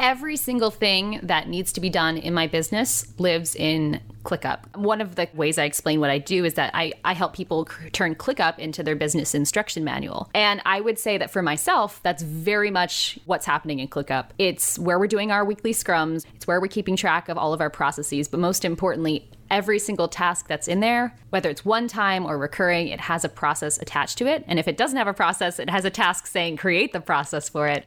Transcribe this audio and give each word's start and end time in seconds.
every 0.00 0.36
single 0.36 0.70
thing 0.70 1.20
that 1.22 1.46
needs 1.46 1.72
to 1.74 1.80
be 1.80 1.90
done 1.90 2.16
in 2.16 2.32
my 2.32 2.46
business 2.46 3.06
lives 3.18 3.54
in 3.54 4.00
ClickUp. 4.24 4.76
One 4.76 5.00
of 5.00 5.14
the 5.14 5.28
ways 5.34 5.58
I 5.58 5.64
explain 5.64 6.00
what 6.00 6.10
I 6.10 6.18
do 6.18 6.44
is 6.44 6.54
that 6.54 6.70
I, 6.74 6.92
I 7.04 7.12
help 7.12 7.34
people 7.34 7.66
turn 7.92 8.14
ClickUp 8.14 8.58
into 8.58 8.82
their 8.82 8.96
business 8.96 9.34
instruction 9.34 9.84
manual. 9.84 10.30
And 10.34 10.60
I 10.64 10.80
would 10.80 10.98
say 10.98 11.18
that 11.18 11.30
for 11.30 11.42
myself, 11.42 12.00
that's 12.02 12.22
very 12.22 12.70
much 12.70 13.18
what's 13.26 13.46
happening 13.46 13.78
in 13.78 13.88
ClickUp. 13.88 14.30
It's 14.38 14.78
where 14.78 14.98
we're 14.98 15.06
doing 15.06 15.30
our 15.30 15.44
weekly 15.44 15.72
scrums, 15.72 16.24
it's 16.34 16.46
where 16.46 16.60
we're 16.60 16.68
keeping 16.68 16.96
track 16.96 17.28
of 17.28 17.38
all 17.38 17.52
of 17.52 17.60
our 17.60 17.70
processes, 17.70 18.26
but 18.26 18.40
most 18.40 18.64
importantly, 18.64 19.28
every 19.50 19.78
single 19.78 20.08
task 20.08 20.48
that's 20.48 20.68
in 20.68 20.80
there, 20.80 21.14
whether 21.30 21.50
it's 21.50 21.64
one 21.64 21.88
time 21.88 22.24
or 22.24 22.38
recurring, 22.38 22.88
it 22.88 23.00
has 23.00 23.24
a 23.24 23.28
process 23.28 23.78
attached 23.78 24.16
to 24.18 24.26
it. 24.26 24.44
And 24.46 24.58
if 24.58 24.68
it 24.68 24.76
doesn't 24.76 24.96
have 24.96 25.08
a 25.08 25.14
process, 25.14 25.58
it 25.58 25.68
has 25.68 25.84
a 25.84 25.90
task 25.90 26.26
saying 26.26 26.56
create 26.56 26.92
the 26.92 27.00
process 27.00 27.48
for 27.48 27.68
it. 27.68 27.86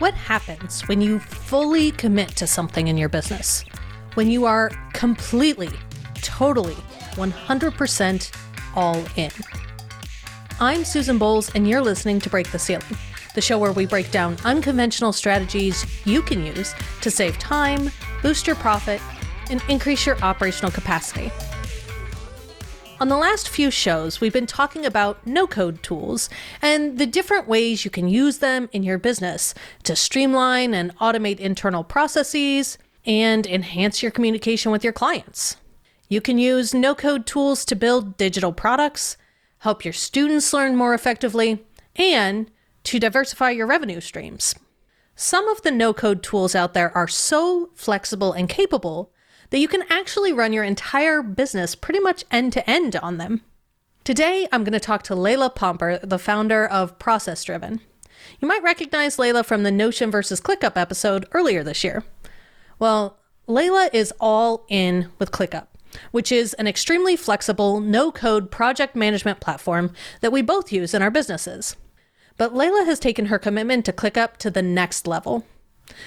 What 0.00 0.14
happens 0.14 0.80
when 0.88 1.02
you 1.02 1.18
fully 1.18 1.90
commit 1.90 2.30
to 2.36 2.46
something 2.46 2.88
in 2.88 2.96
your 2.96 3.10
business? 3.10 3.66
When 4.14 4.30
you 4.30 4.46
are 4.46 4.70
completely, 4.94 5.68
totally, 6.14 6.76
100% 7.16 8.30
all 8.74 9.04
in. 9.16 9.30
I'm 10.58 10.86
Susan 10.86 11.18
Bowles, 11.18 11.54
and 11.54 11.68
you're 11.68 11.82
listening 11.82 12.18
to 12.20 12.30
Break 12.30 12.50
the 12.50 12.58
Ceiling, 12.58 12.96
the 13.34 13.42
show 13.42 13.58
where 13.58 13.72
we 13.72 13.84
break 13.84 14.10
down 14.10 14.38
unconventional 14.42 15.12
strategies 15.12 15.84
you 16.06 16.22
can 16.22 16.46
use 16.46 16.74
to 17.02 17.10
save 17.10 17.38
time, 17.38 17.90
boost 18.22 18.46
your 18.46 18.56
profit, 18.56 19.02
and 19.50 19.62
increase 19.68 20.06
your 20.06 20.18
operational 20.22 20.70
capacity. 20.70 21.30
On 23.00 23.08
the 23.08 23.16
last 23.16 23.48
few 23.48 23.70
shows, 23.70 24.20
we've 24.20 24.30
been 24.30 24.46
talking 24.46 24.84
about 24.84 25.26
no 25.26 25.46
code 25.46 25.82
tools 25.82 26.28
and 26.60 26.98
the 26.98 27.06
different 27.06 27.48
ways 27.48 27.82
you 27.82 27.90
can 27.90 28.08
use 28.08 28.40
them 28.40 28.68
in 28.72 28.82
your 28.82 28.98
business 28.98 29.54
to 29.84 29.96
streamline 29.96 30.74
and 30.74 30.94
automate 30.98 31.40
internal 31.40 31.82
processes 31.82 32.76
and 33.06 33.46
enhance 33.46 34.02
your 34.02 34.12
communication 34.12 34.70
with 34.70 34.84
your 34.84 34.92
clients. 34.92 35.56
You 36.10 36.20
can 36.20 36.36
use 36.36 36.74
no 36.74 36.94
code 36.94 37.24
tools 37.24 37.64
to 37.64 37.74
build 37.74 38.18
digital 38.18 38.52
products, 38.52 39.16
help 39.60 39.82
your 39.82 39.94
students 39.94 40.52
learn 40.52 40.76
more 40.76 40.92
effectively, 40.92 41.64
and 41.96 42.50
to 42.84 43.00
diversify 43.00 43.48
your 43.48 43.66
revenue 43.66 44.02
streams. 44.02 44.54
Some 45.16 45.48
of 45.48 45.62
the 45.62 45.70
no 45.70 45.94
code 45.94 46.22
tools 46.22 46.54
out 46.54 46.74
there 46.74 46.94
are 46.94 47.08
so 47.08 47.70
flexible 47.74 48.34
and 48.34 48.46
capable 48.46 49.10
that 49.50 49.58
you 49.58 49.68
can 49.68 49.84
actually 49.90 50.32
run 50.32 50.52
your 50.52 50.64
entire 50.64 51.22
business 51.22 51.74
pretty 51.74 52.00
much 52.00 52.24
end 52.30 52.52
to 52.54 52.68
end 52.68 52.96
on 52.96 53.18
them. 53.18 53.42
Today, 54.04 54.48
I'm 54.50 54.64
going 54.64 54.72
to 54.72 54.80
talk 54.80 55.02
to 55.04 55.14
Layla 55.14 55.54
Pomper, 55.54 56.00
the 56.02 56.18
founder 56.18 56.66
of 56.66 56.98
Process 56.98 57.44
Driven. 57.44 57.80
You 58.38 58.48
might 58.48 58.62
recognize 58.62 59.16
Layla 59.16 59.44
from 59.44 59.62
the 59.62 59.70
Notion 59.70 60.10
versus 60.10 60.40
ClickUp 60.40 60.76
episode 60.76 61.26
earlier 61.32 61.62
this 61.62 61.84
year. 61.84 62.04
Well, 62.78 63.18
Layla 63.46 63.92
is 63.92 64.14
all 64.20 64.64
in 64.68 65.08
with 65.18 65.32
ClickUp, 65.32 65.66
which 66.12 66.32
is 66.32 66.54
an 66.54 66.66
extremely 66.66 67.16
flexible, 67.16 67.80
no 67.80 68.10
code 68.10 68.50
project 68.50 68.96
management 68.96 69.40
platform 69.40 69.92
that 70.20 70.32
we 70.32 70.40
both 70.40 70.72
use 70.72 70.94
in 70.94 71.02
our 71.02 71.10
businesses. 71.10 71.76
But 72.36 72.54
Layla 72.54 72.86
has 72.86 72.98
taken 72.98 73.26
her 73.26 73.38
commitment 73.38 73.84
to 73.84 73.92
ClickUp 73.92 74.38
to 74.38 74.50
the 74.50 74.62
next 74.62 75.06
level. 75.06 75.44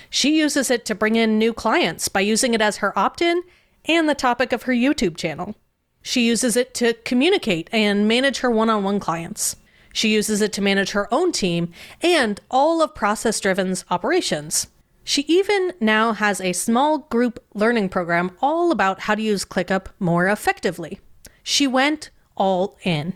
She 0.09 0.37
uses 0.37 0.69
it 0.71 0.85
to 0.85 0.95
bring 0.95 1.15
in 1.15 1.37
new 1.37 1.53
clients 1.53 2.07
by 2.07 2.21
using 2.21 2.53
it 2.53 2.61
as 2.61 2.77
her 2.77 2.97
opt 2.97 3.21
in 3.21 3.43
and 3.85 4.07
the 4.07 4.15
topic 4.15 4.51
of 4.51 4.63
her 4.63 4.73
YouTube 4.73 5.17
channel. 5.17 5.55
She 6.01 6.25
uses 6.25 6.55
it 6.57 6.73
to 6.75 6.93
communicate 7.05 7.69
and 7.71 8.07
manage 8.07 8.39
her 8.39 8.51
one 8.51 8.69
on 8.69 8.83
one 8.83 8.99
clients. 8.99 9.55
She 9.93 10.13
uses 10.13 10.41
it 10.41 10.51
to 10.53 10.61
manage 10.61 10.91
her 10.91 11.11
own 11.13 11.31
team 11.31 11.71
and 12.01 12.41
all 12.49 12.81
of 12.81 12.95
Process 12.95 13.39
Driven's 13.39 13.85
operations. 13.89 14.67
She 15.03 15.21
even 15.27 15.73
now 15.79 16.13
has 16.13 16.39
a 16.39 16.53
small 16.53 16.99
group 16.99 17.43
learning 17.53 17.89
program 17.89 18.31
all 18.41 18.71
about 18.71 19.01
how 19.01 19.15
to 19.15 19.21
use 19.21 19.45
ClickUp 19.45 19.87
more 19.99 20.27
effectively. 20.27 20.99
She 21.43 21.67
went 21.67 22.09
all 22.35 22.77
in. 22.83 23.13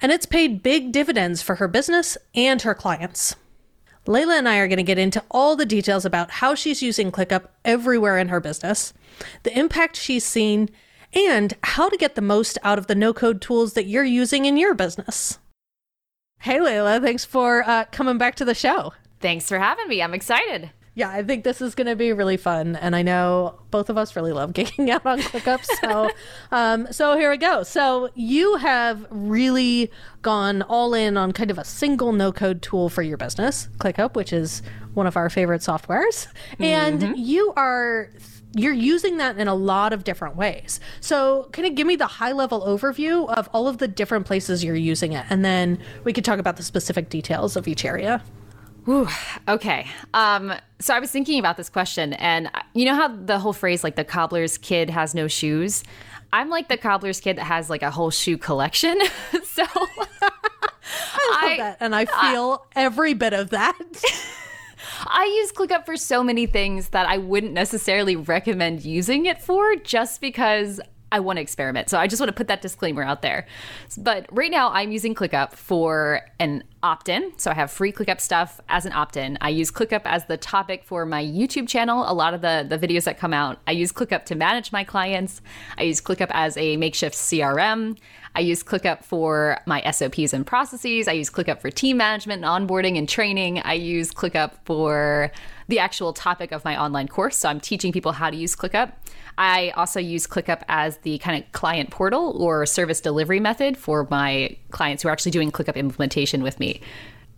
And 0.00 0.10
it's 0.10 0.26
paid 0.26 0.62
big 0.62 0.92
dividends 0.92 1.42
for 1.42 1.56
her 1.56 1.68
business 1.68 2.16
and 2.34 2.62
her 2.62 2.74
clients. 2.74 3.36
Layla 4.06 4.38
and 4.38 4.48
I 4.48 4.58
are 4.58 4.68
going 4.68 4.78
to 4.78 4.82
get 4.82 4.98
into 4.98 5.22
all 5.30 5.54
the 5.54 5.66
details 5.66 6.04
about 6.04 6.30
how 6.30 6.54
she's 6.54 6.82
using 6.82 7.12
ClickUp 7.12 7.46
everywhere 7.64 8.18
in 8.18 8.28
her 8.28 8.40
business, 8.40 8.92
the 9.44 9.56
impact 9.56 9.96
she's 9.96 10.24
seen, 10.24 10.70
and 11.14 11.54
how 11.62 11.88
to 11.88 11.96
get 11.96 12.14
the 12.14 12.22
most 12.22 12.58
out 12.64 12.78
of 12.78 12.88
the 12.88 12.94
no 12.94 13.12
code 13.12 13.40
tools 13.40 13.74
that 13.74 13.86
you're 13.86 14.04
using 14.04 14.44
in 14.44 14.56
your 14.56 14.74
business. 14.74 15.38
Hey, 16.40 16.58
Layla, 16.58 17.00
thanks 17.00 17.24
for 17.24 17.62
uh, 17.68 17.84
coming 17.92 18.18
back 18.18 18.34
to 18.36 18.44
the 18.44 18.54
show. 18.54 18.94
Thanks 19.20 19.48
for 19.48 19.58
having 19.58 19.86
me. 19.86 20.02
I'm 20.02 20.14
excited. 20.14 20.70
Yeah, 20.94 21.08
I 21.08 21.22
think 21.22 21.42
this 21.42 21.62
is 21.62 21.74
going 21.74 21.86
to 21.86 21.96
be 21.96 22.12
really 22.12 22.36
fun, 22.36 22.76
and 22.76 22.94
I 22.94 23.00
know 23.00 23.58
both 23.70 23.88
of 23.88 23.96
us 23.96 24.14
really 24.14 24.32
love 24.32 24.52
geeking 24.52 24.88
out 24.90 25.06
on 25.06 25.20
ClickUp. 25.20 25.64
So, 25.80 26.10
um, 26.52 26.92
so 26.92 27.16
here 27.16 27.30
we 27.30 27.38
go. 27.38 27.62
So 27.62 28.10
you 28.14 28.56
have 28.56 29.06
really 29.10 29.90
gone 30.20 30.60
all 30.62 30.92
in 30.92 31.16
on 31.16 31.32
kind 31.32 31.50
of 31.50 31.56
a 31.56 31.64
single 31.64 32.12
no-code 32.12 32.60
tool 32.60 32.90
for 32.90 33.00
your 33.02 33.16
business, 33.16 33.68
ClickUp, 33.78 34.14
which 34.14 34.34
is 34.34 34.60
one 34.92 35.06
of 35.06 35.16
our 35.16 35.30
favorite 35.30 35.62
softwares, 35.62 36.26
and 36.58 37.00
mm-hmm. 37.00 37.14
you 37.16 37.54
are 37.56 38.10
you're 38.54 38.74
using 38.74 39.16
that 39.16 39.38
in 39.38 39.48
a 39.48 39.54
lot 39.54 39.94
of 39.94 40.04
different 40.04 40.36
ways. 40.36 40.78
So, 41.00 41.48
kind 41.52 41.66
of 41.66 41.74
give 41.74 41.86
me 41.86 41.96
the 41.96 42.06
high 42.06 42.32
level 42.32 42.60
overview 42.60 43.32
of 43.32 43.48
all 43.54 43.66
of 43.66 43.78
the 43.78 43.88
different 43.88 44.26
places 44.26 44.62
you're 44.62 44.76
using 44.76 45.14
it, 45.14 45.24
and 45.30 45.42
then 45.42 45.78
we 46.04 46.12
could 46.12 46.24
talk 46.26 46.38
about 46.38 46.58
the 46.58 46.62
specific 46.62 47.08
details 47.08 47.56
of 47.56 47.66
each 47.66 47.86
area. 47.86 48.22
Whew, 48.84 49.08
okay. 49.48 49.86
Um, 50.12 50.52
so 50.80 50.94
I 50.94 50.98
was 50.98 51.10
thinking 51.10 51.38
about 51.38 51.56
this 51.56 51.68
question, 51.68 52.14
and 52.14 52.50
you 52.74 52.84
know 52.84 52.94
how 52.94 53.08
the 53.08 53.38
whole 53.38 53.52
phrase, 53.52 53.84
like 53.84 53.96
the 53.96 54.04
cobbler's 54.04 54.58
kid 54.58 54.90
has 54.90 55.14
no 55.14 55.28
shoes? 55.28 55.84
I'm 56.32 56.48
like 56.48 56.68
the 56.68 56.76
cobbler's 56.76 57.20
kid 57.20 57.36
that 57.36 57.44
has 57.44 57.70
like 57.70 57.82
a 57.82 57.90
whole 57.90 58.10
shoe 58.10 58.38
collection. 58.38 58.98
so 59.44 59.64
I 59.64 61.30
love 61.30 61.42
I, 61.42 61.56
that, 61.58 61.76
and 61.80 61.94
I 61.94 62.06
feel 62.06 62.52
uh, 62.52 62.68
every 62.74 63.14
bit 63.14 63.32
of 63.32 63.50
that. 63.50 63.78
I 65.06 65.24
use 65.40 65.52
ClickUp 65.52 65.86
for 65.86 65.96
so 65.96 66.24
many 66.24 66.46
things 66.46 66.88
that 66.88 67.06
I 67.06 67.18
wouldn't 67.18 67.52
necessarily 67.52 68.16
recommend 68.16 68.84
using 68.84 69.26
it 69.26 69.40
for 69.40 69.76
just 69.76 70.20
because 70.20 70.80
I 71.12 71.20
want 71.20 71.36
to 71.36 71.42
experiment. 71.42 71.90
So 71.90 71.98
I 71.98 72.06
just 72.08 72.18
want 72.18 72.28
to 72.28 72.34
put 72.34 72.48
that 72.48 72.62
disclaimer 72.62 73.02
out 73.02 73.22
there. 73.22 73.46
But 73.98 74.26
right 74.32 74.50
now, 74.50 74.70
I'm 74.72 74.90
using 74.90 75.14
ClickUp 75.14 75.52
for 75.52 76.22
an 76.40 76.64
opt 76.82 77.08
in. 77.08 77.32
So 77.36 77.50
I 77.50 77.54
have 77.54 77.70
free 77.70 77.92
ClickUp 77.92 78.20
stuff 78.20 78.60
as 78.68 78.86
an 78.86 78.92
opt 78.92 79.16
in. 79.16 79.38
I 79.40 79.50
use 79.50 79.70
ClickUp 79.70 80.02
as 80.06 80.24
the 80.24 80.38
topic 80.38 80.82
for 80.84 81.06
my 81.06 81.22
YouTube 81.22 81.68
channel. 81.68 82.10
A 82.10 82.14
lot 82.14 82.34
of 82.34 82.40
the, 82.40 82.66
the 82.68 82.78
videos 82.78 83.04
that 83.04 83.18
come 83.18 83.32
out, 83.32 83.60
I 83.66 83.72
use 83.72 83.92
ClickUp 83.92 84.24
to 84.24 84.34
manage 84.34 84.72
my 84.72 84.82
clients. 84.82 85.42
I 85.78 85.82
use 85.82 86.00
ClickUp 86.00 86.30
as 86.30 86.56
a 86.56 86.76
makeshift 86.78 87.14
CRM. 87.14 87.98
I 88.34 88.40
use 88.40 88.62
ClickUp 88.62 89.04
for 89.04 89.58
my 89.66 89.82
SOPs 89.90 90.32
and 90.32 90.46
processes. 90.46 91.06
I 91.06 91.12
use 91.12 91.28
ClickUp 91.28 91.60
for 91.60 91.70
team 91.70 91.98
management 91.98 92.42
and 92.42 92.68
onboarding 92.68 92.96
and 92.96 93.06
training. 93.06 93.58
I 93.60 93.74
use 93.74 94.10
ClickUp 94.10 94.52
for 94.64 95.30
the 95.72 95.78
actual 95.78 96.12
topic 96.12 96.52
of 96.52 96.62
my 96.66 96.78
online 96.78 97.08
course. 97.08 97.34
So 97.34 97.48
I'm 97.48 97.58
teaching 97.58 97.92
people 97.92 98.12
how 98.12 98.28
to 98.28 98.36
use 98.36 98.54
ClickUp. 98.54 98.92
I 99.38 99.70
also 99.70 99.98
use 100.00 100.26
ClickUp 100.26 100.62
as 100.68 100.98
the 100.98 101.16
kind 101.16 101.42
of 101.42 101.50
client 101.52 101.88
portal 101.88 102.36
or 102.38 102.66
service 102.66 103.00
delivery 103.00 103.40
method 103.40 103.78
for 103.78 104.06
my 104.10 104.54
clients 104.70 105.02
who 105.02 105.08
are 105.08 105.12
actually 105.12 105.32
doing 105.32 105.50
ClickUp 105.50 105.76
implementation 105.76 106.42
with 106.42 106.60
me. 106.60 106.82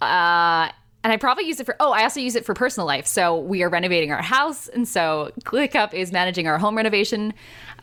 Uh, 0.02 0.68
and 1.04 1.12
I 1.12 1.16
probably 1.16 1.44
use 1.44 1.60
it 1.60 1.64
for, 1.64 1.76
oh, 1.78 1.92
I 1.92 2.02
also 2.02 2.18
use 2.18 2.34
it 2.34 2.44
for 2.44 2.54
personal 2.54 2.88
life. 2.88 3.06
So 3.06 3.38
we 3.38 3.62
are 3.62 3.68
renovating 3.68 4.10
our 4.10 4.20
house. 4.20 4.66
And 4.66 4.88
so 4.88 5.30
ClickUp 5.42 5.94
is 5.94 6.10
managing 6.10 6.48
our 6.48 6.58
home 6.58 6.76
renovation. 6.76 7.34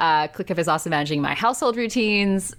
Uh, 0.01 0.27
ClickUp 0.27 0.57
is 0.57 0.67
also 0.67 0.89
managing 0.89 1.21
my 1.21 1.33
household 1.33 1.77
routines. 1.77 2.53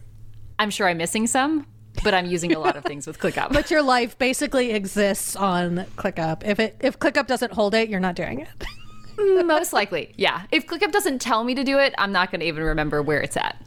I'm 0.59 0.71
sure 0.71 0.89
I'm 0.89 0.97
missing 0.97 1.27
some, 1.27 1.67
but 2.03 2.15
I'm 2.15 2.27
using 2.27 2.55
a 2.55 2.59
lot 2.59 2.77
of 2.77 2.85
things 2.85 3.07
with 3.07 3.19
ClickUp. 3.19 3.53
but 3.53 3.71
your 3.71 3.83
life 3.83 4.19
basically 4.19 4.73
exists 4.73 5.37
on 5.37 5.87
ClickUp. 5.97 6.45
If 6.45 6.59
it 6.59 6.77
if 6.81 6.99
ClickUp 6.99 7.27
doesn't 7.27 7.53
hold 7.53 7.75
it, 7.75 7.89
you're 7.89 8.01
not 8.01 8.15
doing 8.15 8.41
it. 8.41 9.47
Most 9.47 9.73
likely, 9.73 10.13
yeah. 10.17 10.43
If 10.51 10.67
ClickUp 10.67 10.91
doesn't 10.91 11.21
tell 11.21 11.45
me 11.45 11.55
to 11.55 11.65
do 11.65 11.79
it, 11.79 11.95
I'm 11.99 12.13
not 12.13 12.31
going 12.31 12.41
to 12.41 12.47
even 12.47 12.65
remember 12.65 13.03
where 13.03 13.21
it's 13.21 13.37
at. 13.37 13.63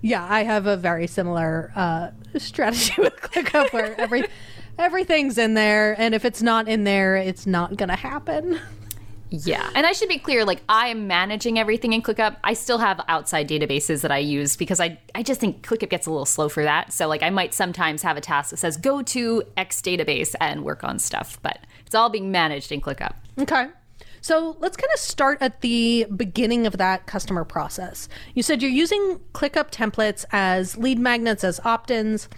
Yeah, 0.00 0.26
I 0.28 0.44
have 0.44 0.66
a 0.66 0.76
very 0.76 1.06
similar 1.06 1.72
uh, 1.74 2.10
strategy 2.38 2.94
with 2.98 3.16
ClickUp 3.16 3.72
where 3.72 3.98
every 4.00 4.24
everything's 4.78 5.38
in 5.38 5.54
there, 5.54 5.94
and 5.98 6.14
if 6.14 6.24
it's 6.24 6.42
not 6.42 6.68
in 6.68 6.84
there, 6.84 7.16
it's 7.16 7.46
not 7.46 7.76
going 7.76 7.88
to 7.88 7.96
happen. 7.96 8.60
Yeah. 9.42 9.68
And 9.74 9.86
I 9.86 9.92
should 9.92 10.08
be 10.08 10.18
clear 10.18 10.44
like 10.44 10.62
I 10.68 10.88
am 10.88 11.06
managing 11.06 11.58
everything 11.58 11.92
in 11.92 12.02
ClickUp. 12.02 12.36
I 12.44 12.54
still 12.54 12.78
have 12.78 13.00
outside 13.08 13.48
databases 13.48 14.02
that 14.02 14.12
I 14.12 14.18
use 14.18 14.56
because 14.56 14.80
I 14.80 14.98
I 15.14 15.22
just 15.22 15.40
think 15.40 15.66
ClickUp 15.66 15.90
gets 15.90 16.06
a 16.06 16.10
little 16.10 16.26
slow 16.26 16.48
for 16.48 16.62
that. 16.62 16.92
So 16.92 17.08
like 17.08 17.22
I 17.22 17.30
might 17.30 17.54
sometimes 17.54 18.02
have 18.02 18.16
a 18.16 18.20
task 18.20 18.50
that 18.50 18.58
says 18.58 18.76
go 18.76 19.02
to 19.02 19.42
X 19.56 19.80
database 19.80 20.34
and 20.40 20.62
work 20.64 20.84
on 20.84 20.98
stuff, 20.98 21.38
but 21.42 21.58
it's 21.86 21.94
all 21.94 22.10
being 22.10 22.30
managed 22.30 22.70
in 22.70 22.80
ClickUp. 22.80 23.14
Okay. 23.38 23.68
So 24.20 24.56
let's 24.58 24.76
kind 24.78 24.90
of 24.94 25.00
start 25.00 25.36
at 25.42 25.60
the 25.60 26.06
beginning 26.16 26.66
of 26.66 26.78
that 26.78 27.06
customer 27.06 27.44
process. 27.44 28.08
You 28.32 28.42
said 28.42 28.62
you're 28.62 28.70
using 28.70 29.20
ClickUp 29.34 29.70
templates 29.70 30.24
as 30.32 30.78
lead 30.78 30.98
magnets, 30.98 31.44
as 31.44 31.60
opt 31.62 31.90
ins. 31.90 32.30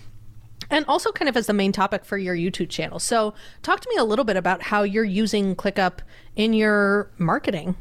And 0.70 0.84
also 0.86 1.12
kind 1.12 1.28
of 1.28 1.36
as 1.36 1.46
the 1.46 1.52
main 1.52 1.72
topic 1.72 2.04
for 2.04 2.18
your 2.18 2.36
YouTube 2.36 2.68
channel. 2.68 2.98
So, 2.98 3.34
talk 3.62 3.80
to 3.80 3.88
me 3.88 3.96
a 3.96 4.04
little 4.04 4.24
bit 4.24 4.36
about 4.36 4.62
how 4.62 4.82
you're 4.82 5.04
using 5.04 5.56
ClickUp 5.56 5.98
in 6.34 6.52
your 6.52 7.10
marketing. 7.18 7.76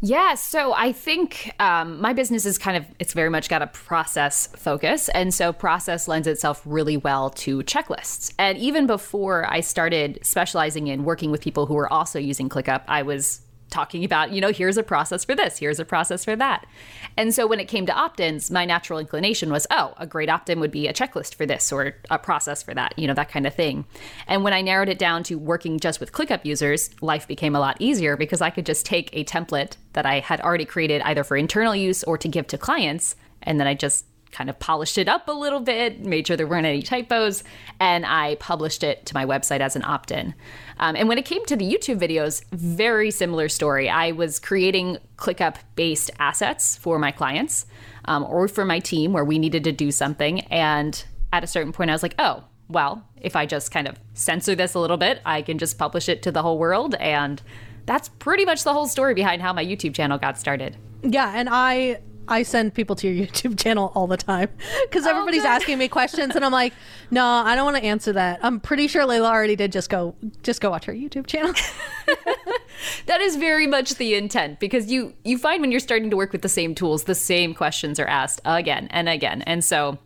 Yeah, 0.00 0.36
so 0.36 0.74
I 0.74 0.92
think 0.92 1.52
um, 1.58 2.00
my 2.00 2.12
business 2.12 2.46
is 2.46 2.56
kind 2.56 2.76
of, 2.76 2.86
it's 3.00 3.14
very 3.14 3.30
much 3.30 3.48
got 3.48 3.62
a 3.62 3.66
process 3.66 4.46
focus. 4.54 5.08
And 5.08 5.34
so 5.34 5.52
process 5.52 6.06
lends 6.06 6.28
itself 6.28 6.62
really 6.64 6.96
well 6.96 7.30
to 7.30 7.64
checklists. 7.64 8.32
And 8.38 8.56
even 8.58 8.86
before 8.86 9.50
I 9.52 9.60
started 9.60 10.20
specializing 10.22 10.86
in 10.86 11.02
working 11.02 11.32
with 11.32 11.40
people 11.40 11.66
who 11.66 11.74
were 11.74 11.92
also 11.92 12.20
using 12.20 12.48
ClickUp, 12.48 12.82
I 12.86 13.02
was 13.02 13.40
talking 13.70 14.04
about, 14.04 14.32
you 14.32 14.40
know, 14.40 14.52
here's 14.52 14.76
a 14.76 14.82
process 14.82 15.24
for 15.24 15.34
this, 15.34 15.58
here's 15.58 15.78
a 15.78 15.84
process 15.84 16.24
for 16.24 16.36
that. 16.36 16.66
And 17.16 17.34
so 17.34 17.46
when 17.46 17.60
it 17.60 17.68
came 17.68 17.86
to 17.86 17.92
opt 17.92 18.20
ins, 18.20 18.50
my 18.50 18.64
natural 18.64 18.98
inclination 18.98 19.50
was, 19.50 19.66
oh, 19.70 19.94
a 19.98 20.06
great 20.06 20.28
opt 20.28 20.48
in 20.48 20.60
would 20.60 20.70
be 20.70 20.88
a 20.88 20.92
checklist 20.92 21.34
for 21.34 21.46
this 21.46 21.70
or 21.72 21.96
a 22.10 22.18
process 22.18 22.62
for 22.62 22.74
that, 22.74 22.98
you 22.98 23.06
know, 23.06 23.14
that 23.14 23.30
kind 23.30 23.46
of 23.46 23.54
thing. 23.54 23.84
And 24.26 24.44
when 24.44 24.52
I 24.52 24.62
narrowed 24.62 24.88
it 24.88 24.98
down 24.98 25.22
to 25.24 25.36
working 25.36 25.78
just 25.78 26.00
with 26.00 26.12
ClickUp 26.12 26.44
users, 26.44 26.90
life 27.02 27.28
became 27.28 27.54
a 27.54 27.60
lot 27.60 27.76
easier 27.80 28.16
because 28.16 28.40
I 28.40 28.50
could 28.50 28.66
just 28.66 28.86
take 28.86 29.10
a 29.12 29.24
template 29.24 29.76
that 29.92 30.06
I 30.06 30.20
had 30.20 30.40
already 30.40 30.64
created 30.64 31.02
either 31.02 31.24
for 31.24 31.36
internal 31.36 31.74
use 31.74 32.04
or 32.04 32.16
to 32.18 32.28
give 32.28 32.46
to 32.48 32.58
clients, 32.58 33.16
and 33.42 33.58
then 33.58 33.66
I 33.66 33.74
just 33.74 34.04
kind 34.30 34.50
of 34.50 34.58
polished 34.58 34.98
it 34.98 35.08
up 35.08 35.28
a 35.28 35.32
little 35.32 35.60
bit, 35.60 36.04
made 36.04 36.26
sure 36.26 36.36
there 36.36 36.46
weren't 36.46 36.66
any 36.66 36.82
typos, 36.82 37.44
and 37.80 38.04
I 38.06 38.36
published 38.36 38.82
it 38.82 39.06
to 39.06 39.14
my 39.14 39.24
website 39.24 39.60
as 39.60 39.76
an 39.76 39.84
opt 39.84 40.10
in. 40.10 40.34
Um, 40.78 40.96
and 40.96 41.08
when 41.08 41.18
it 41.18 41.24
came 41.24 41.44
to 41.46 41.56
the 41.56 41.64
YouTube 41.64 41.98
videos, 41.98 42.44
very 42.52 43.10
similar 43.10 43.48
story. 43.48 43.88
I 43.88 44.12
was 44.12 44.38
creating 44.38 44.98
ClickUp 45.16 45.56
based 45.74 46.10
assets 46.18 46.76
for 46.76 46.98
my 46.98 47.10
clients 47.10 47.66
um, 48.04 48.24
or 48.24 48.48
for 48.48 48.64
my 48.64 48.78
team 48.78 49.12
where 49.12 49.24
we 49.24 49.38
needed 49.38 49.64
to 49.64 49.72
do 49.72 49.90
something. 49.90 50.40
And 50.42 51.04
at 51.32 51.44
a 51.44 51.46
certain 51.46 51.72
point, 51.72 51.90
I 51.90 51.94
was 51.94 52.02
like, 52.02 52.14
oh, 52.18 52.44
well, 52.68 53.06
if 53.20 53.34
I 53.34 53.46
just 53.46 53.70
kind 53.70 53.88
of 53.88 53.98
censor 54.14 54.54
this 54.54 54.74
a 54.74 54.78
little 54.78 54.96
bit, 54.96 55.20
I 55.24 55.42
can 55.42 55.58
just 55.58 55.78
publish 55.78 56.08
it 56.08 56.22
to 56.22 56.32
the 56.32 56.42
whole 56.42 56.58
world. 56.58 56.94
And 56.96 57.42
that's 57.86 58.08
pretty 58.08 58.44
much 58.44 58.64
the 58.64 58.72
whole 58.72 58.86
story 58.86 59.14
behind 59.14 59.42
how 59.42 59.52
my 59.52 59.64
YouTube 59.64 59.94
channel 59.94 60.18
got 60.18 60.38
started. 60.38 60.76
Yeah, 61.02 61.32
and 61.34 61.48
I 61.50 62.00
I 62.28 62.42
send 62.42 62.74
people 62.74 62.94
to 62.96 63.08
your 63.08 63.26
YouTube 63.26 63.58
channel 63.62 63.92
all 63.94 64.06
the 64.06 64.16
time 64.16 64.50
because 64.82 65.06
oh, 65.06 65.10
everybody's 65.10 65.44
asking 65.44 65.78
me 65.78 65.88
questions, 65.88 66.36
and 66.36 66.44
I'm 66.44 66.52
like, 66.52 66.72
no, 67.10 67.24
I 67.24 67.54
don't 67.54 67.64
want 67.64 67.76
to 67.78 67.84
answer 67.84 68.12
that. 68.12 68.40
I'm 68.42 68.60
pretty 68.60 68.86
sure 68.86 69.02
Layla 69.02 69.28
already 69.28 69.56
did. 69.56 69.72
Just 69.72 69.90
go, 69.90 70.14
just 70.42 70.60
go 70.60 70.70
watch 70.70 70.84
her 70.84 70.92
YouTube 70.92 71.26
channel. 71.26 71.52
that 73.06 73.20
is 73.20 73.36
very 73.36 73.66
much 73.66 73.94
the 73.96 74.14
intent 74.14 74.60
because 74.60 74.90
you 74.90 75.14
you 75.24 75.38
find 75.38 75.60
when 75.60 75.70
you're 75.70 75.80
starting 75.80 76.10
to 76.10 76.16
work 76.16 76.32
with 76.32 76.42
the 76.42 76.48
same 76.48 76.74
tools, 76.74 77.04
the 77.04 77.14
same 77.14 77.54
questions 77.54 77.98
are 77.98 78.06
asked 78.06 78.40
again 78.44 78.88
and 78.90 79.08
again, 79.08 79.42
and 79.42 79.64
so. 79.64 79.98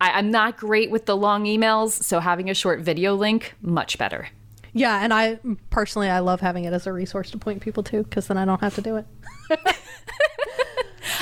I, 0.00 0.12
I'm 0.12 0.30
not 0.30 0.56
great 0.56 0.92
with 0.92 1.06
the 1.06 1.16
long 1.16 1.44
emails, 1.44 1.90
so 1.90 2.20
having 2.20 2.48
a 2.48 2.54
short 2.54 2.82
video 2.82 3.16
link, 3.16 3.56
much 3.60 3.98
better. 3.98 4.28
Yeah, 4.72 5.02
and 5.02 5.12
I 5.12 5.40
personally 5.70 6.08
I 6.08 6.20
love 6.20 6.40
having 6.40 6.64
it 6.64 6.72
as 6.72 6.86
a 6.86 6.92
resource 6.92 7.32
to 7.32 7.38
point 7.38 7.62
people 7.62 7.82
to 7.84 8.04
because 8.04 8.28
then 8.28 8.36
I 8.36 8.44
don't 8.44 8.60
have 8.60 8.74
to 8.76 8.80
do 8.80 8.96
it. 8.96 9.06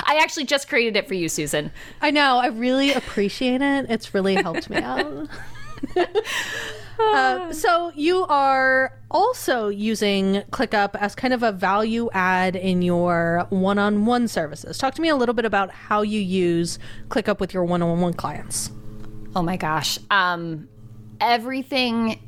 I 0.04 0.18
actually 0.22 0.44
just 0.44 0.68
created 0.68 0.96
it 0.96 1.08
for 1.08 1.14
you, 1.14 1.28
Susan. 1.28 1.70
I 2.00 2.10
know. 2.10 2.38
I 2.38 2.48
really 2.48 2.92
appreciate 2.92 3.62
it. 3.62 3.86
It's 3.88 4.14
really 4.14 4.34
helped 4.34 4.70
me 4.70 4.78
out. 4.78 5.28
uh, 6.98 7.52
so 7.52 7.92
you 7.94 8.24
are 8.24 8.92
also 9.10 9.68
using 9.68 10.42
ClickUp 10.50 10.94
as 10.94 11.14
kind 11.14 11.34
of 11.34 11.42
a 11.42 11.52
value 11.52 12.08
add 12.12 12.56
in 12.56 12.82
your 12.82 13.46
one-on-one 13.50 14.28
services. 14.28 14.78
Talk 14.78 14.94
to 14.94 15.02
me 15.02 15.08
a 15.08 15.16
little 15.16 15.34
bit 15.34 15.44
about 15.44 15.70
how 15.70 16.02
you 16.02 16.20
use 16.20 16.78
ClickUp 17.08 17.40
with 17.40 17.54
your 17.54 17.64
one-on-one 17.64 18.14
clients. 18.14 18.70
Oh 19.34 19.42
my 19.42 19.56
gosh. 19.56 19.98
Um, 20.10 20.68
everything 21.20 22.20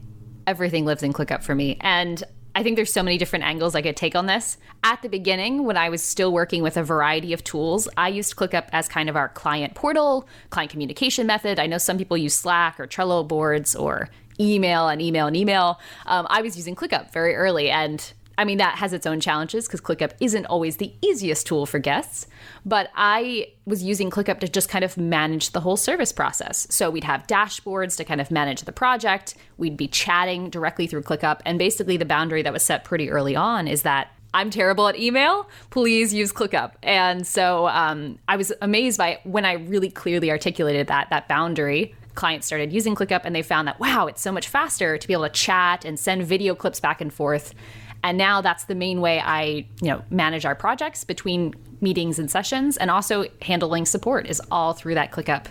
everything 0.49 0.87
lives 0.87 1.03
in 1.03 1.13
ClickUp 1.13 1.43
for 1.43 1.55
me. 1.55 1.77
And 1.81 2.25
I 2.59 2.65
think 2.65 2.75
there's 2.75 2.93
so 2.93 3.05
many 3.05 3.19
different 3.19 3.45
angles 3.45 3.77
I 3.77 3.83
could 3.83 3.97
take 3.97 4.17
on 4.17 4.27
this. 4.27 4.59
At 4.83 5.01
the 5.01 5.09
beginning, 5.09 5.63
when 5.63 5.77
I 5.77 5.91
was 5.91 6.03
still 6.03 6.33
working 6.33 6.61
with 6.61 6.77
a 6.77 6.83
variety 6.83 7.33
of 7.33 7.45
tools, 7.45 7.89
I 7.97 8.09
used 8.09 8.35
ClickUp 8.35 8.69
as 8.73 8.89
kind 8.89 9.09
of 9.09 9.15
our 9.15 9.29
client 9.29 9.77
portal, 9.77 10.27
client 10.51 10.73
communication 10.73 11.25
method. 11.25 11.61
I 11.61 11.69
know 11.69 11.79
some 11.79 11.99
people 11.99 12.17
use 12.17 12.35
Slack 12.35 12.81
or 12.81 12.89
Trello 12.89 13.27
boards 13.29 13.77
or 13.77 14.09
email 14.41 14.89
and 14.89 15.01
email 15.01 15.29
and 15.29 15.37
email. 15.37 15.79
Um, 16.07 16.27
I 16.31 16.43
was 16.43 16.57
using 16.57 16.75
ClickUp 16.75 17.13
very 17.13 17.37
early, 17.37 17.71
and 17.71 18.13
I 18.39 18.45
mean, 18.45 18.59
that 18.59 18.77
has 18.77 18.93
its 18.93 19.05
own 19.05 19.19
challenges 19.19 19.67
because 19.67 19.81
ClickUp 19.81 20.13
isn't 20.21 20.47
always 20.47 20.77
the 20.77 20.95
easiest 21.03 21.45
tool 21.45 21.67
for 21.67 21.81
guests. 21.81 22.29
But 22.65 22.89
I 22.95 23.49
was 23.67 23.83
using 23.83 24.11
ClickUp 24.11 24.39
to 24.41 24.49
just 24.49 24.69
kind 24.69 24.85
of 24.85 24.97
manage 24.97 25.51
the 25.51 25.61
whole 25.61 25.77
service 25.77 26.13
process. 26.13 26.69
So 26.71 26.89
we'd 26.89 27.03
have 27.03 27.27
dashboards 27.27 27.97
to 27.97 28.05
kind 28.05 28.21
of 28.21 28.31
manage 28.31 28.63
the 28.63 28.71
project. 28.73 29.35
We'd 29.57 29.77
be 29.77 29.89
chatting 29.89 30.51
directly 30.51 30.87
through 30.87 31.03
ClickUp. 31.03 31.41
And 31.45 31.59
basically, 31.59 31.97
the 31.97 32.05
boundary 32.05 32.43
that 32.43 32.53
was 32.53 32.63
set 32.63 32.85
pretty 32.85 33.11
early 33.11 33.35
on 33.35 33.67
is 33.67 33.83
that 33.83 34.13
I'm 34.33 34.51
terrible 34.51 34.87
at 34.87 34.97
email. 34.97 35.49
Please 35.71 36.15
use 36.15 36.33
ClickUp. 36.33 36.73
And 36.83 37.27
so 37.27 37.67
um, 37.67 38.21
I 38.29 38.37
was 38.37 38.53
amazed 38.63 38.99
by 38.99 39.19
when 39.25 39.45
I 39.45 39.55
really 39.55 39.91
clearly 39.91 40.31
articulated 40.31 40.87
that 40.87 41.11
that 41.11 41.27
boundary. 41.27 41.95
Clients 42.15 42.47
started 42.47 42.73
using 42.73 42.95
ClickUp 42.95 43.23
and 43.25 43.35
they 43.35 43.43
found 43.43 43.67
that 43.69 43.81
wow, 43.81 44.07
it's 44.07 44.21
so 44.21 44.31
much 44.31 44.49
faster 44.49 44.99
to 44.99 45.07
be 45.09 45.13
able 45.13 45.25
to 45.25 45.31
chat 45.31 45.85
and 45.85 45.99
send 45.99 46.25
video 46.25 46.55
clips 46.55 46.79
back 46.81 47.01
and 47.01 47.13
forth 47.13 47.55
and 48.03 48.17
now 48.17 48.41
that's 48.41 48.65
the 48.65 48.75
main 48.75 49.01
way 49.01 49.21
I, 49.21 49.67
you 49.81 49.89
know, 49.89 50.03
manage 50.11 50.45
our 50.45 50.55
projects 50.55 51.05
between 51.05 51.55
meetings 51.81 52.19
and 52.19 52.31
sessions, 52.31 52.77
and 52.77 52.91
also 52.91 53.27
handling 53.43 53.87
support 53.87 54.27
is 54.27 54.41
all 54.51 54.73
through 54.73 54.95
that 54.95 55.13
ClickUp 55.13 55.47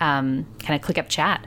um, 0.00 0.46
kind 0.60 0.80
of 0.80 0.86
ClickUp 0.86 1.08
chat. 1.08 1.46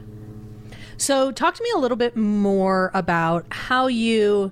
So, 0.97 1.31
talk 1.31 1.55
to 1.55 1.63
me 1.63 1.71
a 1.75 1.79
little 1.79 1.97
bit 1.97 2.15
more 2.15 2.91
about 2.93 3.45
how 3.49 3.87
you 3.87 4.51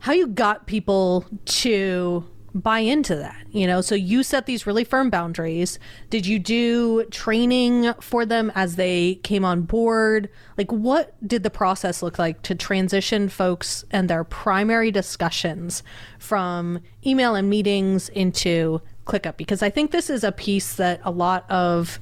how 0.00 0.12
you 0.12 0.26
got 0.26 0.66
people 0.66 1.26
to 1.44 2.24
buy 2.54 2.80
into 2.80 3.14
that 3.16 3.40
you 3.52 3.66
know? 3.66 3.80
So 3.80 3.94
you 3.94 4.22
set 4.22 4.46
these 4.46 4.66
really 4.66 4.84
firm 4.84 5.10
boundaries. 5.10 5.78
Did 6.08 6.26
you 6.26 6.38
do 6.38 7.04
training 7.06 7.92
for 8.00 8.24
them 8.24 8.52
as 8.54 8.76
they 8.76 9.16
came 9.16 9.44
on 9.44 9.62
board? 9.62 10.28
Like 10.56 10.70
what 10.70 11.14
did 11.26 11.42
the 11.42 11.50
process 11.50 12.02
look 12.02 12.18
like 12.18 12.42
to 12.42 12.54
transition 12.54 13.28
folks 13.28 13.84
and 13.90 14.08
their 14.08 14.24
primary 14.24 14.90
discussions 14.90 15.82
from 16.18 16.80
email 17.04 17.34
and 17.34 17.50
meetings 17.50 18.08
into 18.10 18.80
clickup? 19.06 19.36
Because 19.36 19.62
i 19.62 19.70
think 19.70 19.90
this 19.90 20.10
is 20.10 20.24
a 20.24 20.32
piece 20.32 20.74
that 20.76 21.00
a 21.04 21.10
lot 21.10 21.50
of 21.50 21.98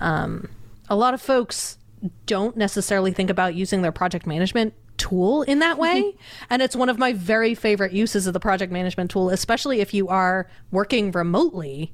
um, 0.00 0.48
a 0.88 0.96
lot 0.96 1.14
of 1.14 1.22
folks 1.22 1.78
don't 2.26 2.56
necessarily 2.56 3.12
think 3.12 3.30
about 3.30 3.54
using 3.54 3.82
their 3.82 3.92
project 3.92 4.26
management 4.26 4.74
tool 5.02 5.42
in 5.42 5.58
that 5.58 5.78
way. 5.78 6.14
and 6.50 6.62
it's 6.62 6.76
one 6.76 6.88
of 6.88 6.98
my 6.98 7.12
very 7.12 7.54
favorite 7.54 7.92
uses 7.92 8.26
of 8.26 8.32
the 8.32 8.40
project 8.40 8.72
management 8.72 9.10
tool, 9.10 9.30
especially 9.30 9.80
if 9.80 9.92
you 9.92 10.08
are 10.08 10.48
working 10.70 11.10
remotely 11.10 11.92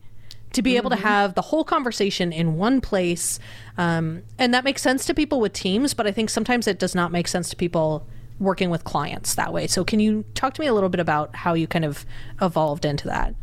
to 0.52 0.62
be 0.62 0.70
mm-hmm. 0.70 0.76
able 0.78 0.90
to 0.90 0.96
mm-hmm. 0.96 1.06
have 1.06 1.34
the 1.34 1.42
whole 1.42 1.64
conversation 1.64 2.32
in 2.32 2.56
one 2.56 2.80
place. 2.80 3.38
Um, 3.76 4.22
and 4.38 4.52
that 4.54 4.64
makes 4.64 4.82
sense 4.82 5.04
to 5.06 5.14
people 5.14 5.40
with 5.40 5.52
teams, 5.52 5.94
but 5.94 6.06
I 6.06 6.12
think 6.12 6.30
sometimes 6.30 6.66
it 6.66 6.78
does 6.78 6.94
not 6.94 7.10
make 7.10 7.28
sense 7.28 7.50
to 7.50 7.56
people 7.56 8.06
working 8.38 8.70
with 8.70 8.84
clients 8.84 9.34
that 9.34 9.52
way. 9.52 9.66
So, 9.66 9.84
can 9.84 10.00
you 10.00 10.24
talk 10.34 10.54
to 10.54 10.60
me 10.60 10.66
a 10.66 10.74
little 10.74 10.88
bit 10.88 11.00
about 11.00 11.34
how 11.34 11.54
you 11.54 11.66
kind 11.66 11.84
of 11.84 12.06
evolved 12.40 12.84
into 12.84 13.06
that? 13.08 13.34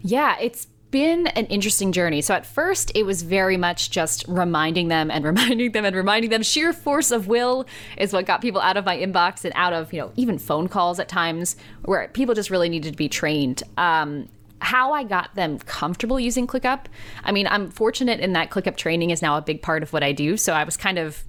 Yeah, 0.00 0.36
it's 0.40 0.68
been 0.90 1.26
an 1.28 1.46
interesting 1.46 1.92
journey. 1.92 2.20
So 2.20 2.34
at 2.34 2.46
first, 2.46 2.92
it 2.94 3.04
was 3.04 3.22
very 3.22 3.56
much 3.56 3.90
just 3.90 4.24
reminding 4.28 4.88
them 4.88 5.10
and 5.10 5.24
reminding 5.24 5.72
them 5.72 5.84
and 5.84 5.94
reminding 5.94 6.30
them. 6.30 6.42
Sheer 6.42 6.72
force 6.72 7.10
of 7.10 7.28
will 7.28 7.66
is 7.96 8.12
what 8.12 8.26
got 8.26 8.40
people 8.40 8.60
out 8.60 8.76
of 8.76 8.84
my 8.84 8.96
inbox 8.96 9.44
and 9.44 9.52
out 9.56 9.72
of, 9.72 9.92
you 9.92 10.00
know, 10.00 10.12
even 10.16 10.38
phone 10.38 10.68
calls 10.68 10.98
at 10.98 11.08
times 11.08 11.56
where 11.84 12.08
people 12.08 12.34
just 12.34 12.50
really 12.50 12.68
needed 12.68 12.92
to 12.92 12.96
be 12.96 13.08
trained. 13.08 13.62
Um, 13.76 14.28
how 14.60 14.92
I 14.92 15.04
got 15.04 15.34
them 15.34 15.58
comfortable 15.58 16.18
using 16.18 16.46
ClickUp. 16.46 16.86
I 17.22 17.32
mean, 17.32 17.46
I'm 17.46 17.70
fortunate 17.70 18.20
in 18.20 18.32
that 18.32 18.50
ClickUp 18.50 18.76
training 18.76 19.10
is 19.10 19.22
now 19.22 19.36
a 19.36 19.42
big 19.42 19.62
part 19.62 19.82
of 19.82 19.92
what 19.92 20.02
I 20.02 20.12
do. 20.12 20.36
So 20.36 20.52
I 20.52 20.64
was 20.64 20.76
kind 20.76 20.98
of 20.98 21.24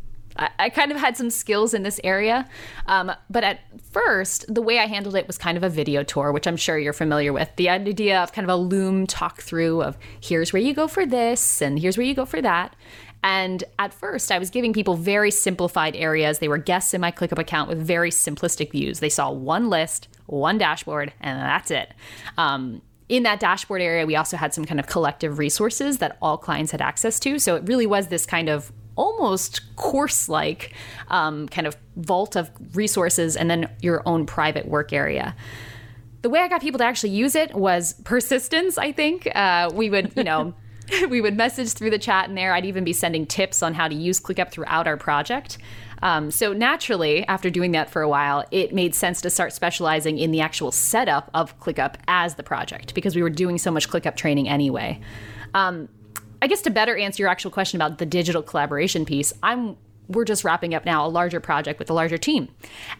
I, 0.57 0.69
kind 0.69 0.91
of 0.91 0.97
had 0.97 1.17
some 1.17 1.29
skills 1.29 1.73
in 1.73 1.83
this 1.83 1.99
area. 2.03 2.47
Um, 2.85 3.11
but 3.29 3.43
at 3.43 3.59
first, 3.91 4.45
the 4.53 4.61
way 4.61 4.79
I 4.79 4.85
handled 4.85 5.15
it 5.15 5.27
was 5.27 5.37
kind 5.37 5.57
of 5.57 5.63
a 5.63 5.69
video 5.69 6.03
tour, 6.03 6.31
which 6.31 6.47
I'm 6.47 6.57
sure 6.57 6.77
you're 6.77 6.93
familiar 6.93 7.33
with. 7.33 7.49
The 7.55 7.69
idea 7.69 8.21
of 8.21 8.31
kind 8.31 8.49
of 8.49 8.49
a 8.49 8.61
Loom 8.61 9.05
talk 9.07 9.41
through 9.41 9.81
of 9.81 9.97
here's 10.21 10.53
where 10.53 10.61
you 10.61 10.73
go 10.73 10.87
for 10.87 11.05
this 11.05 11.61
and 11.61 11.79
here's 11.79 11.97
where 11.97 12.05
you 12.05 12.13
go 12.13 12.25
for 12.25 12.41
that. 12.41 12.75
And 13.21 13.63
at 13.77 13.93
first, 13.93 14.31
I 14.31 14.39
was 14.39 14.49
giving 14.49 14.71
people 14.71 14.95
very 14.95 15.31
simplified 15.31 15.95
areas. 15.95 16.39
They 16.39 16.47
were 16.47 16.57
guests 16.57 16.93
in 16.93 17.01
my 17.01 17.11
ClickUp 17.11 17.37
account 17.37 17.67
with 17.67 17.79
very 17.79 18.11
simplistic 18.11 18.71
views. 18.71 18.99
They 18.99 19.09
saw 19.09 19.29
one 19.31 19.69
list, 19.69 20.07
one 20.27 20.57
dashboard, 20.57 21.13
and 21.19 21.37
that's 21.37 21.69
it. 21.69 21.93
Um, 22.37 22.81
in 23.09 23.23
that 23.23 23.39
dashboard 23.39 23.81
area, 23.81 24.05
we 24.05 24.15
also 24.15 24.37
had 24.37 24.53
some 24.53 24.65
kind 24.65 24.79
of 24.79 24.87
collective 24.87 25.39
resources 25.39 25.97
that 25.97 26.17
all 26.21 26.37
clients 26.37 26.71
had 26.71 26.81
access 26.81 27.19
to. 27.21 27.39
So 27.39 27.55
it 27.55 27.67
really 27.67 27.87
was 27.87 28.07
this 28.07 28.25
kind 28.25 28.47
of 28.47 28.71
almost 28.99 29.75
course 29.75 30.27
like 30.29 30.73
um, 31.07 31.47
kind 31.47 31.65
of 31.65 31.77
vault 31.95 32.35
of 32.35 32.51
resources 32.75 33.35
and 33.35 33.49
then 33.49 33.69
your 33.81 34.03
own 34.05 34.25
private 34.25 34.67
work 34.67 34.93
area 34.93 35.35
the 36.21 36.29
way 36.29 36.39
I 36.39 36.47
got 36.47 36.61
people 36.61 36.79
to 36.79 36.83
actually 36.83 37.11
use 37.11 37.35
it 37.35 37.53
was 37.53 37.93
persistence. 38.03 38.77
I 38.77 38.91
think 38.91 39.27
uh, 39.35 39.71
we 39.73 39.89
would, 39.89 40.13
you 40.15 40.23
know, 40.23 40.53
we 41.09 41.21
would 41.21 41.37
message 41.37 41.69
through 41.69 41.91
the 41.91 41.99
chat 41.99 42.29
in 42.29 42.35
there. 42.35 42.53
I'd 42.53 42.65
even 42.65 42.83
be 42.83 42.93
sending 42.93 43.25
tips 43.25 43.63
on 43.63 43.73
how 43.73 43.87
to 43.87 43.95
use 43.95 44.19
ClickUp 44.19 44.51
throughout 44.51 44.87
our 44.87 44.97
project. 44.97 45.57
Um, 46.01 46.31
so 46.31 46.53
naturally, 46.53 47.25
after 47.27 47.49
doing 47.49 47.73
that 47.73 47.89
for 47.89 48.01
a 48.01 48.09
while, 48.09 48.45
it 48.51 48.73
made 48.73 48.95
sense 48.95 49.21
to 49.21 49.29
start 49.29 49.53
specializing 49.53 50.17
in 50.17 50.31
the 50.31 50.41
actual 50.41 50.71
setup 50.71 51.29
of 51.33 51.57
ClickUp 51.59 51.95
as 52.07 52.35
the 52.35 52.43
project 52.43 52.93
because 52.93 53.15
we 53.15 53.21
were 53.21 53.29
doing 53.29 53.57
so 53.57 53.69
much 53.69 53.89
ClickUp 53.89 54.15
training 54.15 54.47
anyway. 54.47 54.99
Um, 55.53 55.89
I 56.41 56.47
guess 56.47 56.61
to 56.61 56.69
better 56.69 56.95
answer 56.97 57.23
your 57.23 57.29
actual 57.29 57.51
question 57.51 57.77
about 57.81 57.97
the 57.97 58.05
digital 58.05 58.41
collaboration 58.41 59.05
piece, 59.05 59.33
I'm 59.43 59.77
we're 60.09 60.25
just 60.25 60.43
wrapping 60.43 60.73
up 60.73 60.85
now 60.85 61.05
a 61.05 61.07
larger 61.07 61.39
project 61.39 61.77
with 61.77 61.89
a 61.89 61.93
larger 61.93 62.17
team. 62.17 62.49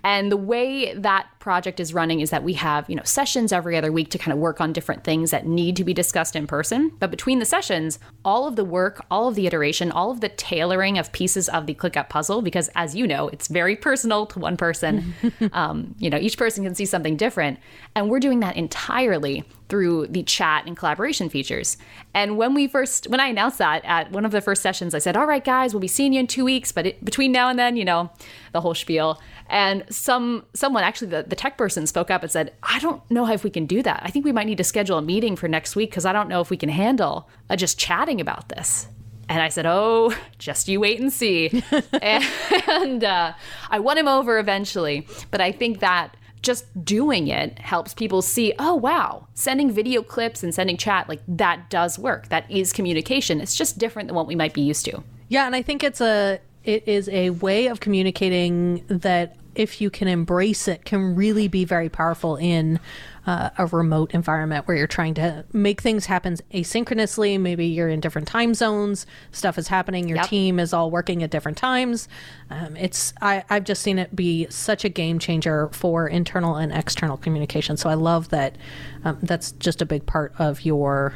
And 0.04 0.32
the 0.32 0.38
way 0.38 0.94
that 0.94 1.28
project 1.40 1.80
is 1.80 1.92
running 1.94 2.20
is 2.20 2.30
that 2.30 2.44
we 2.44 2.54
have, 2.54 2.88
you 2.88 2.96
know, 2.96 3.04
sessions 3.04 3.52
every 3.52 3.76
other 3.76 3.92
week 3.92 4.12
to 4.12 4.20
kind 4.20 4.32
of 4.32 4.38
work 4.38 4.62
on 4.62 4.72
different 4.72 5.04
things 5.04 5.32
that 5.32 5.48
need 5.48 5.76
to 5.78 5.84
be 5.84 5.94
discussed 5.94 6.36
in 6.36 6.46
person. 6.46 6.92
But 7.00 7.10
between 7.10 7.40
the 7.40 7.46
sessions, 7.46 7.98
all 8.24 8.48
of 8.48 8.56
the 8.56 8.64
work, 8.64 9.04
all 9.10 9.28
of 9.28 9.34
the 9.34 9.48
iteration, 9.48 9.92
all 9.92 10.12
of 10.12 10.22
the 10.22 10.30
tailoring 10.30 11.00
of 11.00 11.12
pieces 11.12 11.50
of 11.50 11.66
the 11.66 11.74
ClickUp 11.74 12.10
puzzle, 12.10 12.44
because 12.44 12.70
as 12.76 12.96
you 12.96 13.08
know, 13.08 13.28
it's 13.30 13.48
very 13.48 13.76
personal 13.76 14.28
to 14.28 14.40
one 14.40 14.56
person. 14.56 15.16
um, 15.54 15.96
you 15.98 16.12
know, 16.12 16.18
each 16.18 16.38
person 16.38 16.64
can 16.64 16.76
see 16.76 16.86
something 16.86 17.18
different. 17.18 17.60
And 17.96 18.10
we're 18.10 18.20
doing 18.20 18.40
that 18.42 18.56
entirely 18.56 19.44
through 19.70 20.08
the 20.08 20.24
chat 20.24 20.66
and 20.66 20.76
collaboration 20.76 21.30
features. 21.30 21.78
And 22.14 22.38
when 22.38 22.54
we 22.54 22.68
first, 22.68 23.08
when 23.08 23.20
I 23.20 23.28
announced 23.28 23.60
that 23.60 23.86
at 23.86 24.12
one 24.12 24.26
of 24.26 24.32
the 24.32 24.42
first 24.42 24.62
sessions, 24.62 24.96
I 24.96 25.00
said, 25.00 25.16
"All 25.16 25.28
right, 25.28 25.44
guys, 25.44 25.74
we'll 25.74 25.80
be 25.80 25.88
seeing 25.88 26.12
you 26.14 26.20
in 26.20 26.28
two 26.28 26.44
weeks, 26.44 26.72
but 26.72 26.88
it, 26.88 27.06
between 27.06 27.32
now 27.32 27.50
and 27.50 27.58
then, 27.58 27.78
you 27.78 27.86
know, 27.86 28.10
the 28.52 28.62
whole 28.62 28.74
spiel." 28.74 29.22
And 29.48 29.84
some 29.90 30.46
someone 30.54 30.84
actually 30.84 31.10
the, 31.10 31.24
the 31.24 31.36
tech 31.36 31.58
person 31.58 31.88
spoke 31.88 32.12
up 32.12 32.24
and 32.24 32.32
said, 32.32 32.54
"I 32.64 32.80
don't 32.80 33.10
know 33.10 33.28
if 33.30 33.44
we 33.44 33.50
can 33.50 33.66
do 33.66 33.82
that. 33.84 34.02
I 34.04 34.10
think 34.10 34.26
we 34.26 34.32
might 34.32 34.48
need 34.48 34.58
to 34.58 34.64
schedule 34.64 34.98
a 34.98 35.02
meeting 35.02 35.36
for 35.36 35.48
next 35.48 35.76
week 35.76 35.92
because 35.92 36.06
I 36.06 36.14
don't 36.14 36.30
know 36.30 36.42
if 36.42 36.50
we 36.50 36.58
can 36.58 36.70
handle 36.70 37.30
uh, 37.50 37.56
just 37.56 37.80
chatting 37.80 38.20
about 38.20 38.50
this." 38.50 38.88
And 39.30 39.44
I 39.44 39.50
said, 39.50 39.68
"Oh, 39.68 40.14
just 40.40 40.68
you 40.68 40.80
wait 40.80 41.00
and 41.00 41.14
see." 41.14 41.64
and, 42.02 42.24
and 42.68 43.04
uh, 43.04 43.34
I 43.70 43.80
won 43.80 43.98
him 43.98 44.08
over 44.08 44.40
eventually, 44.40 45.08
but 45.30 45.42
I 45.42 45.52
think 45.52 45.80
that 45.80 46.18
just 46.42 46.86
doing 46.86 47.28
it 47.28 47.60
helps 47.60 47.94
people 47.94 48.22
see, 48.22 48.54
oh, 48.60 48.76
wow, 48.76 49.28
sending 49.34 49.72
video 49.72 50.02
clips 50.02 50.44
and 50.44 50.54
sending 50.54 50.78
chat, 50.78 51.10
like 51.10 51.22
that 51.28 51.70
does 51.70 52.00
work. 52.00 52.30
That 52.30 52.50
is 52.50 52.72
communication. 52.74 53.42
It's 53.42 53.56
just 53.56 53.78
different 53.78 54.08
than 54.08 54.16
what 54.16 54.28
we 54.28 54.36
might 54.36 54.54
be 54.54 54.62
used 54.62 54.86
to. 54.86 55.04
Yeah, 55.28 55.46
and 55.46 55.56
I 55.56 55.62
think 55.62 55.84
it's 55.84 56.02
a 56.02 56.40
it 56.64 56.88
is 56.88 57.08
a 57.10 57.30
way 57.32 57.68
of 57.68 57.80
communicating 57.80 58.84
that 58.88 59.36
if 59.56 59.82
you 59.82 59.90
can 59.90 60.08
embrace 60.08 60.68
it 60.68 60.86
can 60.86 61.16
really 61.16 61.48
be 61.48 61.66
very 61.66 61.90
powerful 61.90 62.36
in 62.36 62.80
uh, 63.26 63.50
a 63.58 63.66
remote 63.68 64.12
environment 64.14 64.68
where 64.68 64.76
you're 64.78 64.88
trying 64.88 65.14
to 65.16 65.46
make 65.54 65.82
things 65.82 66.06
happen 66.08 66.36
asynchronously. 66.54 67.40
Maybe 67.40 67.66
you're 67.66 67.90
in 67.90 68.00
different 68.00 68.28
time 68.28 68.54
zones. 68.54 69.06
Stuff 69.32 69.58
is 69.58 69.68
happening. 69.68 70.08
Your 70.08 70.18
Yep. 70.18 70.28
team 70.28 70.60
is 70.60 70.74
all 70.74 70.90
working 70.92 71.22
at 71.24 71.30
different 71.30 71.58
times. 71.58 72.08
Um, 72.50 72.76
it's 72.78 73.14
I, 73.22 73.44
i've 73.50 73.64
just 73.64 73.82
seen 73.82 74.00
it 74.00 74.16
be 74.16 74.48
such 74.50 74.84
a 74.84 74.90
game 74.90 75.20
changer 75.20 75.70
for 75.72 76.08
internal 76.08 76.56
and 76.56 76.72
external 76.72 77.18
communication. 77.18 77.78
So 77.78 77.90
i 77.90 77.94
love 77.94 78.30
that 78.30 78.58
um, 79.04 79.20
that's 79.22 79.52
just 79.54 79.82
a 79.82 79.86
big 79.86 80.06
part 80.06 80.34
of 80.40 80.62
your 80.66 81.14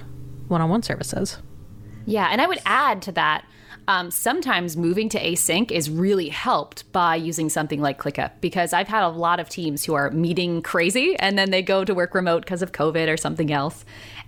one-on-one 0.48 0.84
services. 0.84 1.38
Yeah, 2.06 2.28
and 2.32 2.42
I 2.42 2.48
would 2.48 2.60
add 2.66 3.02
to 3.04 3.12
that. 3.14 3.46
Um, 3.88 4.12
sometimes 4.12 4.78
moving 4.78 5.10
to 5.10 5.20
async 5.20 5.70
is 5.70 5.90
really 5.90 6.30
helped 6.30 6.90
by 6.94 7.18
using 7.18 7.50
something 7.50 7.82
like 7.82 8.00
ClickUp 8.00 8.32
because 8.40 8.72
I've 8.72 8.88
had 8.88 9.04
a 9.04 9.10
lot 9.10 9.42
of 9.42 9.50
teams 9.50 9.84
who 9.84 9.94
are 9.94 10.10
meeting 10.12 10.62
crazy 10.62 11.18
and 11.18 11.38
then 11.38 11.52
they 11.52 11.62
go 11.62 11.84
to 11.84 11.94
work 11.94 12.16
remote 12.16 12.44
because 12.44 12.62
of 12.62 12.72
COVID 12.72 13.12
or 13.12 13.18
something 13.18 13.52
else. 13.52 13.84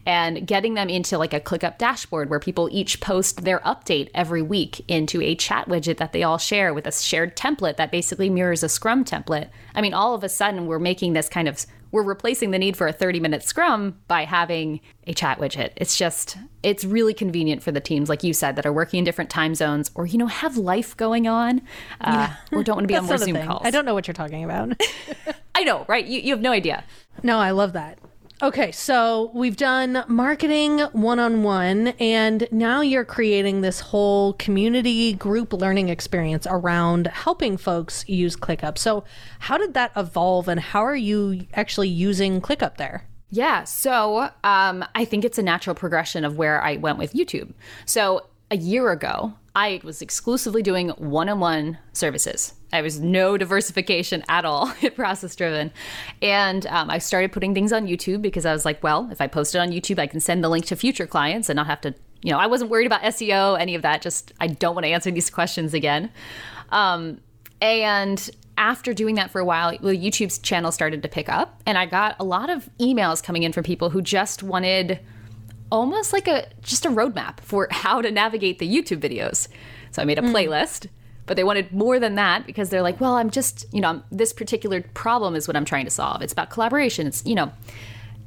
And 0.05 0.45
getting 0.45 0.75
them 0.75 0.89
into 0.89 1.17
like 1.17 1.33
a 1.33 1.39
ClickUp 1.39 1.77
dashboard 1.77 2.29
where 2.29 2.39
people 2.39 2.69
each 2.71 3.01
post 3.01 3.43
their 3.43 3.59
update 3.59 4.09
every 4.13 4.41
week 4.41 4.83
into 4.88 5.21
a 5.21 5.35
chat 5.35 5.67
widget 5.67 5.97
that 5.97 6.13
they 6.13 6.21
all 6.24 6.38
share 6.38 6.74
with 6.74 6.85
a 6.85 6.91
shared 6.91 7.35
template 7.35 7.77
that 7.77 7.91
basically 7.91 8.29
mirrors 8.29 8.62
a 8.62 8.69
Scrum 8.69 9.03
template. 9.03 9.50
I 9.74 9.81
mean, 9.81 9.93
all 9.93 10.13
of 10.13 10.24
a 10.24 10.29
sudden 10.29 10.67
we're 10.67 10.79
making 10.79 11.13
this 11.13 11.27
kind 11.27 11.47
of 11.47 11.65
we're 11.95 12.03
replacing 12.03 12.51
the 12.51 12.59
need 12.59 12.75
for 12.75 12.88
a 12.88 12.91
30 12.91 13.21
minute 13.21 13.41
scrum 13.41 13.97
by 14.09 14.25
having 14.25 14.81
a 15.07 15.13
chat 15.13 15.39
widget. 15.39 15.71
It's 15.77 15.97
just, 15.97 16.35
it's 16.62 16.83
really 16.83 17.13
convenient 17.13 17.63
for 17.63 17.71
the 17.71 17.79
teams, 17.79 18.09
like 18.09 18.21
you 18.21 18.33
said, 18.33 18.57
that 18.57 18.65
are 18.65 18.74
working 18.74 18.97
in 19.00 19.05
different 19.05 19.29
time 19.29 19.55
zones 19.55 19.91
or, 19.95 20.05
you 20.05 20.17
know, 20.17 20.27
have 20.27 20.57
life 20.57 20.97
going 20.97 21.25
on 21.25 21.62
uh, 22.01 22.33
or 22.51 22.63
don't 22.63 22.75
want 22.75 22.83
to 22.83 22.88
be 22.88 22.95
on 22.97 23.05
more 23.05 23.17
Zoom 23.17 23.35
thing. 23.35 23.47
calls. 23.47 23.62
i 23.63 23.71
don't 23.71 23.85
know 23.85 23.93
what 23.93 24.07
you're 24.07 24.13
talking 24.13 24.43
about 24.43 24.74
I 25.55 25.63
know, 25.63 25.85
right? 25.88 26.05
You, 26.05 26.19
you 26.19 26.33
have 26.33 26.41
no 26.41 26.51
idea. 26.51 26.83
No, 27.24 27.38
I 27.38 27.51
love 27.51 27.71
that. 27.74 27.97
Okay, 28.41 28.73
so 28.73 29.31
we've 29.33 29.55
done 29.55 30.03
marketing 30.09 30.79
one 30.91 31.19
on 31.19 31.41
one, 31.41 31.89
and 31.99 32.47
now 32.51 32.81
you're 32.81 33.05
creating 33.05 33.61
this 33.61 33.79
whole 33.79 34.33
community 34.33 35.13
group 35.13 35.53
learning 35.53 35.87
experience 35.87 36.45
around 36.49 37.07
helping 37.07 37.55
folks 37.55 38.03
use 38.09 38.35
ClickUp. 38.35 38.77
So, 38.77 39.05
how 39.39 39.57
did 39.57 39.73
that 39.75 39.93
evolve, 39.95 40.49
and 40.49 40.59
how 40.59 40.81
are 40.81 40.95
you 40.95 41.47
actually 41.53 41.87
using 41.87 42.41
ClickUp 42.41 42.75
there? 42.75 43.07
Yeah. 43.29 43.63
So 43.63 44.29
um, 44.43 44.85
I 44.95 45.03
think 45.03 45.25
it's 45.25 45.37
a 45.37 45.43
natural 45.43 45.75
progression 45.75 46.23
of 46.23 46.37
where 46.37 46.61
I 46.63 46.77
went 46.77 46.97
with 46.97 47.13
YouTube. 47.13 47.53
So 47.85 48.27
a 48.55 48.57
year 48.57 48.89
ago, 48.91 49.33
I 49.53 49.81
was 49.83 50.01
exclusively 50.01 50.63
doing 50.63 50.89
one 50.91 51.27
on 51.27 51.41
one 51.41 51.77
services. 51.91 52.53
I 52.71 52.81
was 52.81 53.01
no 53.01 53.38
diversification 53.38 54.24
at 54.29 54.45
all 54.45 54.74
process 54.95 55.35
driven. 55.35 55.74
And 56.21 56.65
um, 56.67 56.89
I 56.89 57.00
started 57.00 57.33
putting 57.33 57.53
things 57.53 57.74
on 57.74 57.85
YouTube 57.85 58.21
because 58.21 58.45
I 58.45 58.53
was 58.53 58.63
like, 58.63 58.81
well, 58.81 59.09
if 59.12 59.19
I 59.19 59.27
post 59.27 59.55
it 59.55 59.59
on 59.59 59.71
YouTube, 59.71 60.00
I 60.00 60.07
can 60.07 60.21
send 60.21 60.41
the 60.41 60.47
link 60.47 60.65
to 60.67 60.75
future 60.77 61.05
clients 61.05 61.50
and 61.50 61.57
not 61.57 61.67
have 61.67 61.81
to, 61.81 61.93
you 62.21 62.31
know, 62.31 62.39
I 62.39 62.47
wasn't 62.47 62.71
worried 62.71 62.88
about 62.88 63.01
SEO, 63.01 63.59
any 63.59 63.75
of 63.75 63.81
that. 63.81 64.01
Just, 64.01 64.31
I 64.39 64.47
don't 64.47 64.74
want 64.74 64.85
to 64.85 64.91
answer 64.91 65.12
these 65.12 65.29
questions 65.29 65.74
again. 65.74 66.09
Um, 66.69 67.19
and 67.62 68.29
after 68.57 68.93
doing 68.93 69.15
that 69.15 69.31
for 69.31 69.39
a 69.41 69.45
while, 69.45 69.71
the 69.71 69.97
YouTube's 69.97 70.39
channel 70.39 70.71
started 70.71 71.01
to 71.03 71.09
pick 71.09 71.27
up, 71.27 71.62
and 71.65 71.77
I 71.77 71.85
got 71.85 72.15
a 72.19 72.24
lot 72.24 72.50
of 72.50 72.69
emails 72.79 73.21
coming 73.21 73.43
in 73.43 73.51
from 73.51 73.65
people 73.65 73.89
who 73.89 74.01
just 74.01 74.43
wanted 74.43 75.01
almost 75.72 76.13
like 76.13 76.27
a 76.27 76.48
just 76.62 76.86
a 76.86 76.89
roadmap 76.89 77.39
for 77.39 77.67
how 77.72 78.01
to 78.01 78.12
navigate 78.12 78.60
the 78.60 78.67
YouTube 78.67 79.00
videos. 79.00 79.48
So 79.91 80.01
I 80.01 80.05
made 80.05 80.19
a 80.19 80.22
playlist, 80.22 80.88
but 81.25 81.38
they 81.38 81.43
wanted 81.43 81.72
more 81.72 82.00
than 82.00 82.15
that 82.15 82.45
because 82.45 82.69
they're 82.69 82.81
like, 82.81 83.00
well, 83.00 83.15
I'm 83.15 83.29
just, 83.29 83.65
you 83.74 83.81
know, 83.81 83.88
I'm- 83.88 84.03
this 84.12 84.34
particular 84.34 84.81
problem 84.93 85.36
is 85.36 85.48
what 85.48 85.55
I'm 85.55 85.65
trying 85.65 85.86
to 85.86 85.91
solve. 85.91 86.22
It's 86.22 86.34
about 86.34 86.50
collaboration. 86.50 87.07
It's, 87.07 87.25
you 87.25 87.36
know, 87.36 87.51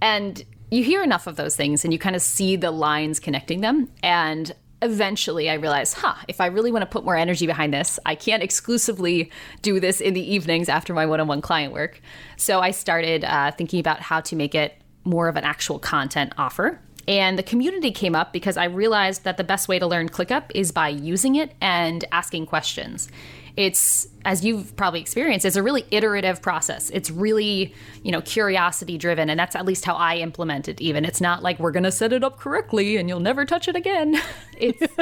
and 0.01 0.45
you 0.71 0.83
hear 0.83 1.03
enough 1.03 1.27
of 1.27 1.37
those 1.37 1.57
things 1.57 1.85
and 1.85 1.93
you 1.93 1.99
kind 1.99 2.17
of 2.17 2.23
see 2.23 2.57
the 2.57 2.71
lines 2.71 3.21
connecting 3.21 3.61
them. 3.61 3.91
And 4.03 4.55
eventually 4.83 5.51
I 5.51 5.55
realized, 5.55 5.95
huh, 5.95 6.15
if 6.29 6.41
I 6.41 6.47
really 6.47 6.71
want 6.71 6.83
to 6.83 6.87
put 6.87 7.05
more 7.05 7.17
energy 7.17 7.47
behind 7.47 7.75
this, 7.75 7.99
I 8.07 8.15
can't 8.15 8.43
exclusively 8.43 9.31
do 9.63 9.81
this 9.81 10.01
in 10.01 10.15
the 10.15 10.35
evenings 10.35 10.69
after 10.69 10.95
my 10.95 11.07
one 11.07 11.21
on 11.21 11.27
one 11.27 11.41
client 11.41 11.73
work. 11.73 12.01
So 12.37 12.61
I 12.61 12.71
started 12.71 13.25
uh, 13.25 13.51
thinking 13.53 13.81
about 13.81 14.01
how 14.01 14.21
to 14.21 14.37
make 14.37 14.55
it 14.55 14.75
more 15.05 15.29
of 15.29 15.37
an 15.37 15.45
actual 15.45 15.79
content 15.79 16.33
offer. 16.39 16.81
And 17.09 17.39
the 17.39 17.43
community 17.43 17.91
came 17.91 18.15
up 18.15 18.35
because 18.35 18.59
I 18.59 18.65
realized 18.65 19.25
that 19.25 19.39
the 19.39 19.45
best 19.45 19.67
way 19.67 19.79
to 19.79 19.87
learn 19.87 20.11
ClickUp 20.11 20.51
is 20.55 20.73
by 20.73 20.91
using 20.91 21.37
it 21.37 21.55
and 21.59 22.05
asking 22.13 22.45
questions. 22.47 23.09
It's, 23.57 24.07
as 24.27 24.45
you've 24.45 24.77
probably 24.77 25.01
experienced, 25.01 25.47
it's 25.47 25.57
a 25.57 25.63
really 25.63 25.87
iterative 25.91 26.43
process. 26.43 26.91
It's 26.91 27.11
really, 27.11 27.75
you 28.03 28.13
know, 28.13 28.21
curiosity 28.21 28.99
driven. 28.99 29.31
And 29.31 29.41
that's 29.41 29.57
at 29.57 29.65
least 29.65 29.87
how 29.87 29.95
I 29.95 30.17
implement 30.17 30.69
it, 30.69 30.83
even. 30.83 31.07
It's 31.07 31.21
not 31.21 31.43
like 31.43 31.59
we're 31.59 31.73
going 31.73 31.85
to 31.85 31.91
set 31.91 32.13
it 32.13 32.23
up 32.23 32.39
correctly 32.39 32.99
and 32.99 33.09
you'll 33.09 33.21
never 33.21 33.47
touch 33.47 33.67
it 33.67 33.75
again. 33.75 34.21
It's, 34.61 34.93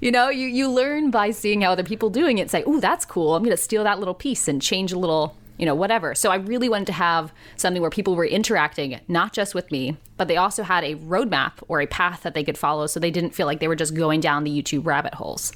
you 0.00 0.10
know, 0.10 0.30
you, 0.30 0.46
you 0.46 0.70
learn 0.70 1.10
by 1.10 1.30
seeing 1.30 1.60
how 1.60 1.72
other 1.72 1.84
people 1.84 2.08
doing 2.08 2.38
it. 2.38 2.50
Say, 2.50 2.64
oh, 2.66 2.80
that's 2.80 3.04
cool. 3.04 3.36
I'm 3.36 3.42
going 3.42 3.54
to 3.54 3.62
steal 3.62 3.84
that 3.84 3.98
little 3.98 4.14
piece 4.14 4.48
and 4.48 4.62
change 4.62 4.90
a 4.90 4.98
little 4.98 5.36
you 5.58 5.66
know, 5.66 5.74
whatever. 5.74 6.14
So 6.14 6.30
I 6.30 6.36
really 6.36 6.68
wanted 6.68 6.86
to 6.86 6.92
have 6.92 7.32
something 7.56 7.80
where 7.80 7.90
people 7.90 8.14
were 8.14 8.26
interacting, 8.26 9.00
not 9.08 9.32
just 9.32 9.54
with 9.54 9.70
me, 9.70 9.96
but 10.16 10.28
they 10.28 10.36
also 10.36 10.62
had 10.62 10.84
a 10.84 10.96
roadmap 10.96 11.52
or 11.68 11.80
a 11.80 11.86
path 11.86 12.22
that 12.22 12.34
they 12.34 12.44
could 12.44 12.58
follow 12.58 12.86
so 12.86 13.00
they 13.00 13.10
didn't 13.10 13.34
feel 13.34 13.46
like 13.46 13.60
they 13.60 13.68
were 13.68 13.76
just 13.76 13.94
going 13.94 14.20
down 14.20 14.44
the 14.44 14.62
YouTube 14.62 14.86
rabbit 14.86 15.14
holes. 15.14 15.52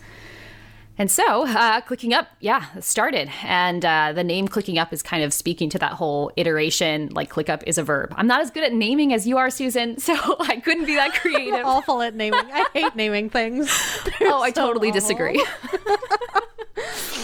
And 0.98 1.10
so, 1.10 1.46
uh, 1.46 1.80
clicking 1.80 2.12
up, 2.12 2.28
yeah, 2.40 2.66
started. 2.80 3.30
And 3.42 3.82
uh, 3.86 4.12
the 4.12 4.22
name 4.22 4.46
clicking 4.48 4.76
up 4.76 4.92
is 4.92 5.02
kind 5.02 5.24
of 5.24 5.32
speaking 5.32 5.70
to 5.70 5.78
that 5.78 5.92
whole 5.92 6.30
iteration. 6.36 7.08
Like, 7.14 7.30
click 7.30 7.48
up 7.48 7.62
is 7.66 7.78
a 7.78 7.82
verb. 7.82 8.12
I'm 8.18 8.26
not 8.26 8.42
as 8.42 8.50
good 8.50 8.64
at 8.64 8.74
naming 8.74 9.14
as 9.14 9.26
you 9.26 9.38
are, 9.38 9.48
Susan, 9.48 9.98
so 9.98 10.14
I 10.40 10.60
couldn't 10.60 10.84
be 10.84 10.96
that 10.96 11.14
creative. 11.14 11.54
Awful 11.64 12.02
at 12.02 12.14
naming. 12.14 12.40
I 12.52 12.66
hate 12.74 12.96
naming 12.96 13.30
things. 13.30 13.70
oh, 14.20 14.42
I 14.42 14.50
so 14.50 14.66
totally 14.66 14.88
awful. 14.88 15.00
disagree. 15.00 15.42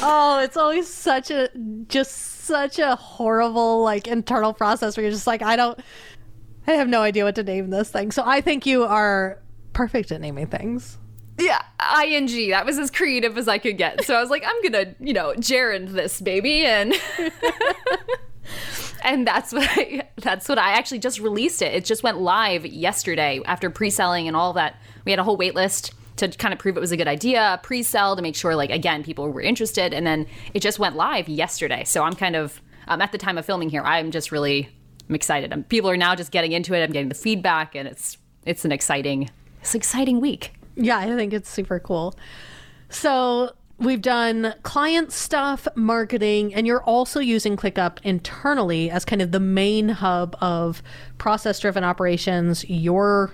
Oh, 0.03 0.41
it's 0.43 0.57
always 0.57 0.89
such 0.89 1.31
a 1.31 1.51
just 1.89 2.36
such 2.47 2.79
a 2.79 2.97
horrible 2.97 3.83
like 3.83 4.07
internal 4.07 4.53
process 4.53 4.97
where 4.97 5.05
you're 5.05 5.13
just 5.13 5.27
like, 5.27 5.43
I 5.43 5.57
don't 5.57 5.79
I 6.67 6.73
have 6.73 6.89
no 6.89 7.03
idea 7.03 7.25
what 7.25 7.35
to 7.37 7.43
name 7.43 7.71
this 7.71 7.91
thing. 7.91 8.11
So 8.11 8.23
I 8.27 8.41
think 8.41 8.67
you 8.67 8.85
are 8.85 9.39
perfect 9.73 10.11
at 10.11 10.21
naming 10.21 10.49
things. 10.49 10.99
Yeah, 11.39 11.61
ing. 12.03 12.51
That 12.51 12.65
was 12.65 12.79
as 12.79 12.91
creative 12.91 13.37
as 13.37 13.47
I 13.47 13.59
could 13.59 13.77
get. 13.77 14.05
So 14.05 14.15
I 14.15 14.21
was 14.21 14.31
like, 14.31 14.43
I'm 14.47 14.63
gonna, 14.63 14.95
you 14.99 15.13
know, 15.13 15.35
gerund 15.35 15.89
this 15.89 16.21
baby, 16.21 16.65
and 16.65 16.95
and 19.03 19.27
that's 19.27 19.53
what 19.53 19.69
I 19.71 20.09
that's 20.17 20.49
what 20.49 20.59
I 20.59 20.71
actually 20.73 21.01
just 21.01 21.21
released 21.21 21.61
it. 21.61 21.75
It 21.75 21.85
just 21.85 22.03
went 22.03 22.19
live 22.19 22.65
yesterday 22.65 23.41
after 23.45 23.69
pre-selling 23.69 24.27
and 24.29 24.37
all 24.37 24.55
that 24.55 24.81
we 25.05 25.13
had 25.13 25.19
a 25.19 25.25
whole 25.25 25.37
wait 25.37 25.55
list 25.55 25.93
to 26.17 26.29
kind 26.29 26.53
of 26.53 26.59
prove 26.59 26.77
it 26.77 26.81
was 26.81 26.93
a 26.93 26.97
good 26.97 27.09
idea, 27.09 27.61
pre-sell 27.63 28.17
to 28.17 28.23
make 28.23 28.37
sure 28.37 28.55
like 28.57 28.71
again 28.71 29.03
people 29.03 29.31
were 29.31 29.41
interested, 29.41 29.95
and 29.95 30.07
then 30.07 30.27
it 30.55 30.61
just 30.61 30.79
went 30.79 30.97
live 30.97 31.29
yesterday. 31.29 31.85
So 31.85 32.03
I'm 32.03 32.15
kind 32.15 32.37
of 32.37 32.61
um, 32.89 33.01
at 33.01 33.13
the 33.13 33.19
time 33.19 33.39
of 33.39 33.45
filming 33.45 33.69
here, 33.69 33.83
I'm 33.83 34.11
just 34.11 34.33
really 34.33 34.69
I'm 35.09 35.15
excited. 35.15 35.53
Um, 35.53 35.65
people 35.65 35.91
are 35.91 35.97
now 35.97 36.15
just 36.15 36.33
getting 36.33 36.53
into 36.53 36.75
it. 36.75 36.83
I'm 36.83 36.93
getting 36.93 37.09
the 37.09 37.15
feedback, 37.15 37.75
and 37.75 37.87
it's 37.89 38.19
it's 38.45 38.65
an 38.65 38.73
exciting 38.73 39.31
it's 39.61 39.75
an 39.75 39.79
exciting 39.79 40.21
week. 40.21 40.53
Yeah, 40.77 40.99
I 40.99 41.07
think 41.17 41.33
it's 41.33 41.49
super 41.49 41.81
cool. 41.81 42.15
So 42.89 43.53
we've 43.79 44.01
done 44.01 44.55
client 44.63 45.13
stuff, 45.13 45.67
marketing, 45.75 46.55
and 46.55 46.67
you're 46.67 46.83
also 46.83 47.21
using 47.21 47.57
ClickUp 47.57 47.99
internally 48.03 48.91
as 48.91 49.05
kind 49.05 49.21
of 49.21 49.33
the 49.33 49.41
main 49.41 49.89
hub 49.89 50.37
of 50.41 50.83
process 51.19 51.59
driven 51.59 51.85
operations, 51.85 52.69
your 52.69 53.33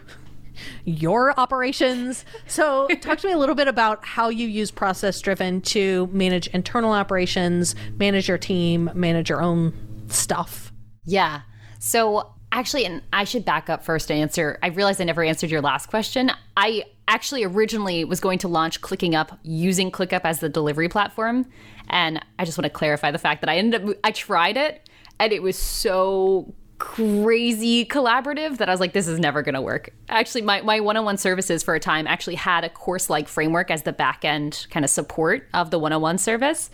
your 0.85 1.39
operations. 1.39 2.25
So 2.47 2.89
talk 3.01 3.19
to 3.19 3.27
me 3.27 3.33
a 3.33 3.39
little 3.39 3.55
bit 3.55 3.69
about 3.69 4.05
how 4.05 4.29
you 4.29 4.47
use 4.47 4.71
process 4.71 5.21
driven 5.21 5.61
to 5.63 6.09
manage 6.13 6.47
internal 6.49 6.93
operations, 6.93 7.75
manage 7.97 8.29
your 8.29 8.39
team, 8.39 8.91
manage 8.95 9.29
your 9.29 9.43
own 9.43 9.73
stuff. 10.09 10.73
Yeah. 11.05 11.43
So 11.79 12.35
actually, 12.53 12.85
and 12.85 13.03
I 13.13 13.25
should 13.25 13.45
back 13.45 13.71
up 13.71 13.85
first 13.85 14.11
and 14.11 14.21
answer. 14.21 14.59
I 14.63 14.69
realized 14.69 15.01
I 15.01 15.05
never 15.05 15.25
answered 15.25 15.51
your 15.51 15.63
last 15.63 15.87
question. 15.87 16.31
I 16.57 16.85
actually 17.09 17.45
originally 17.45 18.05
was 18.05 18.21
going 18.21 18.39
to 18.39 18.49
launch 18.49 18.81
Clicking 18.81 19.15
Up 19.15 19.39
using 19.43 19.91
ClickUp 19.91 20.21
as 20.25 20.41
the 20.41 20.49
delivery 20.49 20.89
platform. 20.89 21.47
And 21.89 22.25
I 22.39 22.45
just 22.45 22.57
want 22.57 22.67
to 22.67 22.71
clarify 22.71 23.11
the 23.11 23.19
fact 23.19 23.41
that 23.41 23.51
I 23.51 23.57
ended 23.57 23.89
up, 23.89 23.97
I 24.05 24.13
tried 24.13 24.57
it 24.57 24.89
and 25.19 25.33
it 25.33 25.43
was 25.43 25.59
so 25.59 26.55
crazy 26.83 27.87
collaborative 27.87 28.59
that 28.59 28.69
I 28.69 28.73
was 28.73 28.81
like, 28.81 28.93
this 28.93 29.07
is 29.07 29.21
never 29.21 29.41
going 29.41 29.55
to 29.55 29.63
work. 29.63 29.95
Actually, 30.09 30.43
my, 30.43 30.63
my 30.63 30.81
one-on-one 30.81 31.17
services 31.17 31.63
for 31.63 31.77
a 31.77 31.81
time 31.81 32.09
actually 32.09 32.35
had 32.35 32.65
a 32.65 32.69
course-like 32.69 33.29
framework 33.29 33.71
as 33.71 33.85
the 33.85 33.93
back-end 33.93 34.67
kind 34.69 34.85
of 34.85 34.91
support 34.91 35.49
of 35.55 35.71
the 35.71 35.79
one-on-one 35.79 36.19
service. 36.19 36.71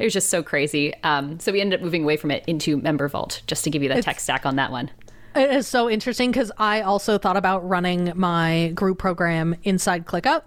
It 0.00 0.04
was 0.04 0.12
just 0.12 0.30
so 0.30 0.42
crazy. 0.42 0.92
Um, 1.04 1.38
so 1.38 1.52
we 1.52 1.60
ended 1.60 1.78
up 1.78 1.84
moving 1.84 2.02
away 2.02 2.16
from 2.16 2.32
it 2.32 2.42
into 2.48 2.76
Member 2.76 3.08
Vault, 3.08 3.40
just 3.46 3.62
to 3.64 3.70
give 3.70 3.84
you 3.84 3.88
the 3.88 4.02
tech 4.02 4.18
stack 4.18 4.44
on 4.44 4.56
that 4.56 4.72
one. 4.72 4.90
It 5.36 5.50
is 5.50 5.68
so 5.68 5.88
interesting 5.88 6.32
because 6.32 6.50
I 6.58 6.80
also 6.80 7.16
thought 7.16 7.36
about 7.36 7.66
running 7.66 8.12
my 8.16 8.72
group 8.74 8.98
program 8.98 9.54
inside 9.62 10.06
ClickUp. 10.06 10.42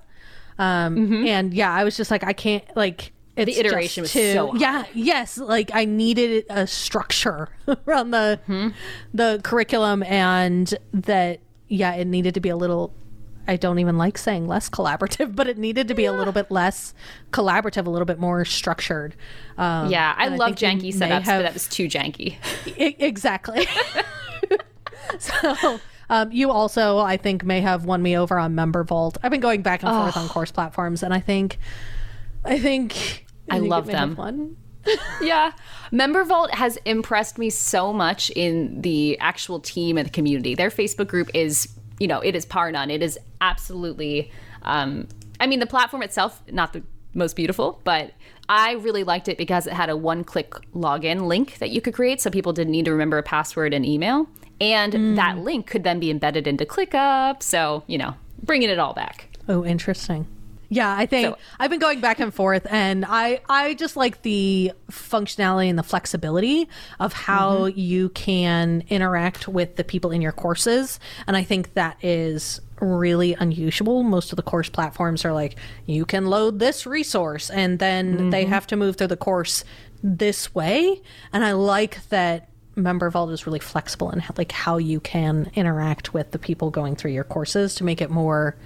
Um, 0.60 0.98
mm-hmm. 0.98 1.26
And 1.26 1.54
yeah, 1.54 1.74
I 1.74 1.86
was 1.86 1.98
just 1.98 2.12
like, 2.12 2.24
I 2.24 2.34
can't, 2.34 2.64
like, 2.76 3.14
it's 3.36 3.54
the 3.54 3.60
iteration 3.60 4.02
was 4.02 4.14
too, 4.14 4.34
so 4.34 4.56
yeah 4.56 4.86
yes 4.94 5.38
like 5.38 5.70
i 5.74 5.86
needed 5.86 6.46
a 6.50 6.66
structure 6.66 7.50
around 7.88 8.12
the 8.12 8.40
mm-hmm. 8.48 8.70
the 9.14 9.40
curriculum 9.44 10.04
and 10.04 10.76
that 10.94 11.40
yeah 11.68 11.94
it 11.94 12.06
needed 12.06 12.34
to 12.34 12.40
be 12.40 12.50
a 12.50 12.56
little 12.56 12.94
i 13.48 13.56
don't 13.56 13.80
even 13.80 13.98
like 13.98 14.18
saying 14.18 14.48
less 14.48 14.70
collaborative 14.70 15.36
but 15.36 15.48
it 15.48 15.58
needed 15.58 15.88
to 15.88 15.94
be 15.94 16.04
yeah. 16.04 16.12
a 16.12 16.14
little 16.14 16.34
bit 16.34 16.50
less 16.50 16.94
collaborative 17.32 17.86
a 17.86 17.90
little 17.90 18.06
bit 18.06 18.20
more 18.20 18.46
structured 18.46 19.16
um, 19.58 19.90
yeah 19.90 20.14
i 20.18 20.30
love 20.30 20.52
I 20.52 20.54
janky 20.54 20.94
setups 20.94 21.22
have... 21.24 21.40
but 21.40 21.44
that 21.44 21.54
was 21.54 21.68
too 21.68 21.88
janky 21.88 22.38
I- 22.68 22.96
exactly 23.00 23.68
so 25.20 25.80
um, 26.10 26.32
you 26.32 26.52
also, 26.52 27.00
I 27.00 27.18
think, 27.18 27.44
may 27.44 27.62
have 27.62 27.86
won 27.86 28.02
me 28.02 28.18
over 28.18 28.38
on 28.38 28.56
Member 28.56 28.84
Vault. 28.84 29.18
I've 29.24 29.32
been 29.32 29.42
going 29.42 29.62
back 29.62 29.84
and 29.84 29.92
forth 29.92 30.16
oh. 30.16 30.22
on 30.22 30.30
course 30.30 30.52
platforms, 30.52 31.02
and 31.04 31.14
I 31.14 31.20
think, 31.20 31.58
I 32.44 32.60
think, 32.60 33.25
I, 33.50 33.60
love 33.60 33.88
them. 33.88 34.58
yeah. 35.22 35.52
Member 35.92 36.24
Vault 36.24 36.54
has 36.54 36.78
impressed 36.86 37.38
me 37.38 37.50
so 37.50 37.94
much 37.94 38.30
in 38.32 38.82
the 38.82 39.18
actual 39.20 39.60
team 39.60 39.98
and 39.98 40.08
the 40.08 40.12
community. 40.12 40.56
Their 40.56 40.70
Facebook 40.70 41.08
group 41.08 41.30
is, 41.34 41.70
you 42.00 42.08
know, 42.08 42.20
it 42.20 42.36
is 42.36 42.46
par 42.46 42.72
none. 42.72 42.92
It 42.92 43.02
is 43.02 43.18
absolutely, 43.42 44.32
um, 44.64 45.08
I 45.40 45.48
mean, 45.48 45.60
the 45.60 45.68
platform 45.68 46.04
itself, 46.04 46.42
not 46.52 46.74
the 46.74 46.84
most 47.14 47.36
beautiful, 47.36 47.82
but 47.84 48.14
I 48.48 48.74
really 48.74 49.04
liked 49.04 49.28
it 49.28 49.38
because 49.38 49.68
it 49.68 49.74
had 49.74 49.90
a 49.90 49.98
one 49.98 50.24
click 50.24 50.52
login 50.74 51.28
link 51.28 51.58
that 51.58 51.72
you 51.72 51.82
could 51.82 51.94
create 51.94 52.22
so 52.22 52.30
people 52.30 52.54
didn't 52.54 52.72
need 52.72 52.86
to 52.86 52.92
remember 52.92 53.18
a 53.18 53.24
password 53.24 53.74
and 53.74 53.86
email. 53.86 54.28
And 54.62 54.94
mm. 54.94 55.16
that 55.16 55.40
link 55.40 55.68
could 55.68 55.84
then 55.84 56.00
be 56.00 56.12
embedded 56.12 56.48
into 56.48 56.66
ClickUp. 56.66 57.42
So, 57.42 57.84
you 57.88 57.98
know, 57.98 58.14
bringing 58.44 58.70
it 58.70 58.80
all 58.80 58.94
back. 58.94 59.30
Oh, 59.48 59.66
interesting. 59.66 60.28
Yeah, 60.70 60.94
I 60.96 61.06
think 61.06 61.28
so, 61.28 61.38
I've 61.60 61.70
been 61.70 61.80
going 61.80 62.02
back 62.02 62.20
and 62.20 62.34
forth, 62.34 62.66
and 62.70 63.06
I 63.08 63.42
I 63.48 63.74
just 63.76 63.96
like 63.96 64.22
the 64.24 64.72
functionality 64.92 65.70
and 65.70 65.78
the 65.78 65.84
flexibility 65.84 66.68
of 67.00 67.14
how 67.14 67.68
mm-hmm. 67.68 67.80
you 67.80 68.10
can 68.10 68.84
interact 68.90 69.48
with 69.48 69.76
the 69.76 69.84
people 69.84 70.12
in 70.12 70.22
your 70.22 70.32
courses, 70.32 71.00
and 71.28 71.38
I 71.38 71.44
think 71.44 71.74
that 71.76 71.98
is 72.04 72.62
really 72.82 73.34
unusual. 73.36 74.04
Most 74.04 74.32
of 74.32 74.38
the 74.38 74.44
course 74.44 74.70
platforms 74.70 75.24
are 75.24 75.34
like 75.34 75.56
you 75.86 76.06
can 76.06 76.26
load 76.28 76.60
this 76.60 76.86
resource, 76.86 77.50
and 77.50 77.80
then 77.80 78.16
mm-hmm. 78.16 78.30
they 78.32 78.46
have 78.46 78.68
to 78.68 78.76
move 78.76 78.96
through 78.96 79.08
the 79.08 79.18
course 79.18 79.64
this 80.04 80.54
way, 80.54 81.02
and 81.32 81.44
I 81.44 81.54
like 81.54 82.08
that 82.10 82.50
member 82.76 83.10
vault 83.10 83.32
is 83.32 83.48
really 83.48 83.60
flexible 83.60 84.12
in 84.12 84.22
like 84.38 84.52
how 84.52 84.78
you 84.78 85.00
can 85.00 85.50
interact 85.56 86.14
with 86.14 86.32
the 86.32 86.40
people 86.40 86.70
going 86.70 86.96
through 86.96 87.12
your 87.12 87.24
courses 87.24 87.76
to 87.76 87.84
make 87.84 88.02
it 88.02 88.10
more 88.10 88.58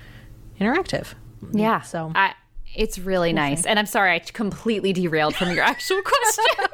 interactive 0.59 1.13
yeah 1.51 1.81
so 1.81 2.11
I, 2.15 2.33
it's 2.75 2.99
really 2.99 3.33
nice 3.33 3.65
and 3.65 3.79
i'm 3.79 3.85
sorry 3.85 4.13
i 4.13 4.19
completely 4.19 4.93
derailed 4.93 5.35
from 5.35 5.51
your 5.51 5.63
actual 5.63 6.01
question 6.03 6.67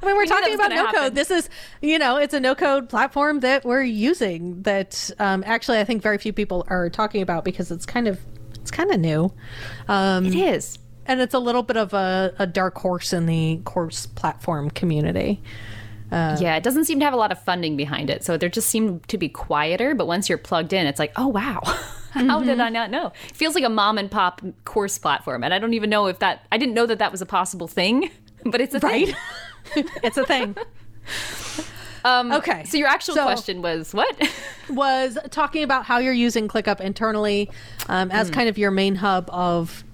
I 0.00 0.06
mean, 0.06 0.16
we're 0.16 0.26
talking 0.26 0.54
about 0.54 0.70
no 0.70 0.76
happen. 0.76 1.00
code. 1.00 1.14
This 1.16 1.30
is, 1.30 1.50
you 1.82 1.98
know, 1.98 2.18
it's 2.18 2.32
a 2.32 2.38
no 2.38 2.54
code 2.54 2.88
platform 2.88 3.40
that 3.40 3.64
we're 3.64 3.82
using 3.82 4.62
that 4.62 5.10
um, 5.18 5.42
actually 5.44 5.80
I 5.80 5.84
think 5.84 6.02
very 6.02 6.18
few 6.18 6.32
people 6.32 6.64
are 6.68 6.88
talking 6.88 7.20
about 7.20 7.44
because 7.44 7.72
it's 7.72 7.84
kind 7.84 8.06
of 8.06 8.20
it's 8.54 8.70
kind 8.70 8.90
of 8.90 9.00
new. 9.00 9.32
Um, 9.88 10.26
it 10.26 10.34
is, 10.34 10.78
and 11.06 11.20
it's 11.20 11.34
a 11.34 11.38
little 11.38 11.62
bit 11.62 11.76
of 11.76 11.94
a, 11.94 12.34
a 12.38 12.46
dark 12.46 12.76
horse 12.76 13.12
in 13.12 13.26
the 13.26 13.60
course 13.64 14.06
platform 14.06 14.70
community. 14.70 15.42
Uh, 16.12 16.36
yeah, 16.40 16.56
it 16.56 16.62
doesn't 16.62 16.84
seem 16.84 16.98
to 17.00 17.04
have 17.04 17.14
a 17.14 17.18
lot 17.18 17.32
of 17.32 17.42
funding 17.42 17.76
behind 17.76 18.08
it. 18.08 18.24
So 18.24 18.36
there 18.36 18.48
just 18.48 18.68
seem 18.68 19.00
to 19.08 19.18
be 19.18 19.28
quieter. 19.28 19.94
But 19.94 20.06
once 20.06 20.28
you're 20.28 20.38
plugged 20.38 20.72
in, 20.72 20.86
it's 20.86 20.98
like, 20.98 21.12
oh, 21.16 21.28
wow. 21.28 21.60
How 22.10 22.38
mm-hmm. 22.38 22.46
did 22.46 22.60
I 22.60 22.68
not 22.68 22.90
know? 22.90 23.12
It 23.28 23.36
feels 23.36 23.54
like 23.54 23.64
a 23.64 23.68
mom 23.68 23.98
and 23.98 24.10
pop 24.10 24.42
course 24.64 24.98
platform. 24.98 25.44
And 25.44 25.52
I 25.52 25.58
don't 25.58 25.74
even 25.74 25.90
know 25.90 26.06
if 26.06 26.18
that, 26.20 26.46
I 26.50 26.58
didn't 26.58 26.74
know 26.74 26.86
that 26.86 26.98
that 26.98 27.12
was 27.12 27.20
a 27.20 27.26
possible 27.26 27.68
thing, 27.68 28.10
but 28.44 28.60
it's 28.60 28.74
a 28.74 28.80
right? 28.80 29.14
thing. 29.74 29.86
it's 30.02 30.16
a 30.16 30.24
thing. 30.24 30.56
Um, 32.04 32.30
okay. 32.30 32.64
So 32.64 32.76
your 32.76 32.86
actual 32.86 33.14
so, 33.14 33.24
question 33.24 33.60
was 33.60 33.92
what? 33.92 34.30
was 34.70 35.18
talking 35.30 35.64
about 35.64 35.84
how 35.84 35.98
you're 35.98 36.12
using 36.12 36.46
ClickUp 36.48 36.80
internally 36.80 37.50
um, 37.88 38.10
as 38.12 38.30
mm. 38.30 38.34
kind 38.34 38.48
of 38.48 38.56
your 38.56 38.70
main 38.70 38.94
hub 38.94 39.28
of 39.30 39.84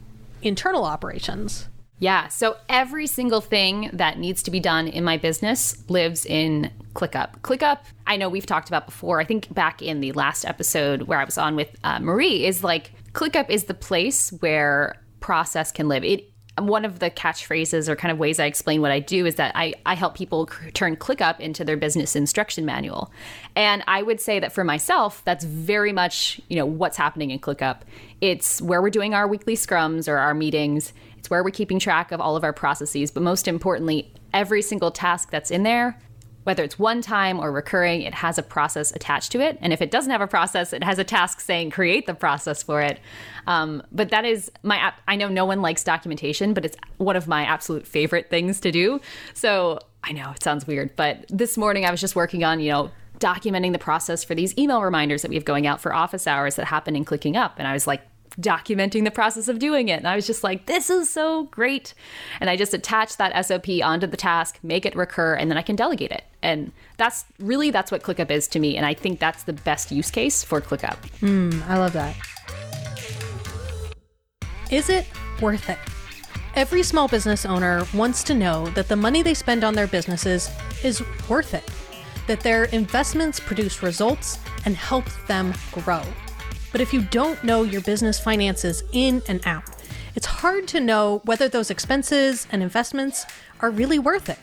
internal 0.43 0.85
operations. 0.85 1.69
Yeah. 2.05 2.29
So 2.29 2.59
every 2.69 3.07
single 3.07 3.41
thing 3.41 3.89
that 3.95 4.19
needs 4.19 4.43
to 4.43 4.51
be 4.51 4.61
done 4.61 4.89
in 4.89 5.05
my 5.05 5.17
business 5.17 5.83
lives 5.89 6.27
in 6.27 6.71
ClickUp. 6.93 7.41
ClickUp, 7.41 7.79
I 8.07 8.19
know 8.19 8.29
we've 8.29 8.45
talked 8.45 8.69
about 8.69 8.85
before. 8.85 9.23
I 9.23 9.25
think 9.25 9.55
back 9.55 9.81
in 9.81 10.01
the 10.01 10.13
last 10.13 10.45
episode 10.45 11.05
where 11.05 11.19
I 11.19 11.25
was 11.25 11.39
on 11.39 11.57
with 11.57 11.75
uh, 11.83 12.01
Marie, 12.01 12.45
is 12.45 12.63
like 12.63 12.93
ClickUp 13.15 13.49
is 13.49 13.65
the 13.65 13.73
place 13.73 14.29
where 14.41 15.03
process 15.21 15.73
can 15.73 15.89
live. 15.89 16.05
It 16.05 16.31
one 16.59 16.85
of 16.85 16.99
the 16.99 17.11
catchphrases 17.11 17.89
or 17.89 17.97
kind 17.97 18.13
of 18.13 18.19
ways 18.19 18.39
I 18.39 18.45
explain 18.45 18.83
what 18.83 18.91
I 18.91 19.01
do 19.01 19.25
is 19.25 19.37
that 19.37 19.53
I, 19.57 19.73
I 19.87 19.95
help 19.95 20.15
people 20.15 20.51
turn 20.75 20.97
ClickUp 20.97 21.41
into 21.41 21.65
their 21.65 21.79
business 21.79 22.15
instruction 22.15 22.65
manual. 22.65 23.11
And 23.57 23.83
I 23.89 24.03
would 24.03 24.21
say 24.21 24.39
that 24.41 24.53
for 24.53 24.63
myself, 24.63 25.23
that's 25.25 25.45
very 25.45 25.93
much, 25.93 26.41
you 26.49 26.57
know, 26.57 26.67
what's 26.67 26.97
happening 26.97 27.31
in 27.31 27.41
ClickUp. 27.41 27.81
It's 28.21 28.63
where 28.63 28.81
we're 28.83 28.91
doing 28.91 29.15
our 29.15 29.27
weekly 29.27 29.57
scrums 29.57 30.07
or 30.07 30.19
our 30.19 30.35
meetings. 30.35 30.93
It's 31.25 31.31
where 31.31 31.43
we're 31.43 31.53
keeping 31.53 31.79
track 31.79 32.13
of 32.13 32.21
all 32.21 32.37
of 32.37 32.45
our 32.45 32.53
processes, 32.53 33.11
but 33.11 33.23
most 33.23 33.49
importantly, 33.49 34.13
every 34.35 34.61
single 34.61 34.91
task 34.91 35.31
that's 35.31 35.51
in 35.51 35.63
there, 35.63 35.99
whether 36.43 36.63
it's 36.63 36.79
one 36.79 37.01
time 37.01 37.41
or 37.41 37.51
recurring, 37.51 38.03
it 38.03 38.13
has 38.13 38.37
a 38.37 38.43
process 38.43 38.93
attached 38.93 39.33
to 39.33 39.41
it. 39.41 39.57
And 39.63 39.73
if 39.73 39.81
it 39.81 39.91
doesn't 39.91 40.11
have 40.11 40.21
a 40.21 40.27
process, 40.27 40.75
it 40.75 40.85
has 40.85 40.99
a 40.99 41.05
task 41.05 41.41
saying 41.41 41.71
create 41.71 42.07
the 42.07 42.13
process 42.13 42.63
for 42.63 42.83
it. 42.83 43.01
Um, 43.47 43.83
but 43.91 44.11
that 44.11 44.27
is 44.27 44.53
my, 44.63 44.93
I 45.09 45.17
know 45.17 45.29
no 45.29 45.47
one 45.47 45.63
likes 45.63 45.83
documentation, 45.83 46.53
but 46.53 46.67
it's 46.67 46.77
one 46.99 47.17
of 47.17 47.27
my 47.27 47.45
absolute 47.45 47.87
favorite 47.87 48.29
things 48.29 48.61
to 48.61 48.71
do. 48.71 49.01
So 49.33 49.79
I 50.03 50.13
know 50.13 50.31
it 50.33 50.43
sounds 50.43 50.67
weird, 50.67 50.95
but 50.95 51.25
this 51.31 51.57
morning 51.57 51.87
I 51.87 51.91
was 51.91 52.03
just 52.03 52.15
working 52.15 52.45
on, 52.45 52.61
you 52.61 52.71
know, 52.71 52.91
documenting 53.19 53.73
the 53.73 53.79
process 53.79 54.23
for 54.23 54.35
these 54.35 54.55
email 54.59 54.83
reminders 54.83 55.23
that 55.23 55.31
we 55.31 55.37
have 55.37 55.47
going 55.47 55.67
out 55.67 55.81
for 55.81 55.95
office 55.95 56.27
hours 56.27 56.57
that 56.57 56.67
happen 56.67 56.95
in 56.95 57.07
clicking 57.07 57.35
up. 57.35 57.55
And 57.57 57.67
I 57.67 57.73
was 57.73 57.87
like, 57.87 58.03
documenting 58.41 59.05
the 59.05 59.11
process 59.11 59.49
of 59.49 59.59
doing 59.59 59.89
it. 59.89 59.99
And 59.99 60.09
I 60.09 60.17
was 60.17 60.27
just 60.27 60.43
like, 60.43 60.67
this 60.67 60.91
is 60.91 61.11
so 61.11 61.45
great. 61.45 61.95
And 62.41 62.51
I 62.51 62.57
just 62.57 62.75
attach 62.75 63.17
that 63.17 63.47
SOP 63.47 63.69
onto 63.83 64.07
the 64.07 64.17
task, 64.17 64.59
make 64.63 64.85
it 64.87 64.95
recur, 64.97 65.35
and 65.35 65.51
then 65.51 65.59
I 65.59 65.63
can 65.63 65.77
delegate 65.77 66.11
it. 66.11 66.25
And 66.43 66.73
that's 66.97 67.25
really 67.39 67.71
that's 67.71 67.91
what 67.91 68.03
ClickUp 68.03 68.31
is 68.31 68.49
to 68.49 68.59
me. 68.59 68.77
And 68.77 68.85
I 68.85 68.95
think 68.95 69.21
that's 69.21 69.45
the 69.45 69.53
best 69.53 69.91
use 69.91 70.11
case 70.11 70.43
for 70.43 70.61
ClickUp. 70.61 70.97
Mm, 71.21 71.67
I 71.69 71.79
love 71.79 71.93
that. 71.93 72.17
Is 74.71 74.91
it 74.91 75.07
worth 75.41 75.69
it? 75.69 75.79
Every 76.57 76.83
small 76.83 77.09
business 77.09 77.45
owner 77.45 77.85
wants 77.95 78.23
to 78.25 78.35
know 78.35 78.67
that 78.71 78.89
the 78.89 78.97
money 78.97 79.23
they 79.23 79.35
spend 79.35 79.65
on 79.65 79.75
their 79.75 79.89
businesses 79.89 80.51
is 80.85 81.03
worth 81.29 81.53
it, 81.53 81.69
that 82.27 82.41
their 82.41 82.65
investments 82.67 83.41
produce 83.41 83.83
results 83.83 84.39
and 84.65 84.77
help 84.77 85.05
them 85.27 85.53
grow. 85.73 86.03
But 86.75 86.81
if 86.81 86.93
you 86.93 87.03
don't 87.03 87.45
know 87.45 87.63
your 87.63 87.83
business 87.83 88.19
finances 88.19 88.83
in 88.91 89.23
and 89.29 89.41
out, 89.47 89.63
it's 90.17 90.27
hard 90.27 90.67
to 90.67 90.81
know 90.81 91.23
whether 91.25 91.49
those 91.49 91.71
expenses 91.71 92.49
and 92.51 92.65
investments 92.65 93.27
are 93.61 93.71
really 93.71 94.01
worth 94.01 94.29
it. 94.29 94.41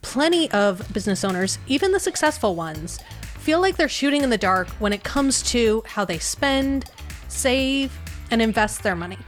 Plenty 0.00 0.50
of 0.52 0.90
business 0.94 1.24
owners, 1.24 1.58
even 1.66 1.92
the 1.92 2.00
successful 2.00 2.54
ones, 2.54 3.00
feel 3.38 3.60
like 3.60 3.76
they're 3.76 3.86
shooting 3.86 4.22
in 4.22 4.30
the 4.30 4.38
dark 4.38 4.66
when 4.78 4.94
it 4.94 5.04
comes 5.04 5.42
to 5.50 5.82
how 5.86 6.06
they 6.06 6.18
spend, 6.18 6.86
save, 7.28 7.92
and 8.30 8.40
invest 8.40 8.82
their 8.82 8.96
money. 8.96 9.18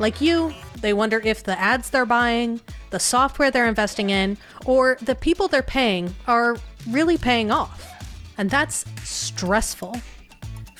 Like 0.00 0.20
you, 0.20 0.52
they 0.80 0.92
wonder 0.92 1.20
if 1.24 1.44
the 1.44 1.56
ads 1.60 1.90
they're 1.90 2.06
buying, 2.06 2.60
the 2.90 2.98
software 2.98 3.52
they're 3.52 3.68
investing 3.68 4.10
in, 4.10 4.36
or 4.64 4.98
the 5.00 5.14
people 5.14 5.46
they're 5.46 5.62
paying 5.62 6.12
are 6.26 6.56
really 6.88 7.18
paying 7.18 7.52
off. 7.52 7.88
And 8.36 8.50
that's 8.50 8.84
stressful. 9.04 9.94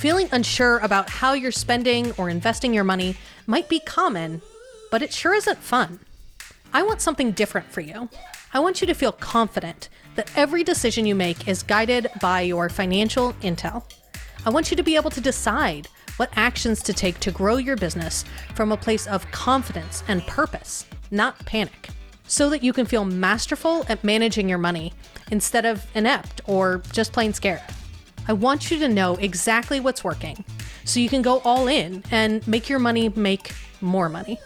Feeling 0.00 0.30
unsure 0.32 0.78
about 0.78 1.10
how 1.10 1.34
you're 1.34 1.52
spending 1.52 2.12
or 2.12 2.30
investing 2.30 2.72
your 2.72 2.84
money 2.84 3.16
might 3.46 3.68
be 3.68 3.80
common, 3.80 4.40
but 4.90 5.02
it 5.02 5.12
sure 5.12 5.34
isn't 5.34 5.58
fun. 5.58 6.00
I 6.72 6.82
want 6.82 7.02
something 7.02 7.32
different 7.32 7.70
for 7.70 7.82
you. 7.82 8.08
I 8.54 8.60
want 8.60 8.80
you 8.80 8.86
to 8.86 8.94
feel 8.94 9.12
confident 9.12 9.90
that 10.14 10.34
every 10.34 10.64
decision 10.64 11.04
you 11.04 11.14
make 11.14 11.46
is 11.46 11.62
guided 11.62 12.08
by 12.18 12.40
your 12.40 12.70
financial 12.70 13.34
intel. 13.42 13.84
I 14.46 14.48
want 14.48 14.70
you 14.70 14.76
to 14.78 14.82
be 14.82 14.96
able 14.96 15.10
to 15.10 15.20
decide 15.20 15.86
what 16.16 16.32
actions 16.34 16.82
to 16.84 16.94
take 16.94 17.20
to 17.20 17.30
grow 17.30 17.58
your 17.58 17.76
business 17.76 18.24
from 18.54 18.72
a 18.72 18.78
place 18.78 19.06
of 19.06 19.30
confidence 19.32 20.02
and 20.08 20.26
purpose, 20.26 20.86
not 21.10 21.44
panic, 21.44 21.90
so 22.26 22.48
that 22.48 22.62
you 22.62 22.72
can 22.72 22.86
feel 22.86 23.04
masterful 23.04 23.84
at 23.90 24.02
managing 24.02 24.48
your 24.48 24.56
money 24.56 24.94
instead 25.30 25.66
of 25.66 25.84
inept 25.94 26.40
or 26.46 26.80
just 26.90 27.12
plain 27.12 27.34
scared. 27.34 27.60
I 28.28 28.32
want 28.32 28.70
you 28.70 28.78
to 28.80 28.88
know 28.88 29.16
exactly 29.16 29.80
what's 29.80 30.04
working 30.04 30.44
so 30.84 31.00
you 31.00 31.08
can 31.08 31.22
go 31.22 31.40
all 31.40 31.68
in 31.68 32.02
and 32.10 32.46
make 32.46 32.68
your 32.68 32.78
money 32.78 33.08
make 33.10 33.54
more 33.80 34.08
money. 34.08 34.38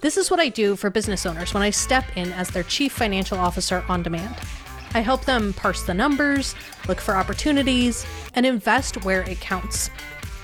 This 0.00 0.16
is 0.16 0.30
what 0.30 0.40
I 0.40 0.48
do 0.48 0.74
for 0.76 0.90
business 0.90 1.26
owners 1.26 1.54
when 1.54 1.62
I 1.62 1.70
step 1.70 2.04
in 2.16 2.32
as 2.32 2.48
their 2.48 2.64
chief 2.64 2.92
financial 2.92 3.38
officer 3.38 3.84
on 3.88 4.02
demand. 4.02 4.34
I 4.94 5.00
help 5.00 5.24
them 5.24 5.52
parse 5.52 5.84
the 5.84 5.94
numbers, 5.94 6.54
look 6.88 7.00
for 7.00 7.16
opportunities, 7.16 8.04
and 8.34 8.44
invest 8.44 9.04
where 9.04 9.22
it 9.22 9.40
counts. 9.40 9.90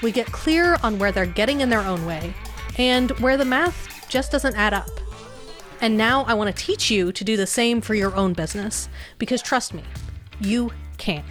We 0.03 0.13
get 0.13 0.27
clear 0.27 0.79
on 0.83 0.99
where 0.99 1.13
they're 1.13 1.27
getting 1.27 1.61
in 1.61 1.71
their 1.71 1.81
own 1.81 2.07
way 2.07 2.33
and 2.79 3.11
where 3.19 3.37
the 3.37 3.45
math 3.45 4.09
just 4.09 4.33
doesn't 4.33 4.57
add 4.57 4.73
up. 4.73 4.89
And 5.81 5.97
now 5.97 6.25
I 6.25 6.35
want 6.35 6.55
to 6.55 6.65
teach 6.65 6.91
you 6.91 7.13
to 7.13 7.25
do 7.25 7.37
the 7.37 7.47
same 7.47 7.81
for 7.81 7.95
your 7.95 8.15
own 8.15 8.33
business 8.33 8.89
because 9.19 9.43
trust 9.43 9.75
me, 9.75 9.83
you 10.41 10.73
can. 10.97 11.25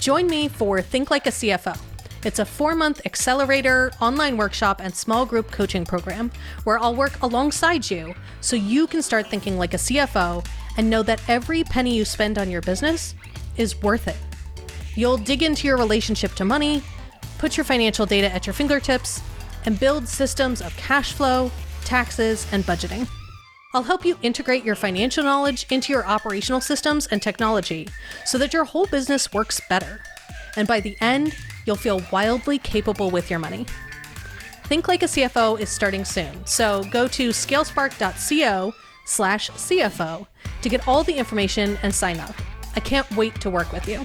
Join 0.00 0.28
me 0.28 0.48
for 0.48 0.80
Think 0.80 1.10
Like 1.10 1.26
a 1.26 1.30
CFO. 1.30 1.78
It's 2.24 2.38
a 2.38 2.44
four 2.46 2.74
month 2.74 3.02
accelerator, 3.04 3.92
online 4.00 4.38
workshop, 4.38 4.80
and 4.82 4.94
small 4.94 5.26
group 5.26 5.50
coaching 5.50 5.84
program 5.84 6.30
where 6.64 6.78
I'll 6.78 6.94
work 6.94 7.20
alongside 7.20 7.90
you 7.90 8.14
so 8.40 8.56
you 8.56 8.86
can 8.86 9.02
start 9.02 9.26
thinking 9.26 9.58
like 9.58 9.74
a 9.74 9.76
CFO 9.76 10.46
and 10.78 10.88
know 10.88 11.02
that 11.02 11.22
every 11.28 11.64
penny 11.64 11.94
you 11.94 12.06
spend 12.06 12.38
on 12.38 12.50
your 12.50 12.62
business 12.62 13.14
is 13.58 13.82
worth 13.82 14.08
it. 14.08 14.16
You'll 14.94 15.18
dig 15.18 15.42
into 15.42 15.66
your 15.68 15.76
relationship 15.76 16.32
to 16.36 16.46
money, 16.46 16.82
put 17.36 17.58
your 17.58 17.64
financial 17.64 18.06
data 18.06 18.32
at 18.32 18.46
your 18.46 18.54
fingertips, 18.54 19.20
and 19.66 19.78
build 19.78 20.08
systems 20.08 20.62
of 20.62 20.74
cash 20.78 21.12
flow, 21.12 21.50
taxes, 21.84 22.46
and 22.52 22.64
budgeting. 22.64 23.06
I'll 23.72 23.84
help 23.84 24.04
you 24.04 24.18
integrate 24.22 24.64
your 24.64 24.74
financial 24.74 25.22
knowledge 25.22 25.64
into 25.70 25.92
your 25.92 26.04
operational 26.04 26.60
systems 26.60 27.06
and 27.06 27.22
technology 27.22 27.88
so 28.24 28.36
that 28.38 28.52
your 28.52 28.64
whole 28.64 28.86
business 28.86 29.32
works 29.32 29.60
better. 29.68 30.02
And 30.56 30.66
by 30.66 30.80
the 30.80 30.96
end, 31.00 31.36
you'll 31.66 31.76
feel 31.76 32.02
wildly 32.10 32.58
capable 32.58 33.10
with 33.10 33.30
your 33.30 33.38
money. 33.38 33.66
Think 34.64 34.88
Like 34.88 35.04
a 35.04 35.06
CFO 35.06 35.60
is 35.60 35.68
starting 35.68 36.04
soon, 36.04 36.44
so 36.46 36.82
go 36.90 37.06
to 37.08 37.30
scalespark.co 37.30 38.74
slash 39.04 39.50
CFO 39.50 40.26
to 40.62 40.68
get 40.68 40.86
all 40.88 41.04
the 41.04 41.14
information 41.14 41.78
and 41.82 41.94
sign 41.94 42.18
up. 42.18 42.34
I 42.74 42.80
can't 42.80 43.10
wait 43.16 43.40
to 43.40 43.50
work 43.50 43.72
with 43.72 43.88
you. 43.88 44.04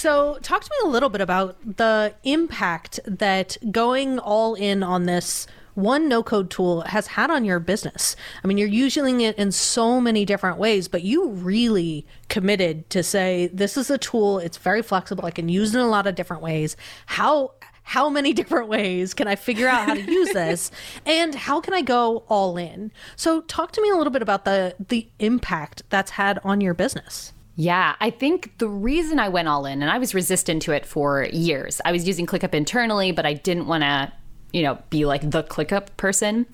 So, 0.00 0.38
talk 0.40 0.64
to 0.64 0.70
me 0.70 0.88
a 0.88 0.90
little 0.90 1.10
bit 1.10 1.20
about 1.20 1.58
the 1.76 2.14
impact 2.24 3.00
that 3.04 3.58
going 3.70 4.18
all 4.18 4.54
in 4.54 4.82
on 4.82 5.04
this 5.04 5.46
one 5.74 6.08
no 6.08 6.22
code 6.22 6.48
tool 6.50 6.80
has 6.86 7.08
had 7.08 7.30
on 7.30 7.44
your 7.44 7.60
business. 7.60 8.16
I 8.42 8.46
mean, 8.46 8.56
you're 8.56 8.66
using 8.66 9.20
it 9.20 9.36
in 9.36 9.52
so 9.52 10.00
many 10.00 10.24
different 10.24 10.56
ways, 10.56 10.88
but 10.88 11.02
you 11.02 11.28
really 11.28 12.06
committed 12.30 12.88
to 12.88 13.02
say, 13.02 13.50
this 13.52 13.76
is 13.76 13.90
a 13.90 13.98
tool, 13.98 14.38
it's 14.38 14.56
very 14.56 14.80
flexible, 14.80 15.26
I 15.26 15.32
can 15.32 15.50
use 15.50 15.74
it 15.74 15.78
in 15.78 15.84
a 15.84 15.90
lot 15.90 16.06
of 16.06 16.14
different 16.14 16.42
ways. 16.42 16.78
How 17.04 17.52
how 17.82 18.08
many 18.08 18.32
different 18.40 18.68
ways 18.68 19.12
can 19.12 19.28
I 19.28 19.36
figure 19.36 19.68
out 19.68 19.86
how 19.86 19.92
to 19.92 20.00
use 20.10 20.32
this 20.32 20.70
and 21.04 21.34
how 21.34 21.60
can 21.60 21.74
I 21.74 21.82
go 21.82 22.24
all 22.26 22.56
in? 22.56 22.90
So 23.16 23.42
talk 23.42 23.72
to 23.72 23.82
me 23.82 23.90
a 23.90 23.96
little 23.96 24.12
bit 24.12 24.22
about 24.22 24.46
the 24.46 24.76
the 24.88 25.10
impact 25.18 25.82
that's 25.90 26.12
had 26.12 26.38
on 26.42 26.62
your 26.62 26.72
business. 26.72 27.34
Yeah, 27.60 27.94
I 28.00 28.08
think 28.08 28.56
the 28.56 28.70
reason 28.70 29.18
I 29.18 29.28
went 29.28 29.46
all 29.46 29.66
in, 29.66 29.82
and 29.82 29.90
I 29.90 29.98
was 29.98 30.14
resistant 30.14 30.62
to 30.62 30.72
it 30.72 30.86
for 30.86 31.24
years. 31.24 31.78
I 31.84 31.92
was 31.92 32.08
using 32.08 32.24
ClickUp 32.24 32.54
internally, 32.54 33.12
but 33.12 33.26
I 33.26 33.34
didn't 33.34 33.66
want 33.66 33.82
to, 33.82 34.10
you 34.50 34.62
know, 34.62 34.78
be 34.88 35.04
like 35.04 35.30
the 35.30 35.42
ClickUp 35.42 35.88
person. 35.98 36.46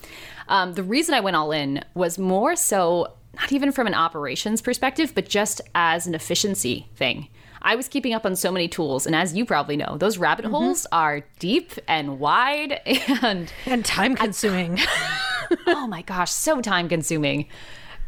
Um, 0.48 0.72
the 0.72 0.82
reason 0.82 1.14
I 1.14 1.20
went 1.20 1.36
all 1.36 1.52
in 1.52 1.84
was 1.94 2.18
more 2.18 2.56
so 2.56 3.12
not 3.36 3.52
even 3.52 3.70
from 3.70 3.86
an 3.86 3.94
operations 3.94 4.60
perspective, 4.60 5.12
but 5.14 5.28
just 5.28 5.60
as 5.76 6.08
an 6.08 6.14
efficiency 6.16 6.88
thing. 6.96 7.28
I 7.62 7.76
was 7.76 7.86
keeping 7.86 8.12
up 8.12 8.26
on 8.26 8.34
so 8.34 8.50
many 8.50 8.66
tools, 8.66 9.06
and 9.06 9.14
as 9.14 9.32
you 9.32 9.44
probably 9.44 9.76
know, 9.76 9.96
those 9.98 10.18
rabbit 10.18 10.46
mm-hmm. 10.46 10.54
holes 10.56 10.88
are 10.90 11.24
deep 11.38 11.70
and 11.86 12.18
wide 12.18 12.80
and 13.22 13.52
and 13.64 13.84
time 13.84 14.16
consuming. 14.16 14.80
oh 15.68 15.86
my 15.86 16.02
gosh, 16.02 16.32
so 16.32 16.60
time 16.60 16.88
consuming. 16.88 17.46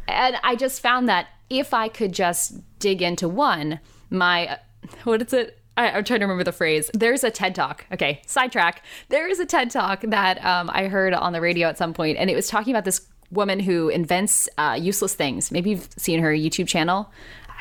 And 0.09 0.37
I 0.43 0.55
just 0.55 0.81
found 0.81 1.07
that 1.09 1.27
if 1.49 1.73
I 1.73 1.87
could 1.87 2.13
just 2.13 2.61
dig 2.79 3.01
into 3.01 3.27
one, 3.27 3.79
my 4.09 4.59
what 5.03 5.21
is 5.21 5.33
it? 5.33 5.59
I, 5.77 5.97
am 5.97 6.03
trying 6.03 6.19
to 6.19 6.25
remember 6.25 6.43
the 6.43 6.51
phrase. 6.51 6.91
There's 6.93 7.23
a 7.23 7.31
TED 7.31 7.55
talk. 7.55 7.85
Okay, 7.91 8.21
sidetrack. 8.25 8.83
There 9.07 9.29
is 9.29 9.39
a 9.39 9.45
TED 9.45 9.71
talk 9.71 10.01
that 10.01 10.43
um, 10.43 10.69
I 10.73 10.87
heard 10.87 11.13
on 11.13 11.31
the 11.31 11.39
radio 11.39 11.69
at 11.69 11.77
some 11.77 11.93
point, 11.93 12.17
and 12.17 12.29
it 12.29 12.35
was 12.35 12.47
talking 12.47 12.73
about 12.73 12.85
this 12.85 13.07
woman 13.31 13.59
who 13.59 13.89
invents 13.89 14.49
uh, 14.57 14.77
useless 14.79 15.13
things. 15.13 15.51
Maybe 15.51 15.69
you've 15.69 15.87
seen 15.95 16.19
her 16.19 16.31
YouTube 16.31 16.67
channel. 16.67 17.11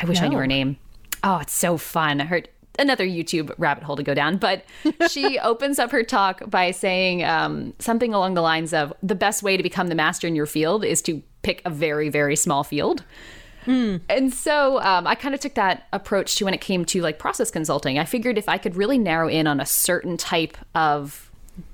I 0.00 0.06
wish 0.06 0.20
no. 0.20 0.26
I 0.26 0.28
knew 0.28 0.38
her 0.38 0.46
name. 0.46 0.78
Oh, 1.22 1.38
it's 1.38 1.52
so 1.52 1.76
fun. 1.76 2.20
Her 2.20 2.42
another 2.78 3.04
YouTube 3.04 3.52
rabbit 3.58 3.84
hole 3.84 3.96
to 3.96 4.02
go 4.02 4.14
down, 4.14 4.36
but 4.36 4.64
she 5.10 5.38
opens 5.42 5.78
up 5.78 5.90
her 5.90 6.02
talk 6.02 6.48
by 6.48 6.70
saying 6.70 7.24
um, 7.24 7.74
something 7.78 8.14
along 8.14 8.34
the 8.34 8.40
lines 8.40 8.72
of 8.72 8.92
the 9.02 9.14
best 9.14 9.42
way 9.42 9.56
to 9.56 9.62
become 9.62 9.88
the 9.88 9.94
master 9.94 10.26
in 10.26 10.34
your 10.34 10.46
field 10.46 10.84
is 10.84 11.02
to 11.02 11.22
pick 11.42 11.62
a 11.64 11.70
very, 11.70 12.08
very 12.08 12.36
small 12.36 12.64
field. 12.64 13.04
Mm. 13.66 14.00
And 14.08 14.32
so 14.32 14.80
um, 14.80 15.06
I 15.06 15.14
kind 15.14 15.34
of 15.34 15.40
took 15.40 15.54
that 15.54 15.88
approach 15.92 16.36
to 16.36 16.44
when 16.44 16.54
it 16.54 16.60
came 16.60 16.84
to 16.86 17.02
like 17.02 17.18
process 17.18 17.50
consulting. 17.50 17.98
I 17.98 18.04
figured 18.04 18.38
if 18.38 18.48
I 18.48 18.56
could 18.56 18.76
really 18.76 18.98
narrow 18.98 19.28
in 19.28 19.46
on 19.46 19.60
a 19.60 19.66
certain 19.66 20.16
type 20.16 20.56
of 20.74 21.30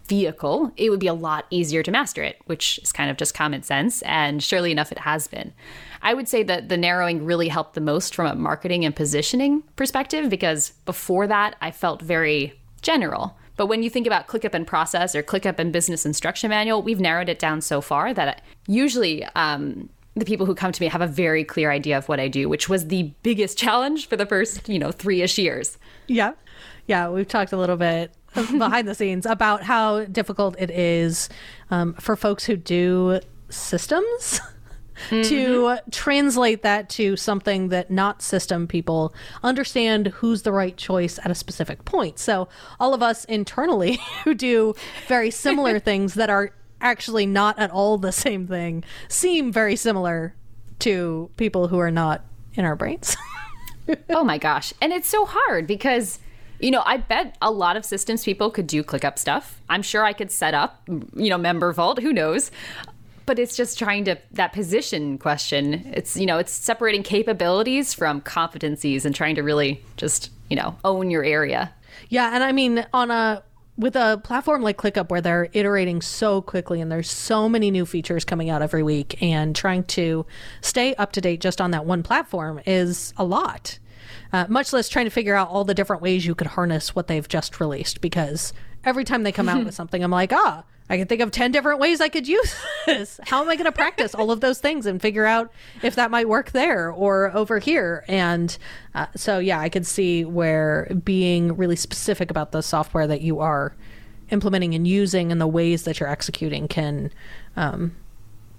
vehicle, 0.07 0.73
it 0.77 0.91
would 0.91 1.01
be 1.01 1.07
a 1.07 1.15
lot 1.15 1.47
easier 1.51 1.83
to 1.83 1.91
master 1.91 2.23
it, 2.23 2.41
which 2.47 2.79
is 2.83 2.93
kind 2.93 3.11
of 3.11 3.17
just 3.17 3.35
common 3.35 3.63
sense. 3.63 4.03
And 4.03 4.43
surely 4.43 4.71
enough, 4.71 4.93
it 4.93 4.99
has 4.99 5.27
been. 5.29 5.53
I 6.05 6.13
would 6.13 6.29
say 6.29 6.43
that 6.43 6.69
the 6.69 6.77
narrowing 6.77 7.25
really 7.25 7.49
helped 7.49 7.75
the 7.75 7.81
most 7.81 8.15
from 8.15 8.27
a 8.27 8.35
marketing 8.35 8.85
and 8.85 8.95
positioning 8.95 9.63
perspective 9.75 10.29
because 10.29 10.71
before 10.85 11.27
that, 11.27 11.57
I 11.63 11.71
felt 11.71 12.03
very 12.03 12.61
general. 12.83 13.37
But 13.57 13.67
when 13.67 13.83
you 13.83 13.89
think 13.89 14.07
about 14.07 14.29
ClickUp 14.29 14.53
and 14.53 14.67
Process 14.67 15.15
or 15.15 15.23
ClickUp 15.23 15.59
and 15.59 15.73
Business 15.73 16.05
Instruction 16.05 16.51
Manual, 16.51 16.83
we've 16.83 17.01
narrowed 17.01 17.31
it 17.31 17.39
down 17.39 17.63
so 17.63 17.81
far 17.81 18.13
that 18.13 18.43
usually 18.67 19.25
um, 19.35 19.89
the 20.15 20.27
people 20.27 20.45
who 20.45 20.55
come 20.55 20.73
to 20.73 20.83
me 20.83 20.89
have 20.89 21.01
a 21.01 21.07
very 21.07 21.43
clear 21.43 21.71
idea 21.71 21.97
of 21.97 22.07
what 22.07 22.21
I 22.21 22.29
do, 22.29 22.51
which 22.51 22.69
was 22.69 22.89
the 22.89 23.15
biggest 23.23 23.57
challenge 23.57 24.07
for 24.07 24.17
the 24.17 24.27
first, 24.27 24.69
you 24.69 24.79
know, 24.79 24.93
three 24.93 25.23
ish 25.23 25.39
years. 25.39 25.79
Yeah. 26.07 26.33
Yeah. 26.87 27.09
We've 27.09 27.27
talked 27.27 27.53
a 27.53 27.57
little 27.57 27.77
bit 27.77 28.13
behind 28.35 28.87
the 28.87 28.95
scenes 28.95 29.25
about 29.25 29.63
how 29.63 30.05
difficult 30.05 30.57
it 30.59 30.71
is 30.71 31.31
um, 31.71 31.95
for 31.95 32.15
folks 32.15 32.45
who 32.45 32.57
do 32.57 33.21
systems 33.49 34.41
mm-hmm. 35.09 35.23
to 35.23 35.79
translate 35.91 36.63
that 36.63 36.89
to 36.91 37.17
something 37.17 37.69
that 37.69 37.91
not 37.91 38.23
system 38.23 38.67
people 38.67 39.15
understand 39.43 40.09
who's 40.09 40.43
the 40.43 40.53
right 40.53 40.77
choice 40.77 41.19
at 41.25 41.31
a 41.31 41.35
specific 41.35 41.85
point. 41.85 42.19
So, 42.19 42.49
all 42.81 42.95
of 42.95 43.03
us 43.03 43.25
internally 43.25 43.99
who 44.25 44.35
do 44.35 44.75
very 45.09 45.31
similar 45.31 45.79
things 45.81 46.15
that 46.15 46.31
are 46.31 46.53
actually 46.81 47.27
not 47.27 47.59
at 47.59 47.71
all 47.71 47.99
the 47.99 48.13
same 48.13 48.47
thing 48.47 48.85
seem 49.09 49.51
very 49.51 49.77
similar 49.77 50.35
to 50.81 51.31
people 51.37 51.69
who 51.69 51.79
are 51.79 51.91
not 51.91 52.25
in 52.55 52.65
our 52.65 52.77
brains. 52.77 53.17
oh 54.11 54.25
my 54.25 54.39
gosh. 54.39 54.73
And 54.81 54.93
it's 54.93 55.09
so 55.09 55.25
hard 55.25 55.67
because 55.67 56.19
you 56.61 56.71
know, 56.71 56.83
I 56.87 56.99
bet 56.99 57.37
a 57.43 57.51
lot 57.51 57.77
of 57.77 57.85
systems 57.85 58.25
people 58.25 58.51
could 58.51 58.67
do 58.67 58.83
ClickUp 58.83 59.19
stuff. 59.19 59.61
I'm 59.69 59.83
sure 59.83 60.05
I 60.05 60.13
could 60.13 60.31
set 60.31 60.55
up, 60.55 60.83
you 60.89 61.29
know, 61.29 61.37
Member 61.37 61.73
Vault, 61.73 61.99
who 61.99 62.13
knows. 62.13 62.51
But 63.27 63.39
it's 63.39 63.57
just 63.57 63.79
trying 63.79 64.05
to 64.05 64.19
that 64.33 64.53
position 64.53 65.19
question. 65.19 65.91
It's 65.93 66.17
you 66.17 66.27
know, 66.27 66.39
it's 66.39 66.53
separating 66.53 67.03
capabilities 67.03 67.95
from 67.95 68.21
competencies 68.21 69.05
and 69.05 69.15
trying 69.15 69.35
to 69.37 69.43
really 69.43 69.83
just, 69.97 70.31
you 70.49 70.57
know, 70.57 70.77
own 70.85 71.11
your 71.11 71.25
area. 71.25 71.73
Yeah, 72.09 72.31
and 72.35 72.45
I 72.45 72.53
mean 72.53 72.87
on 72.93 73.11
a 73.11 73.43
with 73.77 73.97
a 73.97 74.21
platform 74.23 74.63
like 74.63 74.77
ClickUp 74.77 75.11
where 75.11 75.21
they're 75.21 75.49
iterating 75.53 76.01
so 76.01 76.41
quickly 76.41 76.81
and 76.81 76.93
there's 76.93 77.11
so 77.11 77.49
many 77.49 77.71
new 77.71 77.85
features 77.85 78.25
coming 78.25 78.49
out 78.49 78.63
every 78.63 78.83
week 78.83 79.21
and 79.21 79.57
trying 79.57 79.83
to 79.83 80.25
stay 80.61 80.95
up 80.95 81.13
to 81.13 81.21
date 81.21 81.41
just 81.41 81.61
on 81.61 81.73
that 81.73 81.85
one 81.85 82.03
platform 82.03 82.61
is 82.67 83.13
a 83.17 83.25
lot. 83.25 83.79
Uh, 84.33 84.47
much 84.49 84.73
less 84.73 84.89
trying 84.89 85.07
to 85.07 85.11
figure 85.11 85.35
out 85.35 85.49
all 85.49 85.65
the 85.65 85.75
different 85.75 86.03
ways 86.03 86.27
you 86.27 86.35
could 86.35 86.47
harness 86.49 86.95
what 86.95 87.09
they've 87.09 87.29
just 87.29 87.59
released 87.59 88.01
because 88.01 88.53
every 88.85 89.05
time 89.05 89.23
they 89.23 89.33
come 89.33 89.49
out 89.49 89.65
with 89.65 89.75
something, 89.75 90.03
I'm 90.03 90.11
like, 90.11 90.33
ah, 90.33 90.65
I 90.89 90.99
can 90.99 91.07
think 91.07 91.23
of 91.23 91.31
10 91.31 91.51
different 91.51 91.81
ways 91.81 92.01
I 92.01 92.09
could 92.09 92.29
use 92.29 92.55
this. 92.87 93.19
How 93.25 93.41
am 93.43 93.49
I 93.49 93.57
going 93.57 93.65
to 93.65 93.73
practice 93.73 94.15
all 94.15 94.31
of 94.31 94.41
those 94.41 94.61
things 94.61 94.85
and 94.85 95.01
figure 95.01 95.25
out 95.25 95.51
if 95.83 95.95
that 95.95 96.11
might 96.11 96.29
work 96.29 96.51
there 96.51 96.91
or 96.91 97.35
over 97.35 97.59
here? 97.59 98.05
And 98.07 98.57
uh, 98.95 99.07
so, 99.17 99.39
yeah, 99.39 99.61
I 99.61 99.69
could 99.69 99.87
see 99.87 100.25
where 100.25 100.91
being 101.05 101.57
really 101.57 101.77
specific 101.77 102.31
about 102.31 102.53
the 102.53 102.63
software 102.63 103.07
that 103.07 103.23
you 103.23 103.41
are 103.41 103.75
implementing 104.31 104.75
and 104.75 104.87
using 104.87 105.33
and 105.33 105.41
the 105.41 105.47
ways 105.47 105.85
that 105.85 106.01
you're 106.01 106.09
executing 106.09 106.69
can 106.69 107.11
um, 107.57 107.97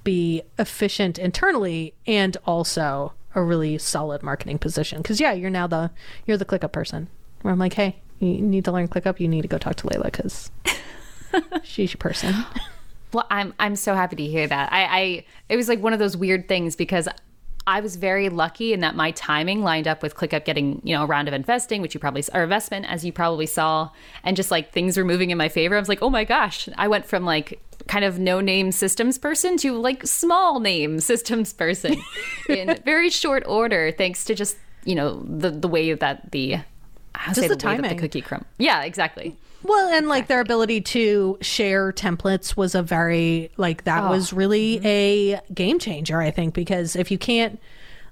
be 0.03 0.41
efficient 0.57 1.19
internally 1.19 1.93
and 2.07 2.37
also 2.45 3.13
a 3.35 3.43
really 3.43 3.77
solid 3.77 4.23
marketing 4.23 4.57
position. 4.57 5.01
Because, 5.01 5.19
yeah, 5.19 5.33
you're 5.33 5.51
now 5.51 5.67
the, 5.67 5.91
you're 6.25 6.37
the 6.37 6.45
ClickUp 6.45 6.71
person 6.71 7.07
where 7.43 7.51
I'm 7.51 7.59
like, 7.59 7.73
hey, 7.73 8.01
you 8.19 8.41
need 8.41 8.65
to 8.65 8.71
learn 8.71 8.87
ClickUp. 8.87 9.19
You 9.19 9.27
need 9.27 9.43
to 9.43 9.47
go 9.47 9.57
talk 9.57 9.75
to 9.75 9.87
Layla 9.87 10.05
because 10.05 10.49
she's 11.63 11.93
your 11.93 11.99
person. 11.99 12.33
Well, 13.13 13.27
I'm 13.29 13.53
I'm 13.59 13.77
so 13.77 13.95
happy 13.95 14.17
to 14.17 14.25
hear 14.25 14.45
that. 14.45 14.73
I, 14.73 14.83
I 14.83 15.25
it 15.47 15.55
was 15.55 15.69
like 15.69 15.79
one 15.79 15.93
of 15.93 15.99
those 15.99 16.17
weird 16.17 16.49
things 16.49 16.75
because 16.75 17.07
I 17.67 17.79
was 17.79 17.95
very 17.95 18.29
lucky 18.29 18.73
in 18.73 18.81
that 18.81 18.95
my 18.95 19.11
timing 19.11 19.63
lined 19.63 19.87
up 19.87 20.03
with 20.03 20.15
ClickUp 20.15 20.45
getting, 20.45 20.81
you 20.83 20.95
know, 20.95 21.03
a 21.03 21.05
round 21.05 21.27
of 21.27 21.33
investing, 21.33 21.81
which 21.81 21.93
you 21.93 21.99
probably 21.99 22.23
or 22.33 22.43
investment, 22.43 22.85
as 22.87 23.03
you 23.03 23.11
probably 23.11 23.47
saw, 23.47 23.89
and 24.23 24.37
just 24.37 24.51
like 24.51 24.71
things 24.71 24.97
were 24.97 25.05
moving 25.05 25.31
in 25.31 25.37
my 25.37 25.49
favor. 25.49 25.75
I 25.75 25.79
was 25.79 25.89
like, 25.89 26.01
oh 26.03 26.09
my 26.09 26.25
gosh, 26.25 26.69
I 26.77 26.87
went 26.87 27.05
from 27.05 27.25
like 27.25 27.59
kind 27.87 28.05
of 28.05 28.19
no 28.19 28.39
name 28.39 28.71
systems 28.71 29.17
person 29.17 29.57
to 29.57 29.77
like 29.77 30.05
small 30.05 30.59
name 30.59 30.99
systems 31.11 31.53
person 31.53 31.95
in 32.49 32.77
very 32.85 33.09
short 33.09 33.43
order, 33.47 33.91
thanks 33.91 34.25
to 34.25 34.35
just 34.35 34.57
you 34.83 34.93
know 34.93 35.23
the 35.23 35.49
the 35.49 35.67
way 35.67 35.91
that 35.93 36.31
the 36.31 36.57
just 37.27 37.41
the, 37.41 37.47
the 37.47 37.55
timing, 37.55 37.95
the 37.95 38.01
cookie 38.01 38.21
crumb. 38.21 38.45
Yeah, 38.59 38.83
exactly. 38.83 39.37
Well, 39.67 39.89
and 39.89 40.07
like 40.07 40.27
their 40.27 40.41
ability 40.41 40.81
to 40.81 41.39
share 41.41 41.91
templates 41.91 42.55
was 42.55 42.75
a 42.75 42.83
very 42.83 43.49
like 43.57 43.85
that 43.85 44.03
oh. 44.03 44.09
was 44.11 44.31
really 44.31 44.77
mm-hmm. 44.77 44.85
a 44.85 45.41
game 45.53 45.79
changer, 45.79 46.21
I 46.21 46.29
think, 46.29 46.53
because 46.53 46.95
if 46.95 47.09
you 47.09 47.17
can't 47.17 47.59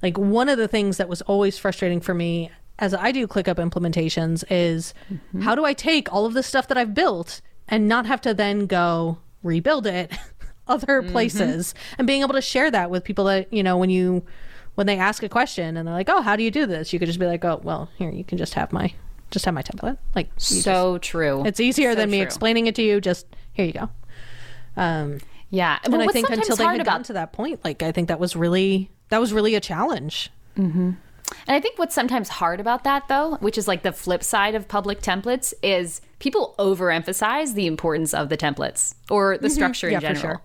like 0.02 0.18
one 0.18 0.50
of 0.50 0.58
the 0.58 0.68
things 0.68 0.98
that 0.98 1.08
was 1.08 1.22
always 1.22 1.60
frustrating 1.60 2.02
for 2.02 2.16
me 2.16 2.50
as 2.80 2.96
I 2.96 3.12
do 3.12 3.28
ClickUp 3.28 3.56
implementations 3.56 4.44
is 4.50 4.96
mm-hmm. 5.12 5.42
how 5.42 5.54
do 5.54 5.64
I 5.64 5.74
take 5.74 6.12
all 6.12 6.26
of 6.26 6.34
the 6.34 6.42
stuff 6.42 6.68
that 6.70 6.78
I've 6.78 6.96
built 6.96 7.42
and 7.68 7.88
not 7.88 8.08
have 8.08 8.22
to 8.22 8.34
then 8.34 8.66
go 8.66 9.20
rebuild 9.44 9.86
it 9.86 10.12
other 10.68 11.04
mm-hmm. 11.04 11.12
places 11.12 11.76
and 12.00 12.08
being 12.08 12.22
able 12.22 12.34
to 12.34 12.42
share 12.42 12.72
that 12.72 12.90
with 12.90 13.04
people 13.04 13.26
that, 13.26 13.54
you 13.54 13.62
know, 13.62 13.78
when 13.78 13.92
you 13.92 14.26
when 14.74 14.88
they 14.88 14.98
ask 14.98 15.22
a 15.22 15.30
question 15.30 15.78
and 15.78 15.88
they're 15.88 15.94
like, 15.94 16.10
"Oh, 16.10 16.24
how 16.24 16.36
do 16.36 16.42
you 16.42 16.50
do 16.50 16.66
this?" 16.66 16.92
You 16.92 16.98
could 16.98 17.06
just 17.06 17.20
be 17.20 17.28
like, 17.28 17.46
"Oh, 17.46 17.62
well, 17.64 17.92
here 17.96 18.10
you 18.10 18.24
can 18.24 18.40
just 18.40 18.56
have 18.56 18.74
my 18.74 18.92
just 19.34 19.46
have 19.46 19.54
my 19.54 19.64
template. 19.64 19.98
Like 20.16 20.30
so 20.38 20.98
just, 20.98 21.10
true. 21.10 21.44
It's 21.46 21.60
easier 21.60 21.92
so 21.92 21.96
than 21.96 22.12
me 22.12 22.22
explaining 22.22 22.68
it 22.68 22.76
to 22.76 22.84
you. 22.84 23.02
Just 23.02 23.26
here 23.52 23.66
you 23.66 23.74
go. 23.74 23.90
Um, 24.78 25.20
yeah, 25.50 25.80
and 25.84 25.94
well, 25.94 26.02
I 26.02 26.12
think 26.12 26.30
until 26.30 26.56
they 26.56 26.64
had 26.64 26.76
about- 26.76 26.86
gotten 26.86 27.04
to 27.04 27.14
that 27.14 27.34
point, 27.34 27.64
like 27.64 27.84
I 27.84 27.92
think 27.92 28.08
that 28.08 28.20
was 28.20 28.36
really 28.36 28.90
that 29.10 29.20
was 29.20 29.34
really 29.34 29.56
a 29.56 29.60
challenge. 29.60 30.32
Mm-hmm. 30.58 30.92
And 31.48 31.56
I 31.56 31.60
think 31.60 31.80
what's 31.80 31.96
sometimes 31.96 32.30
hard 32.30 32.60
about 32.60 32.84
that, 32.84 33.08
though, 33.08 33.38
which 33.38 33.58
is 33.58 33.68
like 33.68 33.82
the 33.82 33.92
flip 33.92 34.24
side 34.24 34.56
of 34.56 34.68
public 34.68 35.02
templates, 35.02 35.54
is 35.64 36.02
people 36.20 36.54
overemphasize 36.60 37.56
the 37.56 37.66
importance 37.66 38.14
of 38.14 38.30
the 38.30 38.38
templates 38.38 38.96
or 39.10 39.38
the 39.38 39.48
mm-hmm. 39.48 39.54
structure 39.54 39.88
in 39.88 39.94
yeah, 39.94 40.14
general 40.14 40.42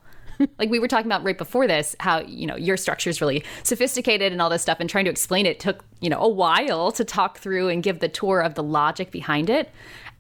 like 0.59 0.70
we 0.70 0.79
were 0.79 0.88
talking 0.88 1.07
about 1.07 1.24
right 1.24 1.38
before 1.38 1.66
this, 1.66 1.96
how, 2.01 2.20
you 2.20 2.46
know, 2.46 2.57
your 2.57 2.77
structure 2.77 3.11
is 3.11 3.20
really 3.20 3.44
sophisticated 3.62 4.33
and 4.33 4.40
all 4.40 4.51
this 4.51 4.62
stuff, 4.62 4.79
and 4.81 4.88
trying 4.88 5.05
to 5.05 5.11
explain 5.11 5.46
it 5.46 5.61
took, 5.61 5.85
you 6.01 6.11
know, 6.11 6.20
a 6.20 6.29
while 6.29 6.92
to 6.92 7.05
talk 7.05 7.38
through 7.38 7.68
and 7.68 7.83
give 7.83 8.01
the 8.01 8.09
tour 8.09 8.40
of 8.40 8.55
the 8.55 8.62
logic 8.62 9.11
behind 9.11 9.51
it. 9.51 9.70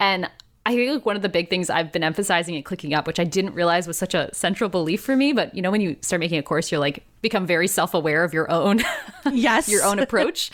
And 0.00 0.30
I 0.66 0.74
think 0.74 0.92
like 0.92 1.06
one 1.06 1.16
of 1.16 1.22
the 1.22 1.30
big 1.30 1.48
things 1.48 1.70
I've 1.70 1.92
been 1.92 2.04
emphasizing 2.04 2.54
and 2.54 2.62
clicking 2.64 2.92
up, 2.92 3.06
which 3.06 3.18
I 3.18 3.24
didn't 3.24 3.54
realize 3.54 3.86
was 3.86 3.96
such 3.96 4.12
a 4.14 4.28
central 4.34 4.68
belief 4.68 5.00
for 5.00 5.16
me, 5.16 5.32
but 5.32 5.54
you 5.54 5.62
know, 5.62 5.70
when 5.70 5.80
you 5.80 5.96
start 6.02 6.20
making 6.20 6.38
a 6.38 6.42
course, 6.42 6.70
you're 6.70 6.80
like 6.80 7.04
become 7.22 7.46
very 7.46 7.66
self-aware 7.66 8.22
of 8.22 8.34
your 8.34 8.50
own 8.50 8.82
yes 9.32 9.68
your 9.68 9.82
own 9.82 9.98
approach. 9.98 10.50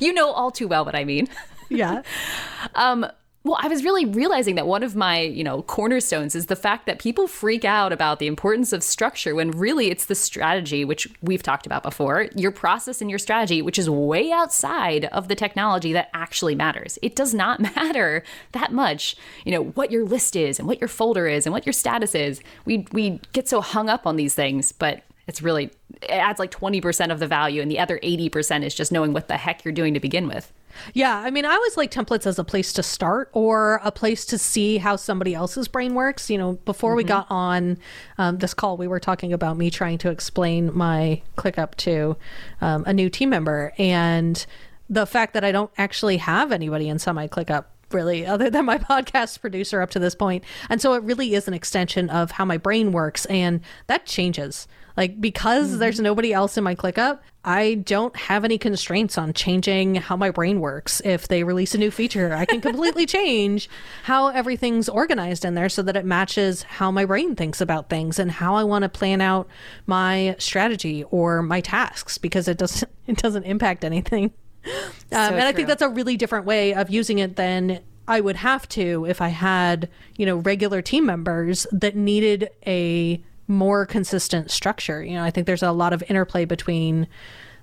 you 0.00 0.12
know 0.12 0.30
all 0.30 0.50
too 0.50 0.68
well 0.68 0.84
what 0.84 0.94
I 0.94 1.04
mean. 1.04 1.28
Yeah. 1.70 2.02
um, 2.74 3.06
well, 3.44 3.58
I 3.60 3.68
was 3.68 3.84
really 3.84 4.06
realizing 4.06 4.54
that 4.54 4.66
one 4.66 4.82
of 4.82 4.96
my, 4.96 5.20
you 5.20 5.44
know, 5.44 5.60
cornerstones 5.62 6.34
is 6.34 6.46
the 6.46 6.56
fact 6.56 6.86
that 6.86 6.98
people 6.98 7.26
freak 7.26 7.62
out 7.62 7.92
about 7.92 8.18
the 8.18 8.26
importance 8.26 8.72
of 8.72 8.82
structure 8.82 9.34
when 9.34 9.50
really 9.50 9.90
it's 9.90 10.06
the 10.06 10.14
strategy, 10.14 10.82
which 10.82 11.06
we've 11.20 11.42
talked 11.42 11.66
about 11.66 11.82
before, 11.82 12.28
your 12.34 12.50
process 12.50 13.02
and 13.02 13.10
your 13.10 13.18
strategy, 13.18 13.60
which 13.60 13.78
is 13.78 13.90
way 13.90 14.32
outside 14.32 15.04
of 15.06 15.28
the 15.28 15.34
technology 15.34 15.92
that 15.92 16.08
actually 16.14 16.54
matters. 16.54 16.98
It 17.02 17.14
does 17.14 17.34
not 17.34 17.60
matter 17.76 18.24
that 18.52 18.72
much, 18.72 19.14
you 19.44 19.52
know, 19.52 19.64
what 19.64 19.90
your 19.90 20.06
list 20.06 20.36
is 20.36 20.58
and 20.58 20.66
what 20.66 20.80
your 20.80 20.88
folder 20.88 21.26
is 21.26 21.44
and 21.44 21.52
what 21.52 21.66
your 21.66 21.74
status 21.74 22.14
is. 22.14 22.40
We 22.64 22.86
we 22.92 23.20
get 23.34 23.46
so 23.46 23.60
hung 23.60 23.90
up 23.90 24.06
on 24.06 24.16
these 24.16 24.34
things, 24.34 24.72
but 24.72 25.02
it's 25.26 25.42
really 25.42 25.70
it 26.02 26.10
adds 26.10 26.38
like 26.38 26.50
20% 26.50 27.10
of 27.10 27.18
the 27.18 27.26
value 27.26 27.62
and 27.62 27.70
the 27.70 27.78
other 27.78 27.98
80% 28.02 28.64
is 28.64 28.74
just 28.74 28.92
knowing 28.92 29.12
what 29.12 29.28
the 29.28 29.36
heck 29.36 29.64
you're 29.64 29.72
doing 29.72 29.94
to 29.94 30.00
begin 30.00 30.28
with. 30.28 30.52
Yeah, 30.92 31.16
I 31.16 31.30
mean, 31.30 31.44
I 31.44 31.54
always 31.54 31.76
like 31.76 31.90
templates 31.90 32.26
as 32.26 32.38
a 32.38 32.44
place 32.44 32.72
to 32.74 32.82
start 32.82 33.30
or 33.32 33.80
a 33.84 33.92
place 33.92 34.24
to 34.26 34.38
see 34.38 34.78
how 34.78 34.96
somebody 34.96 35.34
else's 35.34 35.68
brain 35.68 35.94
works. 35.94 36.28
You 36.28 36.38
know, 36.38 36.52
before 36.64 36.90
mm-hmm. 36.90 36.96
we 36.96 37.04
got 37.04 37.26
on 37.30 37.78
um, 38.18 38.38
this 38.38 38.54
call, 38.54 38.76
we 38.76 38.88
were 38.88 39.00
talking 39.00 39.32
about 39.32 39.56
me 39.56 39.70
trying 39.70 39.98
to 39.98 40.10
explain 40.10 40.76
my 40.76 41.22
ClickUp 41.36 41.76
to 41.76 42.16
um, 42.60 42.84
a 42.86 42.92
new 42.92 43.08
team 43.08 43.30
member 43.30 43.72
and 43.78 44.44
the 44.90 45.06
fact 45.06 45.32
that 45.34 45.44
I 45.44 45.52
don't 45.52 45.70
actually 45.78 46.18
have 46.18 46.52
anybody 46.52 46.88
inside 46.88 47.12
my 47.12 47.28
ClickUp 47.28 47.66
really 47.90 48.26
other 48.26 48.50
than 48.50 48.64
my 48.64 48.78
podcast 48.78 49.40
producer 49.40 49.80
up 49.80 49.90
to 49.90 49.98
this 49.98 50.14
point 50.14 50.44
and 50.68 50.80
so 50.80 50.94
it 50.94 51.02
really 51.04 51.34
is 51.34 51.46
an 51.46 51.54
extension 51.54 52.10
of 52.10 52.32
how 52.32 52.44
my 52.44 52.56
brain 52.56 52.92
works 52.92 53.24
and 53.26 53.60
that 53.86 54.04
changes 54.04 54.66
like 54.96 55.20
because 55.20 55.70
mm-hmm. 55.70 55.78
there's 55.78 56.00
nobody 56.00 56.32
else 56.32 56.56
in 56.56 56.64
my 56.64 56.74
ClickUp, 56.74 57.18
I 57.44 57.74
don't 57.74 58.16
have 58.16 58.44
any 58.44 58.56
constraints 58.58 59.18
on 59.18 59.32
changing 59.32 59.96
how 59.96 60.16
my 60.16 60.30
brain 60.30 60.60
works. 60.60 61.02
If 61.04 61.28
they 61.28 61.44
release 61.44 61.74
a 61.74 61.78
new 61.78 61.90
feature, 61.90 62.34
I 62.34 62.46
can 62.46 62.60
completely 62.60 63.04
change 63.06 63.68
how 64.04 64.28
everything's 64.28 64.88
organized 64.88 65.44
in 65.44 65.54
there 65.54 65.68
so 65.68 65.82
that 65.82 65.96
it 65.96 66.04
matches 66.04 66.62
how 66.62 66.90
my 66.90 67.04
brain 67.04 67.34
thinks 67.36 67.60
about 67.60 67.90
things 67.90 68.18
and 68.18 68.30
how 68.30 68.54
I 68.54 68.64
want 68.64 68.84
to 68.84 68.88
plan 68.88 69.20
out 69.20 69.48
my 69.86 70.36
strategy 70.38 71.04
or 71.04 71.42
my 71.42 71.60
tasks 71.60 72.16
because 72.16 72.48
it 72.48 72.56
doesn't 72.56 72.90
it 73.06 73.18
doesn't 73.18 73.44
impact 73.44 73.84
anything. 73.84 74.32
So 74.64 75.18
um, 75.18 75.34
and 75.34 75.42
I 75.42 75.52
think 75.52 75.68
that's 75.68 75.82
a 75.82 75.90
really 75.90 76.16
different 76.16 76.46
way 76.46 76.72
of 76.72 76.88
using 76.88 77.18
it 77.18 77.36
than 77.36 77.80
I 78.06 78.20
would 78.20 78.36
have 78.36 78.68
to 78.70 79.06
if 79.06 79.20
I 79.20 79.28
had, 79.28 79.88
you 80.16 80.26
know, 80.26 80.36
regular 80.36 80.82
team 80.82 81.06
members 81.06 81.66
that 81.72 81.96
needed 81.96 82.50
a 82.66 83.22
more 83.46 83.86
consistent 83.86 84.50
structure. 84.50 85.02
You 85.02 85.14
know, 85.14 85.24
I 85.24 85.30
think 85.30 85.46
there's 85.46 85.62
a 85.62 85.72
lot 85.72 85.92
of 85.92 86.02
interplay 86.08 86.44
between 86.44 87.06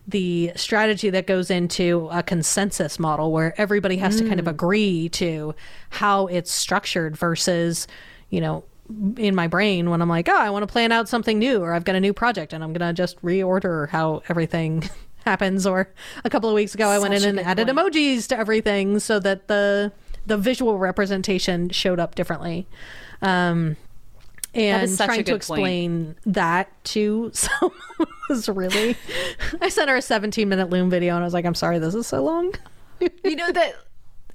the 0.07 0.51
strategy 0.55 1.09
that 1.11 1.27
goes 1.27 1.49
into 1.49 2.09
a 2.11 2.23
consensus 2.23 2.99
model 2.99 3.31
where 3.31 3.59
everybody 3.59 3.97
has 3.97 4.15
mm. 4.15 4.19
to 4.19 4.27
kind 4.27 4.39
of 4.39 4.45
mm. 4.45 4.51
agree 4.51 5.09
to 5.09 5.55
how 5.89 6.27
it's 6.27 6.51
structured 6.51 7.15
versus, 7.15 7.87
you 8.29 8.41
know, 8.41 8.63
in 9.17 9.35
my 9.35 9.47
brain 9.47 9.89
when 9.89 10.01
I'm 10.01 10.09
like, 10.09 10.27
oh, 10.27 10.37
I 10.37 10.49
want 10.49 10.63
to 10.63 10.67
plan 10.67 10.91
out 10.91 11.07
something 11.07 11.39
new 11.39 11.61
or 11.61 11.73
I've 11.73 11.85
got 11.85 11.95
a 11.95 11.99
new 11.99 12.13
project 12.13 12.51
and 12.51 12.63
I'm 12.63 12.73
going 12.73 12.87
to 12.87 12.93
just 12.93 13.21
reorder 13.21 13.89
how 13.89 14.21
everything 14.27 14.89
happens. 15.25 15.65
Or 15.65 15.89
a 16.25 16.29
couple 16.29 16.49
of 16.49 16.55
weeks 16.55 16.73
ago, 16.73 16.89
I 16.89 16.99
went 16.99 17.13
in 17.13 17.23
and 17.23 17.39
added 17.39 17.67
point. 17.67 17.77
emojis 17.77 18.27
to 18.27 18.37
everything 18.37 18.99
so 18.99 19.19
that 19.19 19.47
the 19.47 19.91
the 20.25 20.37
visual 20.37 20.77
representation 20.77 21.69
showed 21.69 21.99
up 21.99 22.15
differently. 22.15 22.67
Um, 23.21 23.75
and 24.53 24.97
trying 24.97 25.23
to 25.23 25.35
explain 25.35 26.05
point. 26.05 26.17
that 26.33 26.83
to 26.83 27.31
someone 27.33 27.77
was 28.29 28.49
really 28.49 28.95
i 29.61 29.69
sent 29.69 29.89
her 29.89 29.95
a 29.95 30.01
17 30.01 30.47
minute 30.47 30.69
loom 30.69 30.89
video 30.89 31.15
and 31.15 31.23
i 31.23 31.25
was 31.25 31.33
like 31.33 31.45
i'm 31.45 31.55
sorry 31.55 31.79
this 31.79 31.95
is 31.95 32.07
so 32.07 32.23
long 32.23 32.53
you 33.23 33.35
know 33.35 33.51
that 33.51 33.75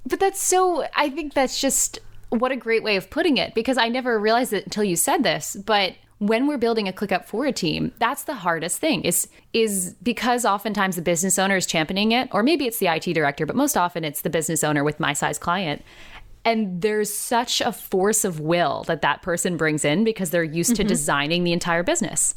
but 0.05 0.19
that's 0.19 0.41
so 0.41 0.85
i 0.95 1.09
think 1.09 1.33
that's 1.33 1.59
just 1.59 1.99
what 2.29 2.51
a 2.51 2.55
great 2.55 2.83
way 2.83 2.95
of 2.95 3.09
putting 3.09 3.37
it 3.37 3.53
because 3.53 3.77
i 3.77 3.87
never 3.87 4.19
realized 4.19 4.53
it 4.53 4.65
until 4.65 4.83
you 4.83 4.95
said 4.95 5.23
this 5.23 5.55
but 5.65 5.93
when 6.19 6.47
we're 6.47 6.57
building 6.57 6.87
a 6.87 6.91
ClickUp 6.91 7.25
for 7.25 7.45
a 7.45 7.51
team, 7.51 7.91
that's 7.99 8.23
the 8.23 8.33
hardest 8.33 8.79
thing. 8.79 9.03
Is 9.03 9.27
is 9.53 9.95
because 10.01 10.45
oftentimes 10.45 10.95
the 10.95 11.01
business 11.01 11.37
owner 11.37 11.55
is 11.55 11.65
championing 11.65 12.11
it, 12.11 12.29
or 12.31 12.43
maybe 12.43 12.65
it's 12.65 12.79
the 12.79 12.87
IT 12.87 13.13
director, 13.13 13.45
but 13.45 13.55
most 13.55 13.77
often 13.77 14.03
it's 14.03 14.21
the 14.21 14.29
business 14.29 14.63
owner 14.63 14.83
with 14.83 14.99
my 14.99 15.13
size 15.13 15.37
client. 15.37 15.83
And 16.47 16.81
there's 16.81 17.13
such 17.13 17.59
a 17.59 17.73
force 17.73 18.23
of 18.23 18.39
will 18.39 18.85
that 18.87 19.01
that 19.01 19.21
person 19.21 19.57
brings 19.57 19.83
in 19.83 20.05
because 20.05 20.29
they're 20.29 20.45
used 20.45 20.71
mm-hmm. 20.71 20.83
to 20.83 20.83
designing 20.85 21.43
the 21.43 21.51
entire 21.51 21.83
business. 21.83 22.35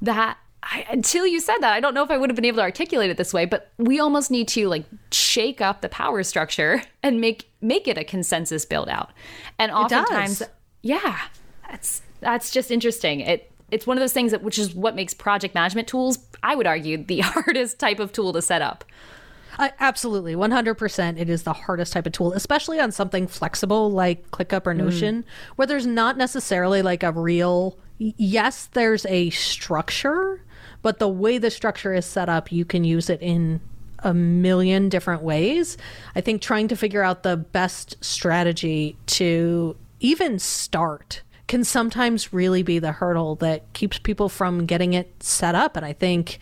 that 0.00 0.38
I, 0.62 0.86
until 0.90 1.26
you 1.26 1.38
said 1.38 1.58
that, 1.58 1.74
I 1.74 1.80
don't 1.80 1.92
know 1.92 2.02
if 2.02 2.10
I 2.10 2.16
would 2.16 2.30
have 2.30 2.36
been 2.36 2.46
able 2.46 2.58
to 2.58 2.62
articulate 2.62 3.10
it 3.10 3.18
this 3.18 3.34
way, 3.34 3.44
but 3.44 3.70
we 3.76 4.00
almost 4.00 4.30
need 4.30 4.48
to 4.48 4.68
like 4.68 4.84
shake 5.10 5.60
up 5.60 5.82
the 5.82 5.90
power 5.90 6.22
structure 6.22 6.82
and 7.02 7.20
make 7.20 7.50
make 7.60 7.86
it 7.86 7.98
a 7.98 8.04
consensus 8.04 8.64
build 8.64 8.88
out. 8.88 9.10
And 9.58 9.70
oftentimes, 9.70 10.42
yeah, 10.80 11.18
that's 11.68 12.00
that's 12.20 12.50
just 12.50 12.70
interesting. 12.70 13.20
It 13.20 13.50
it's 13.70 13.86
one 13.86 13.98
of 13.98 14.00
those 14.00 14.14
things 14.14 14.30
that 14.30 14.42
which 14.42 14.58
is 14.58 14.74
what 14.74 14.94
makes 14.94 15.12
project 15.12 15.54
management 15.54 15.88
tools, 15.88 16.18
I 16.42 16.54
would 16.54 16.66
argue, 16.66 17.04
the 17.04 17.20
hardest 17.24 17.78
type 17.78 17.98
of 17.98 18.12
tool 18.12 18.32
to 18.32 18.40
set 18.40 18.62
up. 18.62 18.84
Uh, 19.58 19.68
absolutely, 19.80 20.34
one 20.34 20.50
hundred 20.50 20.74
percent. 20.74 21.18
It 21.18 21.28
is 21.28 21.42
the 21.42 21.52
hardest 21.52 21.92
type 21.92 22.06
of 22.06 22.12
tool, 22.12 22.32
especially 22.32 22.80
on 22.80 22.92
something 22.92 23.26
flexible 23.26 23.90
like 23.90 24.30
ClickUp 24.30 24.66
or 24.66 24.74
Notion, 24.74 25.22
mm. 25.22 25.26
where 25.56 25.66
there's 25.66 25.86
not 25.86 26.16
necessarily 26.16 26.82
like 26.82 27.02
a 27.02 27.12
real. 27.12 27.78
Yes, 27.98 28.68
there's 28.72 29.06
a 29.06 29.30
structure, 29.30 30.42
but 30.80 30.98
the 30.98 31.08
way 31.08 31.38
the 31.38 31.50
structure 31.50 31.94
is 31.94 32.06
set 32.06 32.28
up, 32.28 32.50
you 32.50 32.64
can 32.64 32.82
use 32.82 33.08
it 33.08 33.20
in 33.22 33.60
a 34.00 34.12
million 34.12 34.88
different 34.88 35.22
ways. 35.22 35.76
I 36.16 36.20
think 36.20 36.42
trying 36.42 36.66
to 36.68 36.76
figure 36.76 37.04
out 37.04 37.22
the 37.22 37.36
best 37.36 38.02
strategy 38.02 38.96
to 39.06 39.76
even 40.00 40.38
start 40.40 41.22
can 41.46 41.62
sometimes 41.62 42.32
really 42.32 42.62
be 42.62 42.78
the 42.78 42.92
hurdle 42.92 43.36
that 43.36 43.72
keeps 43.74 43.98
people 43.98 44.28
from 44.28 44.66
getting 44.66 44.94
it 44.94 45.22
set 45.22 45.54
up. 45.54 45.76
And 45.76 45.86
I 45.86 45.92
think 45.92 46.38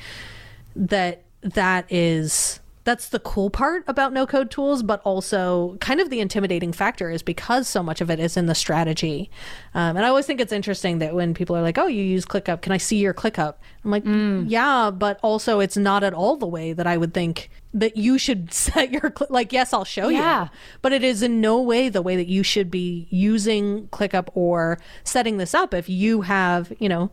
that 0.77 1.25
that 1.43 1.91
is 1.93 2.60
that's 2.85 3.11
the 3.11 3.19
cool 3.19 3.51
part 3.51 3.85
about 3.87 4.13
no 4.13 4.27
code 4.27 4.51
tools, 4.51 4.83
but 4.83 5.03
also 5.05 5.77
kind 5.81 6.01
of 6.01 6.09
the 6.09 6.21
intimidating 6.21 6.73
factor 6.73 7.11
is 7.11 7.23
because 7.23 7.69
so 7.69 7.83
much 7.83 8.01
of 8.01 8.11
it 8.11 8.19
is 8.19 8.37
in 8.37 8.47
the 8.47 8.55
strategy. 8.55 9.31
Um, 9.75 9.97
and 9.97 10.07
I 10.07 10.09
always 10.09 10.27
think 10.27 10.41
it's 10.41 10.53
interesting 10.53 10.99
that 10.99 11.15
when 11.15 11.35
people 11.35 11.55
are 11.57 11.63
like, 11.63 11.77
oh, 11.77 11.87
you 11.87 12.03
use 12.03 12.25
ClickUp, 12.25 12.63
can 12.63 12.73
I 12.73 12.79
see 12.79 12.97
your 12.97 13.13
ClickUp? 13.13 13.57
I'm 13.85 13.91
like, 13.91 14.05
mm. 14.05 14.47
yeah, 14.49 14.91
but 14.91 15.21
also 15.23 15.61
it's 15.61 15.77
not 15.77 16.03
at 16.03 16.15
all 16.15 16.37
the 16.37 16.47
way 16.47 16.73
that 16.73 16.87
I 16.87 16.97
would 16.97 17.13
think 17.13 17.51
that 17.75 17.97
you 17.97 18.17
should 18.17 18.53
set 18.53 18.91
your, 18.91 19.13
like, 19.29 19.53
yes, 19.53 19.73
I'll 19.73 19.85
show 19.85 20.09
you. 20.09 20.17
yeah. 20.17 20.45
you, 20.45 20.51
but 20.81 20.93
it 20.93 21.05
is 21.05 21.23
in 21.23 21.41
no 21.41 21.61
way 21.61 21.91
the 21.91 22.03
way 22.03 22.17
that 22.17 22.29
you 22.29 22.43
should 22.43 22.71
be 22.71 23.07
using 23.11 23.89
ClickUp 23.89 24.29
or 24.35 24.79
setting 25.05 25.37
this 25.37 25.55
up. 25.55 25.75
If 25.75 25.89
you 25.89 26.23
have, 26.23 26.73
you 26.79 26.89
know, 26.89 27.11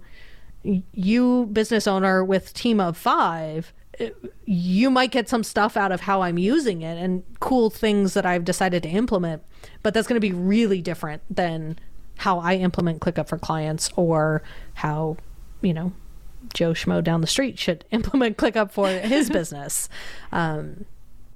you 0.63 1.47
business 1.51 1.87
owner 1.87 2.23
with 2.23 2.53
team 2.53 2.79
of 2.79 2.97
five 2.97 3.73
you 4.45 4.89
might 4.89 5.11
get 5.11 5.27
some 5.27 5.43
stuff 5.43 5.75
out 5.75 5.91
of 5.91 6.01
how 6.01 6.21
I'm 6.21 6.37
using 6.37 6.81
it 6.81 6.97
and 6.97 7.23
cool 7.39 7.69
things 7.69 8.13
that 8.13 8.25
I've 8.25 8.45
decided 8.45 8.83
to 8.83 8.89
implement, 8.89 9.43
but 9.83 9.93
that's 9.93 10.07
going 10.07 10.19
to 10.19 10.27
be 10.27 10.33
really 10.33 10.81
different 10.81 11.21
than 11.29 11.79
how 12.17 12.39
I 12.39 12.55
implement 12.55 13.01
ClickUp 13.01 13.27
for 13.27 13.37
clients 13.37 13.89
or 13.95 14.43
how, 14.75 15.17
you 15.61 15.73
know, 15.73 15.93
Joe 16.53 16.71
Schmo 16.71 17.03
down 17.03 17.21
the 17.21 17.27
street 17.27 17.59
should 17.59 17.85
implement 17.91 18.37
ClickUp 18.37 18.71
for 18.71 18.87
his 18.89 19.29
business. 19.31 19.89
Um, 20.31 20.85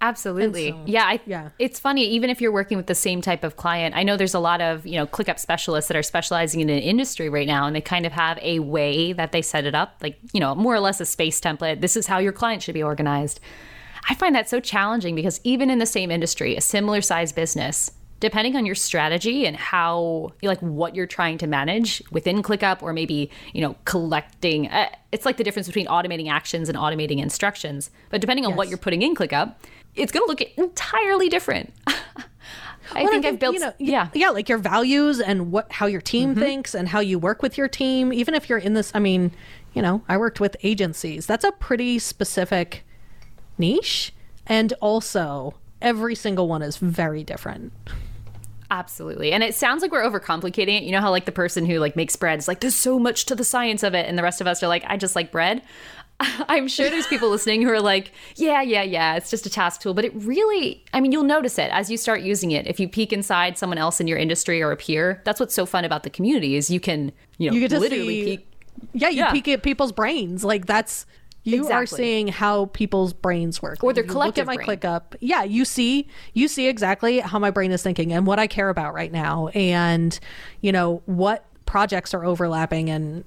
Absolutely. 0.01 0.71
So, 0.71 0.81
yeah, 0.87 1.03
I, 1.03 1.19
yeah. 1.27 1.49
It's 1.59 1.79
funny, 1.79 2.03
even 2.07 2.31
if 2.31 2.41
you're 2.41 2.51
working 2.51 2.75
with 2.75 2.87
the 2.87 2.95
same 2.95 3.21
type 3.21 3.43
of 3.43 3.55
client, 3.55 3.95
I 3.95 4.01
know 4.01 4.17
there's 4.17 4.33
a 4.33 4.39
lot 4.39 4.59
of, 4.59 4.85
you 4.85 4.95
know, 4.95 5.05
ClickUp 5.05 5.37
specialists 5.37 5.87
that 5.89 5.95
are 5.95 6.03
specializing 6.03 6.59
in 6.59 6.69
an 6.69 6.79
industry 6.79 7.29
right 7.29 7.47
now, 7.47 7.67
and 7.67 7.75
they 7.75 7.81
kind 7.81 8.05
of 8.07 8.11
have 8.11 8.39
a 8.41 8.59
way 8.59 9.13
that 9.13 9.31
they 9.31 9.43
set 9.43 9.65
it 9.65 9.75
up, 9.75 9.97
like, 10.01 10.17
you 10.33 10.39
know, 10.39 10.55
more 10.55 10.73
or 10.73 10.79
less 10.79 10.99
a 10.99 11.05
space 11.05 11.39
template. 11.39 11.81
This 11.81 11.95
is 11.95 12.07
how 12.07 12.17
your 12.17 12.33
client 12.33 12.63
should 12.63 12.73
be 12.73 12.83
organized. 12.83 13.39
I 14.09 14.15
find 14.15 14.33
that 14.33 14.49
so 14.49 14.59
challenging 14.59 15.13
because 15.13 15.39
even 15.43 15.69
in 15.69 15.77
the 15.77 15.85
same 15.85 16.09
industry, 16.09 16.55
a 16.55 16.61
similar 16.61 17.01
size 17.01 17.31
business, 17.31 17.91
depending 18.19 18.55
on 18.55 18.65
your 18.65 18.75
strategy 18.75 19.45
and 19.45 19.57
how 19.57 20.31
like 20.43 20.59
what 20.61 20.95
you're 20.95 21.07
trying 21.07 21.37
to 21.39 21.47
manage 21.47 22.01
within 22.11 22.41
ClickUp 22.41 22.81
or 22.81 22.93
maybe, 22.93 23.29
you 23.51 23.61
know, 23.61 23.75
collecting 23.85 24.67
uh, 24.69 24.89
it's 25.11 25.25
like 25.25 25.37
the 25.37 25.43
difference 25.43 25.67
between 25.67 25.87
automating 25.87 26.29
actions 26.29 26.69
and 26.69 26.77
automating 26.77 27.19
instructions. 27.19 27.89
But 28.09 28.21
depending 28.21 28.45
on 28.45 28.51
yes. 28.51 28.57
what 28.57 28.69
you're 28.69 28.77
putting 28.77 29.01
in 29.01 29.15
ClickUp, 29.15 29.55
it's 29.95 30.11
going 30.11 30.25
to 30.25 30.29
look 30.29 30.41
entirely 30.57 31.29
different. 31.29 31.73
I 32.93 33.03
well, 33.03 33.11
think 33.11 33.25
I 33.25 33.29
have 33.29 33.39
built, 33.39 33.53
you 33.53 33.59
know, 33.59 33.73
yeah, 33.79 34.09
yeah, 34.13 34.29
like 34.29 34.49
your 34.49 34.57
values 34.57 35.21
and 35.21 35.51
what 35.51 35.71
how 35.71 35.85
your 35.85 36.01
team 36.01 36.31
mm-hmm. 36.31 36.41
thinks 36.41 36.75
and 36.75 36.89
how 36.89 36.99
you 36.99 37.17
work 37.17 37.41
with 37.41 37.57
your 37.57 37.69
team. 37.69 38.11
Even 38.11 38.33
if 38.33 38.49
you're 38.49 38.57
in 38.57 38.73
this, 38.73 38.91
I 38.93 38.99
mean, 38.99 39.31
you 39.73 39.81
know, 39.81 40.03
I 40.09 40.17
worked 40.17 40.39
with 40.39 40.57
agencies. 40.63 41.25
That's 41.25 41.45
a 41.45 41.51
pretty 41.53 41.99
specific 41.99 42.83
niche, 43.57 44.13
and 44.45 44.73
also 44.81 45.55
every 45.81 46.15
single 46.15 46.47
one 46.49 46.61
is 46.61 46.77
very 46.77 47.23
different. 47.23 47.71
Absolutely. 48.71 49.33
And 49.33 49.43
it 49.43 49.53
sounds 49.53 49.81
like 49.81 49.91
we're 49.91 50.03
overcomplicating 50.03 50.77
it. 50.77 50.83
You 50.83 50.93
know 50.93 51.01
how 51.01 51.11
like 51.11 51.25
the 51.25 51.31
person 51.33 51.65
who 51.65 51.77
like 51.79 51.97
makes 51.97 52.15
bread 52.15 52.39
is 52.39 52.47
like 52.47 52.61
there's 52.61 52.75
so 52.75 52.97
much 52.97 53.25
to 53.25 53.35
the 53.35 53.43
science 53.43 53.83
of 53.83 53.93
it 53.93 54.07
and 54.07 54.17
the 54.17 54.23
rest 54.23 54.39
of 54.39 54.47
us 54.47 54.63
are 54.63 54.67
like 54.67 54.83
I 54.87 54.95
just 54.95 55.15
like 55.15 55.29
bread. 55.31 55.61
I'm 56.47 56.67
sure 56.67 56.89
there's 56.89 57.07
people 57.07 57.29
listening 57.29 57.61
who 57.61 57.69
are 57.69 57.81
like, 57.81 58.11
yeah, 58.35 58.61
yeah, 58.61 58.83
yeah, 58.83 59.15
it's 59.15 59.29
just 59.29 59.45
a 59.45 59.49
task 59.49 59.81
tool. 59.81 59.93
But 59.93 60.05
it 60.05 60.13
really, 60.15 60.83
I 60.93 61.01
mean, 61.01 61.11
you'll 61.11 61.23
notice 61.23 61.57
it 61.57 61.71
as 61.71 61.89
you 61.89 61.97
start 61.97 62.21
using 62.21 62.51
it. 62.51 62.67
If 62.67 62.79
you 62.79 62.87
peek 62.87 63.11
inside 63.11 63.57
someone 63.57 63.77
else 63.77 63.99
in 63.99 64.07
your 64.07 64.17
industry 64.17 64.61
or 64.61 64.71
a 64.71 64.77
peer, 64.77 65.21
that's 65.25 65.39
what's 65.39 65.53
so 65.53 65.65
fun 65.65 65.85
about 65.85 66.03
the 66.03 66.09
community 66.09 66.55
is 66.55 66.69
you 66.69 66.79
can, 66.79 67.11
you 67.37 67.49
know, 67.49 67.55
you 67.55 67.61
get 67.61 67.69
to 67.69 67.79
literally 67.79 68.23
see, 68.23 68.37
peek. 68.37 68.47
Yeah, 68.93 69.09
you 69.09 69.17
yeah. 69.17 69.31
peek 69.31 69.47
at 69.47 69.63
people's 69.63 69.91
brains. 69.91 70.43
Like 70.43 70.65
that's, 70.65 71.05
you 71.43 71.61
exactly. 71.61 71.75
are 71.75 71.85
seeing 71.87 72.27
how 72.27 72.65
people's 72.67 73.13
brains 73.13 73.61
work. 73.61 73.83
Or 73.83 73.93
their 73.93 74.03
collective 74.03 74.45
look 74.47 74.59
at 74.59 74.59
my 74.59 74.63
brain. 74.63 74.79
ClickUp. 74.79 75.15
Yeah, 75.21 75.43
you 75.43 75.65
see, 75.65 76.07
you 76.33 76.47
see 76.47 76.67
exactly 76.67 77.19
how 77.19 77.39
my 77.39 77.49
brain 77.49 77.71
is 77.71 77.81
thinking 77.81 78.13
and 78.13 78.27
what 78.27 78.37
I 78.37 78.47
care 78.47 78.69
about 78.69 78.93
right 78.93 79.11
now, 79.11 79.47
and 79.47 80.19
you 80.61 80.71
know 80.71 81.01
what 81.05 81.45
projects 81.65 82.13
are 82.13 82.23
overlapping 82.25 82.89
and 82.89 83.23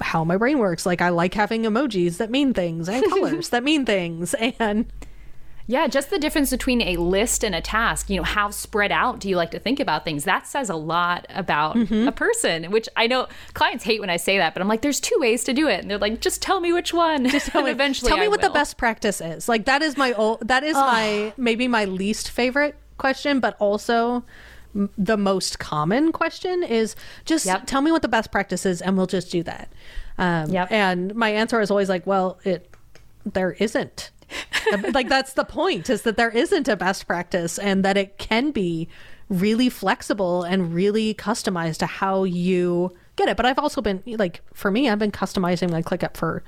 how 0.00 0.24
my 0.24 0.36
brain 0.36 0.58
works. 0.58 0.86
Like 0.86 1.00
I 1.00 1.08
like 1.10 1.34
having 1.34 1.62
emojis 1.62 2.18
that 2.18 2.30
mean 2.30 2.54
things 2.54 2.88
and 2.88 3.04
colors 3.08 3.50
that 3.50 3.62
mean 3.64 3.84
things 3.86 4.34
and 4.34 4.86
yeah, 5.70 5.86
just 5.86 6.10
the 6.10 6.18
difference 6.18 6.50
between 6.50 6.82
a 6.82 6.96
list 6.96 7.44
and 7.44 7.54
a 7.54 7.60
task. 7.60 8.10
You 8.10 8.16
know, 8.16 8.22
how 8.24 8.50
spread 8.50 8.90
out 8.90 9.20
do 9.20 9.28
you 9.28 9.36
like 9.36 9.52
to 9.52 9.60
think 9.60 9.78
about 9.78 10.04
things? 10.04 10.24
That 10.24 10.48
says 10.48 10.68
a 10.68 10.74
lot 10.74 11.26
about 11.30 11.76
mm-hmm. 11.76 12.08
a 12.08 12.12
person, 12.12 12.72
which 12.72 12.88
I 12.96 13.06
know 13.06 13.28
clients 13.54 13.84
hate 13.84 14.00
when 14.00 14.10
I 14.10 14.16
say 14.16 14.36
that, 14.38 14.52
but 14.52 14.62
I'm 14.62 14.66
like, 14.66 14.82
there's 14.82 14.98
two 14.98 15.14
ways 15.20 15.44
to 15.44 15.52
do 15.52 15.68
it. 15.68 15.80
And 15.80 15.88
they're 15.88 15.98
like, 15.98 16.20
just 16.20 16.42
tell 16.42 16.58
me 16.58 16.72
which 16.72 16.92
one. 16.92 17.28
Just 17.28 17.46
tell 17.46 17.62
me, 17.64 17.70
eventually 17.70 18.08
tell 18.08 18.18
me 18.18 18.24
I 18.24 18.28
what 18.28 18.42
will. 18.42 18.48
the 18.48 18.54
best 18.54 18.78
practice 18.78 19.20
is. 19.20 19.48
Like 19.48 19.66
that 19.66 19.80
is 19.80 19.96
my 19.96 20.12
old, 20.14 20.48
that 20.48 20.64
is 20.64 20.74
my, 20.74 21.32
maybe 21.36 21.68
my 21.68 21.84
least 21.84 22.30
favorite 22.30 22.74
question, 22.98 23.38
but 23.38 23.56
also 23.60 24.24
the 24.74 25.16
most 25.16 25.58
common 25.58 26.12
question 26.12 26.62
is 26.62 26.94
just 27.24 27.46
yep. 27.46 27.66
tell 27.66 27.80
me 27.80 27.90
what 27.90 28.02
the 28.02 28.08
best 28.08 28.30
practice 28.30 28.64
is 28.64 28.80
and 28.80 28.96
we'll 28.96 29.06
just 29.06 29.30
do 29.30 29.42
that. 29.42 29.72
Um, 30.18 30.50
yep. 30.50 30.70
And 30.70 31.14
my 31.14 31.30
answer 31.30 31.60
is 31.60 31.70
always 31.70 31.88
like, 31.88 32.06
well, 32.06 32.38
it 32.44 32.68
there 33.24 33.52
isn't. 33.52 34.10
like 34.92 35.08
that's 35.08 35.32
the 35.32 35.44
point 35.44 35.90
is 35.90 36.02
that 36.02 36.16
there 36.16 36.30
isn't 36.30 36.68
a 36.68 36.76
best 36.76 37.06
practice 37.06 37.58
and 37.58 37.84
that 37.84 37.96
it 37.96 38.18
can 38.18 38.52
be 38.52 38.88
really 39.28 39.68
flexible 39.68 40.42
and 40.42 40.74
really 40.74 41.14
customized 41.14 41.78
to 41.78 41.86
how 41.86 42.24
you 42.24 42.94
get 43.16 43.28
it. 43.28 43.36
But 43.36 43.46
I've 43.46 43.58
also 43.58 43.80
been 43.80 44.02
like 44.06 44.42
for 44.52 44.70
me, 44.70 44.88
I've 44.88 44.98
been 44.98 45.12
customizing 45.12 45.70
my 45.70 45.82
ClickUp 45.82 46.16
for 46.16 46.42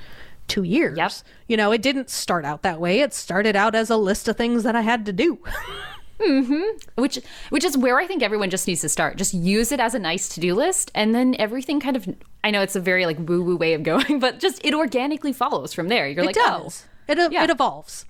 two 0.49 0.63
years. 0.63 0.99
Yep. 0.99 1.13
You 1.49 1.57
know, 1.57 1.73
it 1.73 1.83
didn't 1.83 2.11
start 2.11 2.45
out 2.45 2.63
that 2.63 2.81
way. 2.81 3.01
It 3.01 3.15
started 3.15 3.57
out 3.57 3.75
as 3.75 3.91
a 3.91 3.97
list 3.97 4.29
of 4.29 4.37
things 4.37 4.63
that 4.65 4.77
I 4.77 4.83
had 4.83 5.07
to 5.07 5.13
do. 5.13 5.39
Mm-hmm. 6.23 7.03
Which, 7.03 7.19
which 7.51 7.65
is 7.65 7.77
where 7.77 7.99
I 7.99 8.07
think 8.07 8.23
everyone 8.23 8.51
just 8.51 8.67
needs 8.67 8.81
to 8.83 8.89
start. 8.89 9.17
Just 9.17 9.35
use 9.35 9.73
it 9.73 9.81
as 9.81 9.95
a 9.95 9.99
nice 9.99 10.29
to-do 10.29 10.55
list, 10.55 10.91
and 10.95 11.15
then 11.15 11.35
everything 11.39 11.81
kind 11.81 11.97
of. 11.97 12.09
I 12.45 12.51
know 12.51 12.63
it's 12.63 12.77
a 12.77 12.81
very 12.81 13.07
like 13.07 13.19
woo-woo 13.19 13.57
way 13.57 13.75
of 13.75 13.83
going, 13.83 14.19
but 14.21 14.41
just 14.41 14.65
it 14.65 14.75
organically 14.75 15.33
follows 15.33 15.73
from 15.73 15.89
there. 15.89 16.09
You're 16.09 16.25
it 16.25 16.27
like, 16.27 16.35
does. 16.35 16.87
oh, 17.09 17.13
it 17.13 17.33
yeah. 17.33 17.45
it 17.45 17.51
evolves. 17.51 18.05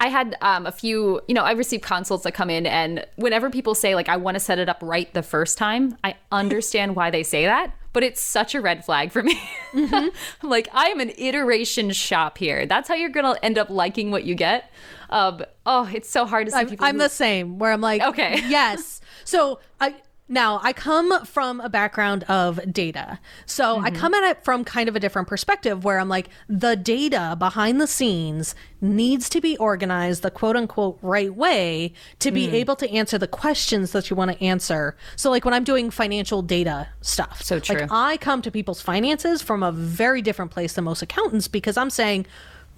I 0.00 0.08
had 0.08 0.36
um, 0.40 0.66
a 0.66 0.72
few, 0.72 1.20
you 1.26 1.34
know, 1.34 1.42
I 1.42 1.52
received 1.52 1.82
consults 1.82 2.24
that 2.24 2.32
come 2.32 2.50
in, 2.50 2.66
and 2.66 3.04
whenever 3.16 3.50
people 3.50 3.74
say, 3.74 3.94
like, 3.94 4.08
I 4.08 4.16
want 4.16 4.36
to 4.36 4.40
set 4.40 4.58
it 4.58 4.68
up 4.68 4.78
right 4.80 5.12
the 5.12 5.22
first 5.22 5.58
time, 5.58 5.96
I 6.04 6.14
understand 6.30 6.94
why 6.94 7.10
they 7.10 7.24
say 7.24 7.46
that, 7.46 7.72
but 7.98 8.04
it's 8.04 8.20
such 8.20 8.54
a 8.54 8.60
red 8.60 8.84
flag 8.84 9.10
for 9.10 9.24
me. 9.24 9.36
Mm-hmm. 9.68 10.48
like, 10.48 10.66
I 10.72 10.86
am 10.86 10.98
an 10.98 11.12
iteration 11.18 11.90
shop 11.90 12.38
here. 12.38 12.64
That's 12.64 12.88
how 12.88 12.94
you're 12.94 13.10
going 13.10 13.34
to 13.34 13.44
end 13.44 13.58
up 13.58 13.68
liking 13.68 14.10
what 14.10 14.24
you 14.24 14.34
get. 14.34 14.72
Um, 15.10 15.44
oh, 15.66 15.90
it's 15.92 16.08
so 16.08 16.24
hard 16.24 16.46
to 16.46 16.52
see 16.52 16.58
I'm, 16.58 16.68
people. 16.68 16.86
I'm 16.86 16.94
who... 16.94 17.02
the 17.02 17.10
same, 17.10 17.58
where 17.58 17.70
I'm 17.70 17.82
like, 17.82 18.00
okay, 18.00 18.40
yes. 18.48 19.02
So 19.24 19.60
I 19.78 19.94
now, 20.28 20.60
I 20.62 20.74
come 20.74 21.24
from 21.24 21.60
a 21.60 21.70
background 21.70 22.24
of 22.24 22.60
data. 22.70 23.18
So 23.46 23.76
mm-hmm. 23.76 23.86
I 23.86 23.90
come 23.90 24.12
at 24.12 24.24
it 24.24 24.44
from 24.44 24.62
kind 24.62 24.88
of 24.88 24.94
a 24.94 25.00
different 25.00 25.26
perspective 25.26 25.84
where 25.84 25.98
I'm 25.98 26.10
like, 26.10 26.28
the 26.48 26.76
data 26.76 27.34
behind 27.38 27.80
the 27.80 27.86
scenes 27.86 28.54
needs 28.82 29.30
to 29.30 29.40
be 29.40 29.56
organized 29.56 30.22
the 30.22 30.30
quote 30.30 30.54
unquote 30.54 30.98
right 31.00 31.34
way 31.34 31.94
to 32.18 32.30
be 32.30 32.46
mm. 32.46 32.52
able 32.52 32.76
to 32.76 32.88
answer 32.90 33.16
the 33.16 33.26
questions 33.26 33.92
that 33.92 34.10
you 34.10 34.16
want 34.16 34.30
to 34.30 34.44
answer. 34.44 34.96
So, 35.16 35.30
like 35.30 35.44
when 35.44 35.54
I'm 35.54 35.64
doing 35.64 35.90
financial 35.90 36.42
data 36.42 36.88
stuff, 37.00 37.42
so 37.42 37.58
true. 37.58 37.80
Like 37.80 37.90
I 37.90 38.16
come 38.18 38.42
to 38.42 38.50
people's 38.50 38.82
finances 38.82 39.40
from 39.40 39.62
a 39.62 39.72
very 39.72 40.20
different 40.20 40.50
place 40.50 40.74
than 40.74 40.84
most 40.84 41.02
accountants 41.02 41.48
because 41.48 41.76
I'm 41.76 41.90
saying, 41.90 42.26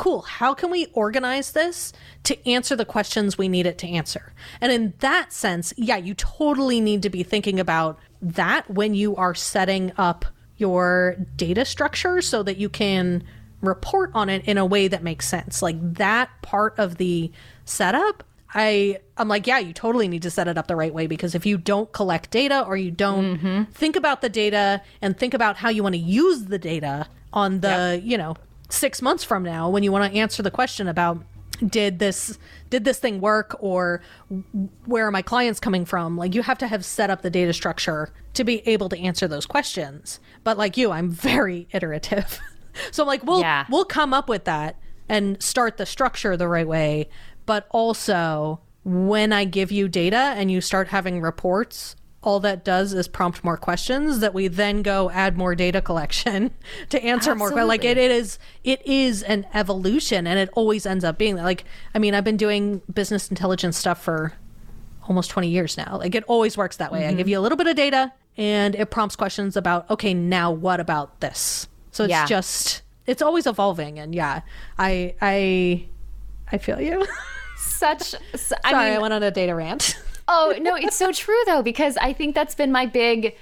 cool, 0.01 0.23
how 0.23 0.55
can 0.55 0.71
we 0.71 0.87
organize 0.95 1.53
this 1.53 1.93
to 2.25 2.49
answer 2.49 2.75
the 2.75 2.87
questions 2.87 3.37
we 3.37 3.49
need 3.49 3.67
it 3.67 3.77
to 3.77 3.87
answer? 3.87 4.33
And 4.59 4.73
in 4.73 4.95
that 5.01 5.31
sense, 5.31 5.75
yeah, 5.77 5.99
you 5.99 6.15
totally 6.15 6.81
need 6.81 7.03
to 7.03 7.11
be 7.11 7.23
thinking 7.23 7.61
about 7.61 7.99
that 8.23 8.69
when 8.71 8.95
you 8.95 9.15
are 9.17 9.35
setting 9.35 9.93
up 9.99 10.25
your 10.57 11.17
data 11.37 11.67
structure 11.67 12.23
so 12.23 12.43
that 12.43 12.57
you 12.57 12.71
can 12.71 13.23
report 13.61 14.11
on 14.15 14.31
it 14.31 14.43
in 14.47 14.57
a 14.57 14.65
way 14.65 14.89
that 14.89 15.03
makes 15.03 15.29
sense. 15.29 15.61
Like 15.61 15.77
that 15.97 16.31
part 16.41 16.79
of 16.79 16.97
the 16.97 17.31
setup, 17.67 18.25
I 18.55 19.01
I'm 19.19 19.29
like, 19.29 19.47
yeah, 19.47 19.59
you 19.59 19.75
totally 19.75 20.09
need 20.09 20.23
to 20.23 20.31
set 20.31 20.49
it 20.49 20.57
up 20.57 20.67
the 20.67 20.77
right 20.77 20.95
way 20.95 21.09
because 21.09 21.35
if 21.35 21.45
you 21.45 21.59
don't 21.59 21.93
collect 21.93 22.31
data 22.31 22.65
or 22.65 22.75
you 22.79 22.91
don't 22.91 23.37
mm-hmm. 23.37 23.63
think 23.73 23.97
about 23.97 24.23
the 24.23 24.31
data 24.31 24.81
and 25.03 25.19
think 25.19 25.35
about 25.35 25.59
how 25.59 25.69
you 25.69 25.83
want 25.83 25.95
to 25.95 26.01
use 26.01 26.47
the 26.47 26.59
data 26.59 27.07
on 27.35 27.61
the, 27.61 28.01
you 28.03 28.17
know, 28.17 28.35
6 28.73 29.03
months 29.03 29.25
from 29.25 29.43
now 29.43 29.68
when 29.68 29.83
you 29.83 29.93
want 29.93 30.12
to 30.12 30.18
answer 30.18 30.43
the 30.43 30.51
question 30.51 30.89
about 30.89 31.23
did 31.66 31.99
this 31.99 32.39
did 32.71 32.85
this 32.85 32.99
thing 32.99 33.21
work 33.21 33.55
or 33.61 34.01
where 34.87 35.07
are 35.07 35.11
my 35.11 35.23
clients 35.23 35.61
coming 35.61 35.85
from? 35.85 36.16
Like 36.16 36.35
you 36.35 36.43
have 36.43 36.57
to 36.59 36.66
have 36.66 36.85
set 36.85 37.11
up 37.11 37.21
the 37.23 37.31
data 37.31 37.53
structure 37.53 38.11
to 38.35 38.45
be 38.45 38.66
able 38.66 38.89
to 38.89 38.99
answer 38.99 39.29
those 39.29 39.45
questions. 39.47 40.21
But 40.43 40.57
like 40.57 40.77
you 40.77 40.91
i'm 40.91 41.11
very 41.11 41.68
iterative. 41.73 42.39
So 42.93 43.03
i'm 43.03 43.09
like 43.09 43.25
we'll 43.25 43.41
Yeah. 43.41 43.66
we'll 43.68 43.85
come 43.85 44.14
up 44.14 44.29
with 44.29 44.45
that 44.45 44.77
and 45.09 45.43
start 45.43 45.77
the 45.77 45.85
structure 45.85 46.37
the 46.37 46.47
right 46.49 46.66
way. 46.68 47.09
But 47.45 47.66
also 47.71 48.61
when 48.85 49.33
i 49.33 49.45
give 49.45 49.71
you 49.71 49.89
data 49.89 50.16
and 50.37 50.51
you 50.51 50.61
start 50.62 50.89
having 50.89 51.21
reports 51.21 51.97
all 52.23 52.39
that 52.41 52.64
does 52.64 52.93
is 52.93 53.09
prompt 53.09 53.43
more 53.43 53.57
questions 53.57 54.21
that 54.21 54.35
we 54.35 54.47
then 54.47 54.83
go 54.83 55.11
add 55.11 55.39
more 55.39 55.55
data 55.55 55.81
collection 55.81 56.51
to 56.91 57.03
answer 57.03 57.35
more 57.35 57.51
que- 57.51 57.64
like 57.64 57.85
it, 57.85 57.97
it 57.97 58.11
is 58.11 58.39
it 58.62 58.85
is 58.87 59.23
an 59.23 59.47
evolution 59.55 60.27
and 60.27 60.39
it 60.39 60.51
always 60.53 60.85
ends 60.85 61.03
up 61.03 61.16
being 61.16 61.37
that. 61.37 61.45
like 61.45 61.64
i 61.95 61.99
mean 61.99 62.14
i've 62.14 62.25
been 62.25 62.37
doing 62.37 62.83
business 62.93 63.31
intelligence 63.31 63.79
stuff 63.79 64.03
for 64.03 64.35
almost 65.11 65.31
20 65.31 65.49
years 65.49 65.77
now. 65.77 65.99
Like 65.99 66.14
it 66.14 66.25
always 66.29 66.57
works 66.57 66.77
that 66.77 66.93
way. 66.93 67.05
I 67.05 67.11
give 67.11 67.21
mm-hmm. 67.21 67.31
you 67.31 67.39
a 67.39 67.41
little 67.41 67.59
bit 67.59 67.66
of 67.66 67.75
data 67.77 68.12
and 68.37 68.77
it 68.77 68.91
prompts 68.91 69.16
questions 69.16 69.57
about 69.57 69.91
okay 69.91 70.14
now 70.14 70.51
what 70.53 70.81
about 70.81 71.21
this? 71.21 71.68
So 71.91 72.05
it's 72.05 72.11
Yeah. 72.12 72.27
just 72.27 72.83
it's 73.07 73.21
always 73.21 73.47
evolving 73.47 73.99
and 73.99 74.14
yeah 74.14 74.43
i 74.79 75.14
i 75.21 75.85
i 76.53 76.59
feel 76.59 76.81
you. 76.81 77.05
Such, 77.57 78.14
I 78.14 78.37
sorry 78.37 78.91
mean, 78.91 78.97
i 78.97 78.99
went 78.99 79.12
on 79.12 79.23
a 79.23 79.31
data 79.31 79.55
rant 79.55 79.97
Oh, 80.33 80.55
no, 80.61 80.76
it's 80.76 80.97
so 80.97 81.11
true 81.11 81.41
though, 81.47 81.61
because 81.61 81.97
I 81.97 82.12
think 82.12 82.37
that's 82.37 82.55
been 82.55 82.70
my 82.70 82.87
big, 82.87 83.35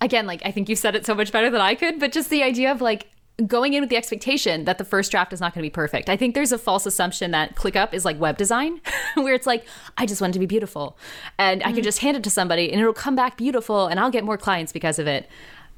again, 0.00 0.26
like 0.26 0.42
I 0.44 0.50
think 0.50 0.68
you 0.68 0.74
said 0.74 0.96
it 0.96 1.06
so 1.06 1.14
much 1.14 1.30
better 1.30 1.48
than 1.50 1.60
I 1.60 1.76
could, 1.76 2.00
but 2.00 2.10
just 2.10 2.30
the 2.30 2.42
idea 2.42 2.72
of 2.72 2.80
like 2.80 3.06
going 3.46 3.74
in 3.74 3.80
with 3.80 3.90
the 3.90 3.96
expectation 3.96 4.64
that 4.64 4.78
the 4.78 4.84
first 4.84 5.12
draft 5.12 5.32
is 5.32 5.40
not 5.40 5.54
going 5.54 5.62
to 5.62 5.66
be 5.66 5.72
perfect. 5.72 6.08
I 6.08 6.16
think 6.16 6.34
there's 6.34 6.50
a 6.50 6.58
false 6.58 6.84
assumption 6.84 7.30
that 7.30 7.54
ClickUp 7.54 7.94
is 7.94 8.04
like 8.04 8.18
web 8.18 8.36
design, 8.36 8.80
where 9.14 9.34
it's 9.34 9.46
like, 9.46 9.64
I 9.96 10.04
just 10.04 10.20
want 10.20 10.32
it 10.32 10.34
to 10.34 10.40
be 10.40 10.46
beautiful. 10.46 10.98
And 11.38 11.62
I 11.62 11.70
can 11.70 11.82
mm. 11.82 11.84
just 11.84 12.00
hand 12.00 12.16
it 12.16 12.24
to 12.24 12.30
somebody 12.30 12.72
and 12.72 12.80
it'll 12.80 12.92
come 12.92 13.14
back 13.14 13.36
beautiful 13.36 13.86
and 13.86 14.00
I'll 14.00 14.10
get 14.10 14.24
more 14.24 14.36
clients 14.36 14.72
because 14.72 14.98
of 14.98 15.06
it. 15.06 15.28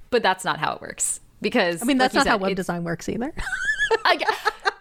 But 0.08 0.22
that's 0.22 0.46
not 0.46 0.58
how 0.58 0.74
it 0.74 0.80
works. 0.80 1.20
Because 1.42 1.82
i 1.82 1.84
mean 1.84 1.98
that's 1.98 2.14
like 2.14 2.24
not 2.24 2.26
you 2.26 2.30
how 2.30 2.38
web 2.38 2.52
it- 2.52 2.54
design 2.54 2.84
works 2.84 3.06
either 3.06 3.30
I 4.06 4.18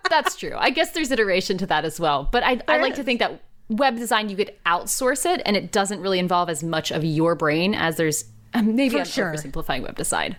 that's 0.10 0.38
true. 0.38 0.54
I 0.56 0.70
guess 0.70 0.92
there's 0.92 1.12
iteration 1.12 1.58
to 1.58 1.66
that 1.66 1.84
as 1.84 2.00
well. 2.00 2.30
But 2.32 2.44
I, 2.44 2.62
I 2.68 2.78
like 2.78 2.96
to 2.96 3.04
think 3.04 3.20
that 3.20 3.42
web 3.78 3.98
design, 3.98 4.30
you 4.30 4.36
could 4.36 4.54
outsource 4.66 5.26
it 5.26 5.42
and 5.46 5.56
it 5.56 5.72
doesn't 5.72 6.00
really 6.02 6.20
involve 6.20 6.50
as 6.50 6.64
much 6.64 6.92
of 6.92 7.04
your 7.04 7.36
brain 7.36 7.74
as 7.76 7.98
there's 7.98 8.26
um, 8.54 8.76
maybe 8.76 8.96
For 8.96 9.00
I'm 9.00 9.06
sure. 9.06 9.34
oversimplifying 9.34 9.82
web 9.84 9.96
design. 9.98 10.36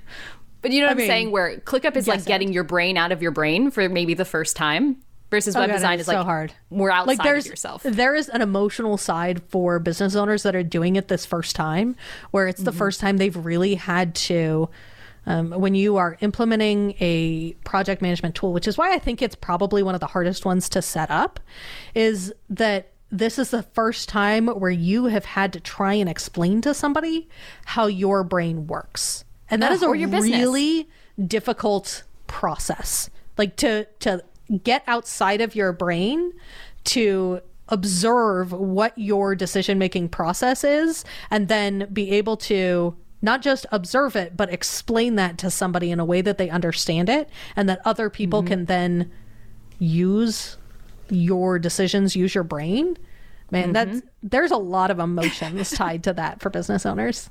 But 0.63 0.73
you 0.73 0.81
know 0.81 0.87
what 0.87 0.93
I'm 0.93 0.97
mean, 0.99 1.07
saying? 1.09 1.31
Where 1.31 1.57
ClickUp 1.59 1.97
is 1.97 2.07
like 2.09 2.19
yes, 2.19 2.25
getting 2.27 2.53
your 2.53 2.65
brain 2.65 2.97
out 2.97 3.13
of 3.13 3.21
your 3.21 3.33
brain 3.33 3.71
for 3.71 3.89
maybe 3.89 4.15
the 4.15 4.25
first 4.25 4.57
time 4.57 4.97
versus 5.31 5.55
web 5.55 5.65
Oh 5.65 5.67
God, 5.67 5.73
design 5.75 6.01
is 6.01 6.09
like 6.09 6.17
so 6.17 6.25
hard. 6.25 6.53
more 6.71 6.91
outside 6.91 7.09
like 7.19 7.23
there's 7.23 7.45
of 7.45 7.51
yourself. 7.51 7.83
there 7.83 8.15
is 8.15 8.29
an 8.31 8.41
emotional 8.41 8.97
side 8.97 9.43
for 9.49 9.79
business 9.79 10.15
owners 10.15 10.43
that 10.45 10.55
are 10.55 10.63
doing 10.63 10.97
it 10.97 11.09
this 11.09 11.27
first 11.27 11.55
time, 11.57 11.97
where 12.31 12.47
it's 12.49 12.63
the 12.63 12.71
Mm-hmm. 12.71 12.79
first 12.79 13.01
time 13.01 13.17
they've 13.19 13.37
really 13.37 13.75
had 13.75 14.15
to. 14.15 14.71
Um, 15.27 15.51
when 15.53 15.75
you 15.75 15.97
are 15.97 16.19
implementing 16.21 16.95
a 17.01 17.53
project 17.65 18.01
management 18.03 18.35
tool, 18.35 18.53
which 18.53 18.69
is 18.69 18.77
why 18.77 18.93
I 18.95 18.99
think 18.99 19.23
it's 19.23 19.35
probably 19.35 19.83
one 19.83 19.95
of 19.95 20.01
the 20.01 20.07
hardest 20.07 20.45
ones 20.45 20.69
to 20.69 20.83
set 20.83 21.11
up, 21.11 21.41
is 21.95 22.33
that 22.51 22.93
this 23.11 23.39
is 23.39 23.51
the 23.51 23.63
first 23.63 24.09
time 24.09 24.49
where 24.49 24.71
you 24.71 25.07
have 25.07 25.25
had 25.25 25.53
to 25.53 25.61
try 25.61 25.95
and 25.95 26.09
explain 26.09 26.61
to 26.63 26.75
somebody 26.75 27.29
how 27.67 27.87
your 27.87 28.25
brain 28.25 28.67
works. 28.67 29.25
And 29.51 29.63
that 29.63 29.71
Yeah, 29.71 29.75
is 29.77 29.83
a 29.83 29.91
really 29.91 30.89
difficult 31.25 32.03
process. 32.27 33.11
Like 33.39 33.57
to 33.57 33.85
to 34.01 34.23
get 34.63 34.83
outside 34.87 35.41
of 35.41 35.55
your 35.55 35.73
brain 35.73 36.33
to 36.85 37.41
observe 37.69 38.53
what 38.53 38.97
your 38.99 39.35
decision 39.35 39.79
making 39.79 40.09
process 40.09 40.65
is 40.65 41.05
and 41.31 41.49
then 41.49 41.89
be 41.93 42.11
able 42.11 42.37
to 42.37 42.95
not 43.23 43.41
just 43.41 43.65
observe 43.73 44.15
it 44.17 44.37
but 44.37 44.53
explain 44.53 45.15
that 45.15 45.39
to 45.39 45.51
somebody 45.51 45.91
in 45.91 45.99
a 45.99 46.05
way 46.05 46.21
that 46.21 46.37
they 46.37 46.51
understand 46.51 47.09
it 47.09 47.29
and 47.57 47.67
that 47.69 47.81
other 47.87 48.11
people 48.11 48.41
Mm-hmm. 48.43 48.49
can 48.49 48.65
then 48.67 49.11
use 49.79 50.59
your 51.11 51.59
decisions 51.59 52.15
use 52.17 52.35
your 52.35 52.45
brain 52.45 52.97
man 53.51 53.73
that's 53.73 54.01
there's 54.23 54.51
a 54.51 54.57
lot 54.57 54.91
of 54.91 54.99
emotions 54.99 55.71
tied 55.77 56.03
to 56.05 56.13
that 56.13 56.41
for 56.41 56.51
business 56.51 56.85
owners 56.87 57.31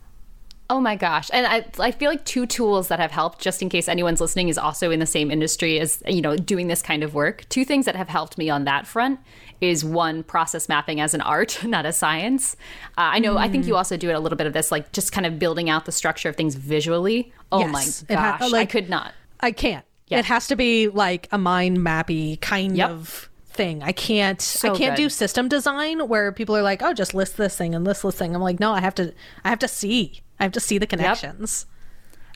Oh 0.70 0.80
my 0.80 0.96
gosh. 0.96 1.30
And 1.34 1.46
I, 1.46 1.66
I 1.78 1.92
feel 1.92 2.10
like 2.10 2.24
two 2.24 2.46
tools 2.46 2.88
that 2.88 2.98
have 2.98 3.12
helped, 3.12 3.42
just 3.42 3.62
in 3.62 3.68
case 3.68 3.90
anyone's 3.90 4.22
listening 4.22 4.48
is 4.48 4.58
also 4.58 4.92
in 4.92 5.00
the 5.02 5.06
same 5.06 5.30
industry 5.30 5.78
as, 5.78 6.02
you 6.08 6.22
know, 6.22 6.38
doing 6.38 6.68
this 6.68 6.82
kind 6.82 7.04
of 7.04 7.14
work. 7.14 7.44
Two 7.50 7.66
things 7.66 7.86
that 7.86 7.98
have 7.98 8.08
helped 8.08 8.38
me 8.38 8.50
on 8.50 8.64
that 8.64 8.88
front 8.88 9.20
is 9.60 9.84
one, 9.84 10.24
process 10.24 10.70
mapping 10.70 11.02
as 11.02 11.14
an 11.14 11.20
art, 11.20 11.62
not 11.66 11.86
a 11.86 11.92
science. 11.92 12.56
Uh, 12.98 13.12
I 13.12 13.20
know, 13.20 13.38
I 13.38 13.50
think 13.50 13.68
you 13.68 13.76
also 13.76 13.98
do 13.98 14.10
it 14.10 14.14
a 14.14 14.20
little 14.22 14.38
bit 14.38 14.48
of 14.48 14.54
this, 14.54 14.72
like 14.72 14.94
just 14.94 15.12
kind 15.12 15.28
of 15.28 15.38
building 15.38 15.70
out 15.70 15.84
the 15.84 15.92
structure 15.92 16.30
of 16.30 16.38
things 16.38 16.56
visually. 16.56 17.34
Oh 17.52 17.60
Yes. 17.60 18.06
my 18.10 18.14
It 18.14 18.18
ha- 18.18 18.38
gosh. 18.40 18.54
I 18.54 18.66
could 18.66 18.90
not. 18.90 19.14
I 19.42 19.52
can't. 19.52 19.86
It 20.10 20.26
has 20.26 20.48
to 20.48 20.56
be 20.56 20.88
like 20.88 21.28
a 21.34 21.38
mind 21.38 21.80
mappy 21.80 22.40
kind 22.40 22.78
Yep. 22.78 22.90
of 22.90 23.30
thing. 23.54 23.84
I 23.84 23.92
can't 23.92 24.42
So 24.42 24.74
I 24.74 24.78
can't 24.78 24.98
do 24.98 25.10
system 25.10 25.48
design 25.48 26.08
where 26.08 26.32
people 26.32 26.56
are 26.56 26.62
like, 26.62 26.82
"Oh, 26.82 26.94
just 26.94 27.14
list 27.14 27.38
this 27.38 27.56
thing 27.58 27.74
and 27.76 27.86
list 27.86 28.04
this 28.04 28.16
thing." 28.16 28.36
I'm 28.36 28.42
like, 28.42 28.60
"No, 28.60 28.74
I 28.74 28.82
have 28.82 28.96
to 28.96 29.14
I 29.44 29.50
have 29.50 29.60
to 29.60 29.68
see. 29.68 30.22
I 30.40 30.44
have 30.44 30.52
to 30.54 30.60
see 30.60 30.78
the 30.78 30.88
connections." 30.88 31.66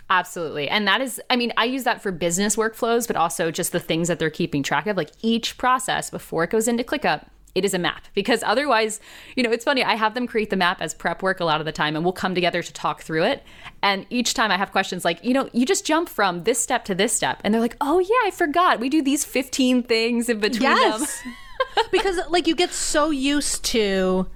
Absolutely. 0.09 0.69
And 0.69 0.87
that 0.87 1.01
is, 1.01 1.21
I 1.29 1.35
mean, 1.35 1.51
I 1.57 1.65
use 1.65 1.83
that 1.83 2.01
for 2.01 2.11
business 2.13 2.55
workflows, 2.55 3.07
but 3.07 3.17
also 3.17 3.51
just 3.51 3.73
the 3.73 3.79
things 3.79 4.07
that 4.07 4.19
they're 4.19 4.29
keeping 4.29 4.63
track 4.63 4.87
of. 4.87 4.95
Like 4.95 5.11
each 5.21 5.57
process 5.57 6.09
before 6.09 6.45
it 6.45 6.49
goes 6.49 6.67
into 6.67 6.83
ClickUp, 6.83 7.27
it 7.57 7.65
is 7.65 7.73
a 7.73 7.79
map 7.79 8.05
because 8.13 8.43
otherwise, 8.43 8.99
you 9.35 9.43
know, 9.43 9.51
it's 9.51 9.65
funny. 9.65 9.83
I 9.83 9.95
have 9.95 10.13
them 10.13 10.27
create 10.27 10.49
the 10.49 10.55
map 10.55 10.81
as 10.81 10.93
prep 10.93 11.23
work 11.23 11.39
a 11.39 11.45
lot 11.45 11.59
of 11.59 11.65
the 11.65 11.71
time 11.71 11.95
and 11.95 12.05
we'll 12.05 12.13
come 12.13 12.35
together 12.35 12.61
to 12.61 12.73
talk 12.73 13.01
through 13.01 13.23
it. 13.23 13.43
And 13.81 14.05
each 14.09 14.33
time 14.33 14.51
I 14.51 14.57
have 14.57 14.71
questions 14.71 15.03
like, 15.03 15.23
you 15.23 15.33
know, 15.33 15.49
you 15.53 15.65
just 15.65 15.85
jump 15.85 16.07
from 16.07 16.43
this 16.43 16.61
step 16.61 16.85
to 16.85 16.95
this 16.95 17.13
step. 17.13 17.41
And 17.43 17.53
they're 17.53 17.61
like, 17.61 17.75
oh, 17.81 17.99
yeah, 17.99 18.27
I 18.27 18.31
forgot. 18.31 18.79
We 18.79 18.89
do 18.89 19.01
these 19.01 19.25
15 19.25 19.83
things 19.83 20.29
in 20.29 20.39
between 20.39 20.69
them. 20.69 21.01
Yes. 21.01 21.23
because 21.91 22.19
like 22.29 22.45
you 22.47 22.55
get 22.55 22.71
so 22.71 23.09
used 23.09 23.65
to 23.65 24.27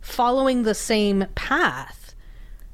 following 0.00 0.62
the 0.62 0.74
same 0.74 1.26
path. 1.34 2.14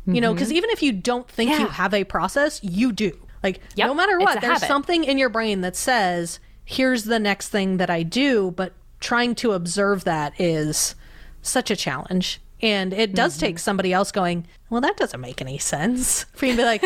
You 0.04 0.20
know, 0.20 0.34
because 0.34 0.50
even 0.50 0.68
if 0.70 0.82
you 0.82 0.90
don't 0.90 1.28
think 1.28 1.52
you 1.52 1.58
Mm-hmm. 1.58 1.74
Have 1.74 1.94
a 1.94 2.02
process, 2.02 2.58
you 2.64 2.90
do. 2.90 3.16
Like 3.44 3.60
Yep, 3.76 3.86
no 3.86 3.94
matter 3.94 4.18
what, 4.18 4.40
there's 4.40 4.54
habit. 4.54 4.66
something 4.66 5.04
in 5.04 5.16
your 5.16 5.28
brain 5.28 5.60
that 5.60 5.76
says, 5.76 6.40
"Here's 6.64 7.04
the 7.04 7.20
next 7.20 7.50
thing 7.50 7.76
that 7.76 7.88
I 7.88 8.02
do," 8.02 8.50
but 8.50 8.72
trying 9.02 9.34
to 9.36 9.52
observe 9.52 10.04
that 10.04 10.32
is 10.40 10.94
such 11.42 11.70
a 11.70 11.76
challenge. 11.76 12.40
And 12.62 12.92
it 12.94 13.14
does 13.14 13.36
take 13.36 13.56
Mm-hmm. 13.56 13.60
somebody 13.60 13.92
else 13.92 14.12
going, 14.12 14.46
"Well, 14.70 14.80
that 14.80 14.96
doesn't 14.96 15.20
make 15.20 15.40
any 15.42 15.58
sense." 15.58 16.24
For 16.34 16.46
you 16.46 16.52
to 16.52 16.58
be 16.58 16.64
like, 16.64 16.84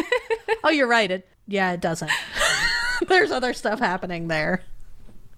"Oh, 0.65 0.71
you're 0.71 0.89
right. 0.89 1.11
It 1.11 1.29
yeah, 1.47 1.73
it 1.73 1.81
doesn't." 1.81 2.11
there's 3.09 3.31
other 3.31 3.53
stuff 3.53 3.79
happening 3.79 4.29
there. 4.29 4.63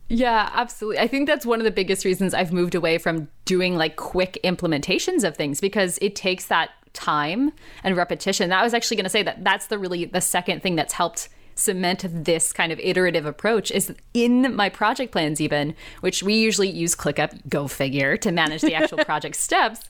Yeah, 0.08 0.48
absolutely. 0.54 1.00
I 1.00 1.06
think 1.08 1.28
that's 1.28 1.44
one 1.44 1.60
of 1.60 1.64
the 1.64 1.70
biggest 1.70 2.04
reasons 2.04 2.32
I've 2.32 2.52
moved 2.52 2.74
away 2.74 2.96
from 2.96 3.28
doing 3.44 3.76
like 3.76 3.96
quick 3.96 4.38
implementations 4.42 5.22
of 5.22 5.36
things 5.36 5.60
because 5.60 5.98
it 6.00 6.16
takes 6.16 6.46
that 6.46 6.70
time 6.94 7.52
and 7.84 7.94
repetition. 7.96 8.50
I 8.52 8.62
was 8.62 8.72
actually 8.72 8.96
going 8.96 9.04
to 9.04 9.10
say 9.10 9.22
that 9.24 9.44
that's 9.44 9.66
the 9.66 9.78
really 9.78 10.06
the 10.06 10.20
second 10.22 10.62
thing 10.62 10.76
that's 10.76 10.94
helped 10.94 11.28
cement 11.58 12.04
this 12.24 12.52
kind 12.52 12.72
of 12.72 12.78
iterative 12.80 13.26
approach 13.26 13.70
is 13.70 13.92
in 14.14 14.54
my 14.54 14.68
project 14.68 15.12
plans 15.12 15.40
even, 15.40 15.74
which 16.00 16.22
we 16.22 16.34
usually 16.34 16.70
use 16.70 16.94
ClickUp, 16.94 17.48
go 17.48 17.66
figure, 17.68 18.16
to 18.18 18.30
manage 18.30 18.62
the 18.62 18.74
actual 18.74 18.98
project 19.04 19.36
steps. 19.36 19.80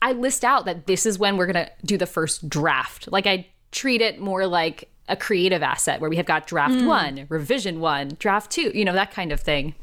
I 0.00 0.12
list 0.12 0.44
out 0.44 0.64
that 0.64 0.86
this 0.86 1.06
is 1.06 1.18
when 1.18 1.36
we're 1.36 1.46
going 1.46 1.64
to 1.64 1.70
do 1.84 1.96
the 1.96 2.06
first 2.06 2.48
draft. 2.48 3.10
Like 3.10 3.26
I 3.26 3.46
treat 3.70 4.00
it 4.00 4.20
more 4.20 4.46
like 4.46 4.90
a 5.08 5.16
creative 5.16 5.62
asset 5.62 6.00
where 6.00 6.10
we 6.10 6.16
have 6.16 6.26
got 6.26 6.46
draft 6.46 6.74
Hmm. 6.74 6.86
one, 6.86 7.26
revision 7.28 7.80
one, 7.80 8.16
draft 8.18 8.50
two, 8.50 8.70
you 8.74 8.84
know, 8.84 8.92
that 8.94 9.12
kind 9.12 9.32
of 9.32 9.40
thing. 9.40 9.74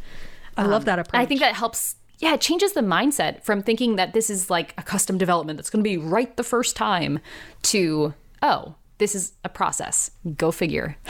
I 0.57 0.63
love 0.63 0.85
that 0.85 0.99
approach. 0.99 1.15
Um, 1.19 1.21
I 1.21 1.25
think 1.25 1.39
that 1.39 1.55
helps. 1.55 1.95
Yeah, 2.19 2.33
it 2.33 2.41
changes 2.41 2.73
the 2.73 2.81
mindset 2.81 3.43
from 3.43 3.63
thinking 3.63 3.95
that 3.95 4.13
this 4.13 4.29
is 4.29 4.49
like 4.49 4.73
a 4.77 4.83
custom 4.83 5.17
development 5.17 5.57
that's 5.57 5.69
going 5.69 5.81
to 5.83 5.89
be 5.89 5.97
right 5.97 6.35
the 6.35 6.43
first 6.43 6.75
time 6.75 7.19
to, 7.63 8.13
oh, 8.41 8.75
this 8.97 9.15
is 9.15 9.33
a 9.45 9.49
process. 9.49 10.11
Go 10.35 10.51
figure. 10.51 10.97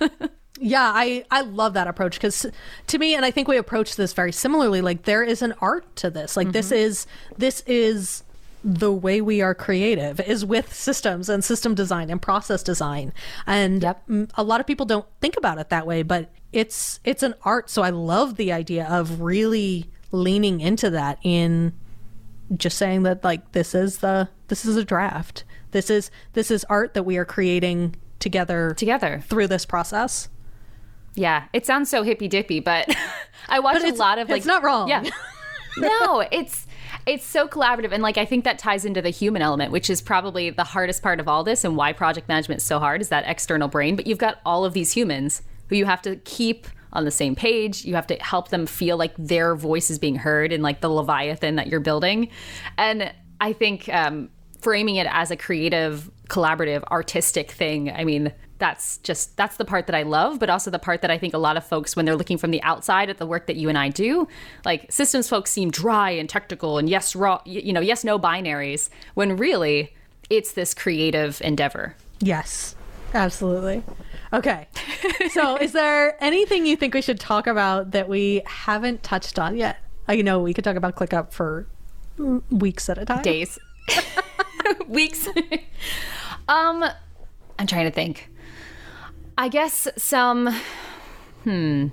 Yeah, 0.62 0.92
I 0.94 1.24
I 1.30 1.40
love 1.40 1.72
that 1.72 1.86
approach 1.86 2.16
because 2.16 2.44
to 2.88 2.98
me, 2.98 3.14
and 3.14 3.24
I 3.24 3.30
think 3.30 3.48
we 3.48 3.56
approach 3.56 3.96
this 3.96 4.12
very 4.12 4.30
similarly. 4.30 4.82
Like 4.82 5.04
there 5.04 5.24
is 5.24 5.40
an 5.40 5.54
art 5.62 5.96
to 5.96 6.10
this. 6.10 6.36
Like 6.36 6.52
this 6.52 6.66
mm-hmm. 6.66 6.74
is 6.74 7.06
this 7.38 7.62
is 7.66 8.24
the 8.62 8.92
way 8.92 9.22
we 9.22 9.40
are 9.40 9.54
creative 9.54 10.20
is 10.20 10.44
with 10.44 10.74
systems 10.74 11.30
and 11.30 11.42
system 11.42 11.74
design 11.74 12.10
and 12.10 12.20
process 12.20 12.62
design. 12.62 13.10
And 13.46 13.82
Yep. 13.82 14.02
a 14.34 14.42
lot 14.42 14.60
of 14.60 14.66
people 14.66 14.84
don't 14.84 15.06
think 15.22 15.38
about 15.38 15.56
it 15.58 15.70
that 15.70 15.86
way, 15.86 16.02
but 16.02 16.30
it's 16.52 17.00
it's 17.04 17.22
an 17.22 17.34
art. 17.42 17.70
So 17.70 17.82
I 17.82 17.88
love 17.88 18.36
the 18.36 18.52
idea 18.52 18.86
of 18.86 19.22
really 19.22 19.90
leaning 20.12 20.60
into 20.60 20.90
that 20.90 21.18
in 21.22 21.72
just 22.54 22.76
saying 22.76 23.04
that 23.04 23.24
like 23.24 23.52
this 23.52 23.74
is 23.74 23.98
the 23.98 24.28
this 24.48 24.66
is 24.66 24.76
a 24.76 24.84
draft. 24.84 25.44
This 25.70 25.88
is 25.88 26.10
this 26.34 26.50
is 26.50 26.64
art 26.64 26.92
that 26.92 27.04
we 27.04 27.16
are 27.16 27.24
creating 27.24 27.96
together 28.20 28.74
Together. 28.76 29.22
through 29.26 29.48
this 29.48 29.66
process. 29.66 30.28
Yeah, 31.14 31.44
it 31.52 31.66
sounds 31.66 31.90
so 31.90 32.02
hippy 32.04 32.28
dippy, 32.28 32.60
but 32.60 32.88
I 33.48 33.58
watch 33.60 33.82
But 33.82 33.90
a 33.90 33.94
lot 33.96 34.18
of 34.18 34.28
like 34.28 34.38
it's 34.38 34.46
not 34.46 34.62
wrong. 34.62 34.88
Yeah, 34.88 35.02
no, 35.76 36.20
it's 36.30 36.66
it's 37.06 37.26
so 37.26 37.48
collaborative, 37.48 37.92
and 37.92 38.02
like 38.02 38.16
I 38.16 38.24
think 38.24 38.44
that 38.44 38.58
ties 38.58 38.84
into 38.84 39.02
the 39.02 39.10
human 39.10 39.42
element, 39.42 39.72
which 39.72 39.90
is 39.90 40.00
probably 40.00 40.50
the 40.50 40.62
hardest 40.64 41.02
part 41.02 41.18
of 41.18 41.26
all 41.26 41.42
this, 41.42 41.64
and 41.64 41.76
why 41.76 41.92
project 41.92 42.28
management 42.28 42.60
is 42.60 42.66
so 42.66 42.78
hard 42.78 43.00
is 43.00 43.08
that 43.08 43.24
external 43.26 43.66
brain. 43.68 43.96
But 43.96 44.06
you've 44.06 44.18
got 44.18 44.38
all 44.46 44.64
of 44.64 44.72
these 44.72 44.92
humans 44.92 45.42
who 45.68 45.76
you 45.76 45.84
have 45.86 46.02
to 46.02 46.16
keep 46.16 46.66
on 46.92 47.04
the 47.04 47.10
same 47.10 47.34
page. 47.34 47.84
You 47.84 47.94
have 47.94 48.06
to 48.08 48.16
help 48.16 48.48
them 48.48 48.66
feel 48.66 48.96
like 48.96 49.14
their 49.16 49.54
voice 49.56 49.90
is 49.90 49.98
being 49.98 50.16
heard 50.16 50.52
in 50.52 50.62
like 50.62 50.80
the 50.80 50.88
leviathan 50.90 51.56
that 51.56 51.66
you're 51.66 51.80
building, 51.80 52.28
and 52.78 53.12
I 53.40 53.52
think 53.52 53.88
um, 53.88 54.28
framing 54.60 54.96
it 54.96 55.08
as 55.10 55.30
a 55.30 55.36
creative, 55.36 56.10
collaborative, 56.30 56.82
artistic 56.84 57.50
thing. 57.50 57.90
I 57.90 58.04
mean, 58.04 58.32
that's 58.60 58.98
just 58.98 59.36
that's 59.36 59.56
the 59.56 59.64
part 59.64 59.86
that 59.86 59.96
I 59.96 60.02
love, 60.02 60.38
but 60.38 60.48
also 60.48 60.70
the 60.70 60.78
part 60.78 61.02
that 61.02 61.10
I 61.10 61.18
think 61.18 61.34
a 61.34 61.38
lot 61.38 61.56
of 61.56 61.66
folks, 61.66 61.96
when 61.96 62.04
they're 62.04 62.16
looking 62.16 62.38
from 62.38 62.52
the 62.52 62.62
outside 62.62 63.10
at 63.10 63.18
the 63.18 63.26
work 63.26 63.46
that 63.46 63.56
you 63.56 63.68
and 63.68 63.76
I 63.76 63.88
do, 63.88 64.28
like 64.64 64.90
systems 64.92 65.28
folks 65.28 65.50
seem 65.50 65.70
dry 65.70 66.10
and 66.10 66.28
technical 66.28 66.78
and 66.78 66.88
yes, 66.88 67.16
raw, 67.16 67.40
you 67.44 67.72
know, 67.72 67.80
yes, 67.80 68.04
no 68.04 68.18
binaries. 68.18 68.88
When 69.14 69.36
really, 69.36 69.94
it's 70.28 70.52
this 70.52 70.72
creative 70.74 71.40
endeavor. 71.42 71.96
Yes, 72.20 72.76
absolutely. 73.14 73.82
Okay. 74.32 74.68
so, 75.32 75.56
is 75.56 75.72
there 75.72 76.22
anything 76.22 76.66
you 76.66 76.76
think 76.76 76.94
we 76.94 77.02
should 77.02 77.18
talk 77.18 77.46
about 77.46 77.90
that 77.90 78.08
we 78.08 78.42
haven't 78.46 79.02
touched 79.02 79.38
on 79.38 79.56
yet? 79.56 79.78
I 80.06 80.16
know 80.22 80.40
we 80.40 80.54
could 80.54 80.64
talk 80.64 80.76
about 80.76 80.96
ClickUp 80.96 81.32
for 81.32 81.66
weeks 82.50 82.88
at 82.88 82.98
a 82.98 83.04
time. 83.04 83.22
Days, 83.22 83.58
weeks. 84.86 85.26
Um, 86.50 86.84
I'm 87.58 87.66
trying 87.66 87.84
to 87.84 87.90
think. 87.90 88.28
I 89.38 89.48
guess 89.48 89.88
some. 89.96 90.54
Hmm. 91.44 91.86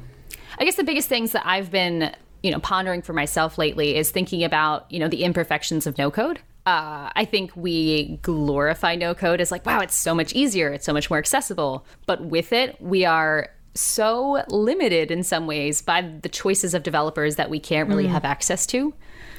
I 0.59 0.65
guess 0.65 0.75
the 0.75 0.83
biggest 0.83 1.07
things 1.07 1.31
that 1.33 1.43
I've 1.45 1.71
been, 1.71 2.13
you 2.41 2.51
know, 2.51 2.59
pondering 2.59 3.01
for 3.01 3.13
myself 3.13 3.57
lately 3.57 3.95
is 3.95 4.09
thinking 4.09 4.43
about, 4.43 4.91
you 4.91 4.99
know, 4.99 5.07
the 5.07 5.23
imperfections 5.23 5.85
of 5.85 5.97
no 5.97 6.09
code. 6.09 6.39
Uh, 6.65 7.09
I 7.15 7.23
think 7.23 7.55
we 7.55 8.17
glorify 8.23 8.95
no 8.95 9.13
code 9.13 9.39
as 9.39 9.51
like, 9.51 9.65
wow, 9.65 9.79
it's 9.79 9.95
so 9.95 10.13
much 10.13 10.33
easier, 10.33 10.73
it's 10.73 10.85
so 10.85 10.91
much 10.91 11.09
more 11.09 11.19
accessible. 11.19 11.85
But 12.07 12.25
with 12.25 12.51
it, 12.51 12.81
we 12.81 13.05
are 13.05 13.49
so 13.75 14.43
limited 14.49 15.11
in 15.11 15.23
some 15.23 15.45
ways 15.47 15.81
by 15.81 16.01
the 16.01 16.29
choices 16.29 16.73
of 16.73 16.83
developers 16.83 17.35
that 17.35 17.49
we 17.49 17.59
can't 17.59 17.87
really 17.87 18.07
have 18.07 18.25
access 18.25 18.65
to. 18.67 18.93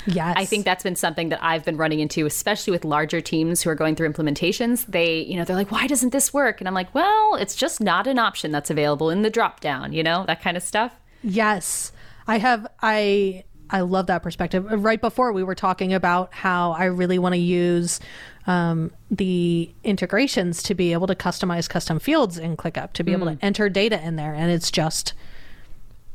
Yes. 0.08 0.34
I 0.38 0.44
think 0.44 0.64
that's 0.64 0.82
been 0.82 0.96
something 0.96 1.28
that 1.28 1.42
I've 1.42 1.64
been 1.64 1.76
running 1.76 2.00
into, 2.00 2.24
especially 2.26 2.70
with 2.70 2.84
larger 2.84 3.20
teams 3.20 3.62
who 3.62 3.70
are 3.70 3.74
going 3.74 3.94
through 3.94 4.10
implementations. 4.10 4.86
They, 4.86 5.20
you 5.20 5.36
know, 5.36 5.44
they're 5.44 5.56
like, 5.56 5.70
why 5.70 5.86
doesn't 5.86 6.10
this 6.10 6.32
work? 6.32 6.60
And 6.60 6.68
I'm 6.68 6.74
like, 6.74 6.94
well, 6.94 7.34
it's 7.34 7.54
just 7.54 7.80
not 7.80 8.06
an 8.06 8.18
option 8.18 8.50
that's 8.50 8.70
available 8.70 9.10
in 9.10 9.22
the 9.22 9.30
drop 9.30 9.60
down, 9.60 9.92
you 9.92 10.02
know, 10.02 10.24
that 10.26 10.40
kind 10.42 10.56
of 10.56 10.62
stuff. 10.62 10.92
Yes. 11.22 11.92
I 12.26 12.38
have 12.38 12.66
I 12.80 13.44
I 13.70 13.80
love 13.80 14.06
that 14.06 14.22
perspective. 14.22 14.66
Right 14.66 15.00
before 15.00 15.32
we 15.32 15.42
were 15.42 15.54
talking 15.54 15.92
about 15.92 16.32
how 16.32 16.72
I 16.72 16.84
really 16.84 17.18
want 17.18 17.34
to 17.34 17.40
use 17.40 18.00
um, 18.46 18.90
the 19.10 19.70
integrations 19.84 20.62
to 20.64 20.74
be 20.74 20.94
able 20.94 21.06
to 21.06 21.14
customize 21.14 21.68
custom 21.68 21.98
fields 21.98 22.38
in 22.38 22.56
ClickUp, 22.56 22.94
to 22.94 23.04
be 23.04 23.12
able 23.12 23.26
to 23.26 23.38
enter 23.42 23.68
data 23.68 24.02
in 24.02 24.16
there. 24.16 24.32
And 24.32 24.50
it's 24.50 24.70
just, 24.70 25.12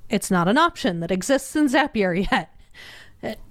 it's 0.10 0.32
not 0.32 0.48
an 0.48 0.58
option 0.58 1.00
that 1.02 1.12
exists 1.12 1.56
in 1.56 1.68
Zapier 1.68 2.28
yet. 2.32 2.50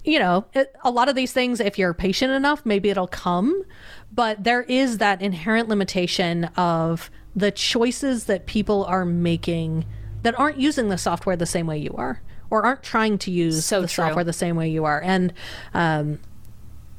You 0.03 0.19
know, 0.19 0.45
it, 0.53 0.75
a 0.83 0.91
lot 0.91 1.09
of 1.09 1.15
these 1.15 1.33
things, 1.33 1.59
if 1.59 1.79
you're 1.79 1.93
patient 1.93 2.31
enough, 2.31 2.65
maybe 2.65 2.89
it'll 2.89 3.07
come. 3.07 3.63
But 4.11 4.43
there 4.43 4.61
is 4.63 4.99
that 4.99 5.21
inherent 5.21 5.67
limitation 5.69 6.45
of 6.55 7.09
the 7.35 7.51
choices 7.51 8.25
that 8.25 8.45
people 8.45 8.85
are 8.85 9.05
making 9.05 9.85
that 10.21 10.37
aren't 10.39 10.57
using 10.57 10.89
the 10.89 10.97
software 10.97 11.35
the 11.35 11.45
same 11.45 11.67
way 11.67 11.77
you 11.77 11.93
are 11.97 12.21
or 12.49 12.65
aren't 12.65 12.83
trying 12.83 13.17
to 13.17 13.31
use 13.31 13.65
So 13.65 13.81
the 13.81 13.87
true. 13.87 14.05
software 14.05 14.23
the 14.23 14.31
same 14.31 14.55
way 14.55 14.69
you 14.69 14.85
are. 14.85 15.01
And 15.01 15.33
um, 15.73 16.19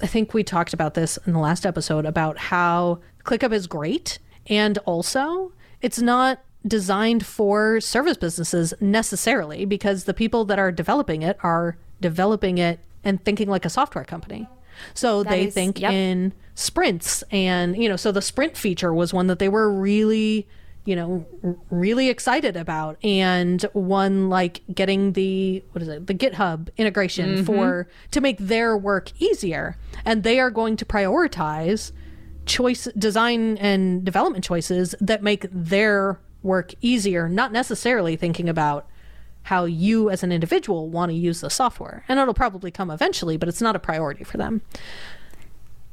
I 0.02 0.06
think 0.06 0.34
we 0.34 0.42
talked 0.42 0.74
about 0.74 0.94
this 0.94 1.16
in 1.26 1.32
the 1.32 1.38
last 1.38 1.64
episode 1.64 2.04
about 2.04 2.36
how 2.36 2.98
ClickUp 3.24 3.52
is 3.52 3.66
great 3.66 4.18
and 4.48 4.78
also 4.78 5.52
it's 5.80 6.00
not 6.00 6.42
designed 6.66 7.24
for 7.24 7.80
service 7.80 8.16
businesses 8.16 8.74
necessarily 8.80 9.64
because 9.64 10.04
the 10.04 10.14
people 10.14 10.44
that 10.46 10.58
are 10.58 10.72
developing 10.72 11.22
it 11.22 11.38
are 11.42 11.76
developing 12.00 12.58
it 12.58 12.80
and 13.04 13.22
thinking 13.24 13.48
like 13.48 13.64
a 13.64 13.70
software 13.70 14.04
company. 14.04 14.48
So 14.94 15.22
they 15.22 15.46
is- 15.46 15.54
think 15.54 15.80
yep. 15.80 15.92
in 15.92 16.32
sprints 16.54 17.24
and 17.32 17.76
you 17.76 17.88
know 17.88 17.96
so 17.96 18.12
the 18.12 18.22
sprint 18.22 18.56
feature 18.56 18.94
was 18.94 19.12
one 19.12 19.26
that 19.26 19.40
they 19.40 19.48
were 19.48 19.72
really 19.72 20.46
you 20.84 20.94
know 20.94 21.26
really 21.70 22.08
excited 22.08 22.56
about 22.56 22.96
and 23.02 23.62
one 23.72 24.28
like 24.28 24.62
getting 24.72 25.14
the 25.14 25.62
what 25.72 25.82
is 25.82 25.88
it 25.88 26.06
the 26.06 26.14
github 26.14 26.68
integration 26.76 27.36
mm-hmm. 27.36 27.44
for 27.44 27.88
to 28.12 28.20
make 28.20 28.38
their 28.38 28.76
work 28.76 29.10
easier 29.20 29.76
and 30.04 30.22
they 30.22 30.38
are 30.38 30.50
going 30.50 30.76
to 30.76 30.84
prioritize 30.84 31.90
choice 32.46 32.86
design 32.96 33.56
and 33.56 34.04
development 34.04 34.44
choices 34.44 34.94
that 35.00 35.22
make 35.22 35.46
their 35.50 36.20
work 36.42 36.72
easier 36.82 37.28
not 37.28 37.50
necessarily 37.50 38.14
thinking 38.14 38.48
about 38.48 38.86
how 39.44 39.64
you 39.64 40.10
as 40.10 40.22
an 40.22 40.32
individual 40.32 40.88
want 40.88 41.10
to 41.10 41.16
use 41.16 41.40
the 41.40 41.50
software 41.50 42.04
and 42.08 42.18
it'll 42.18 42.34
probably 42.34 42.70
come 42.70 42.90
eventually 42.90 43.36
but 43.36 43.48
it's 43.48 43.62
not 43.62 43.76
a 43.76 43.78
priority 43.78 44.24
for 44.24 44.36
them 44.36 44.62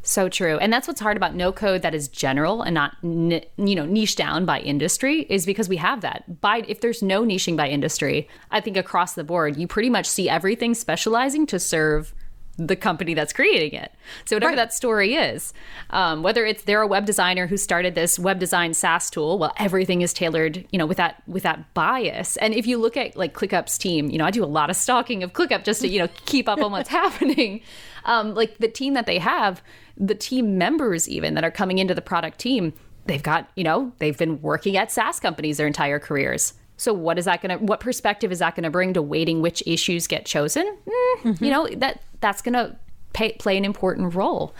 So 0.04 0.30
true. 0.30 0.58
And 0.58 0.74
that's 0.74 0.88
what's 0.88 1.00
hard 1.00 1.16
about 1.16 1.36
no 1.36 1.52
code 1.52 1.84
that 1.84 1.94
is 1.94 2.08
general 2.08 2.64
and 2.64 2.74
not 2.74 2.98
you 3.04 3.76
know 3.76 3.86
niche 3.86 4.16
down 4.16 4.46
by 4.46 4.60
industry 4.60 5.28
is 5.30 5.46
because 5.46 5.70
we 5.70 5.78
have 5.78 6.02
that. 6.02 6.42
By 6.42 6.64
if 6.68 6.82
there's 6.82 7.04
no 7.04 7.24
niching 7.24 7.56
by 7.56 7.70
industry, 7.70 8.28
I 8.50 8.62
think 8.62 8.78
across 8.78 9.14
the 9.14 9.24
board 9.24 9.58
you 9.58 9.68
pretty 9.68 9.90
much 9.90 10.08
see 10.08 10.28
everything 10.28 10.74
specializing 10.74 11.46
to 11.48 11.60
serve 11.60 12.16
the 12.58 12.76
company 12.76 13.14
that's 13.14 13.34
creating 13.34 13.80
it. 13.80 13.92
So 14.26 14.36
whatever 14.36 14.50
Right. 14.52 14.56
that 14.58 14.74
story 14.74 15.16
is, 15.16 15.54
um, 15.90 16.22
whether 16.22 16.46
it's 16.46 16.64
they're 16.64 16.82
a 16.82 16.88
web 16.88 17.06
designer 17.06 17.48
who 17.48 17.58
started 17.58 17.96
this 17.96 18.20
web 18.20 18.40
design 18.40 18.74
SaaS 18.74 19.10
tool, 19.10 19.40
well, 19.40 19.54
everything 19.58 20.02
is 20.02 20.14
tailored, 20.14 20.66
you 20.72 20.78
know, 20.78 20.86
with 20.86 20.98
that 20.98 21.24
with 21.28 21.44
that 21.44 21.74
bias. 21.74 22.38
And 22.38 22.54
if 22.54 22.68
you 22.68 22.78
look 22.78 22.98
at 22.98 23.16
like 23.16 23.34
ClickUp's 23.34 23.78
team, 23.78 24.10
you 24.10 24.18
know, 24.18 24.26
I 24.26 24.32
do 24.32 24.44
a 24.44 24.46
lot 24.46 24.70
of 24.70 24.76
stalking 24.76 25.24
of 25.24 25.34
ClickUp 25.34 25.64
just 25.64 25.82
to 25.82 25.88
you 25.88 26.00
know 26.00 26.08
keep 26.26 26.48
up 26.50 26.60
on 26.62 26.72
what's 26.72 26.90
happening. 26.90 27.62
Um, 28.06 28.36
like 28.36 28.58
the 28.58 28.68
team 28.68 28.94
that 28.96 29.06
they 29.06 29.20
have, 29.20 29.62
the 29.98 30.16
team 30.16 30.58
members 30.58 31.08
even 31.08 31.34
that 31.36 31.44
are 31.44 31.52
coming 31.52 31.78
into 31.78 31.94
the 31.96 32.02
product 32.02 32.38
team, 32.40 32.74
they've 33.06 33.24
got 33.24 33.50
you 33.56 33.64
know 33.64 33.94
they've 34.00 34.18
been 34.18 34.42
working 34.42 34.76
at 34.78 34.92
SaaS 34.92 35.20
companies 35.20 35.58
their 35.58 35.68
entire 35.68 36.00
careers. 36.00 36.54
So 36.82 36.94
what 36.94 37.20
is 37.20 37.26
that 37.26 37.44
going 37.44 37.60
to? 37.60 37.64
What 37.64 37.80
perspective 37.80 38.32
is 38.32 38.40
that 38.40 38.56
going 38.56 38.64
to 38.64 38.72
bring 38.72 38.96
to 38.96 39.04
weighting 39.04 39.40
which 39.44 39.62
issues 39.68 40.08
get 40.08 40.26
chosen? 40.26 40.78
Mm, 41.22 41.40
You 41.40 41.52
know 41.52 41.68
that 41.76 42.02
that's 42.22 42.42
going 42.42 42.54
to 42.54 42.76
play 43.38 43.56
an 43.56 43.66
important 43.66 44.16
role. 44.16 44.56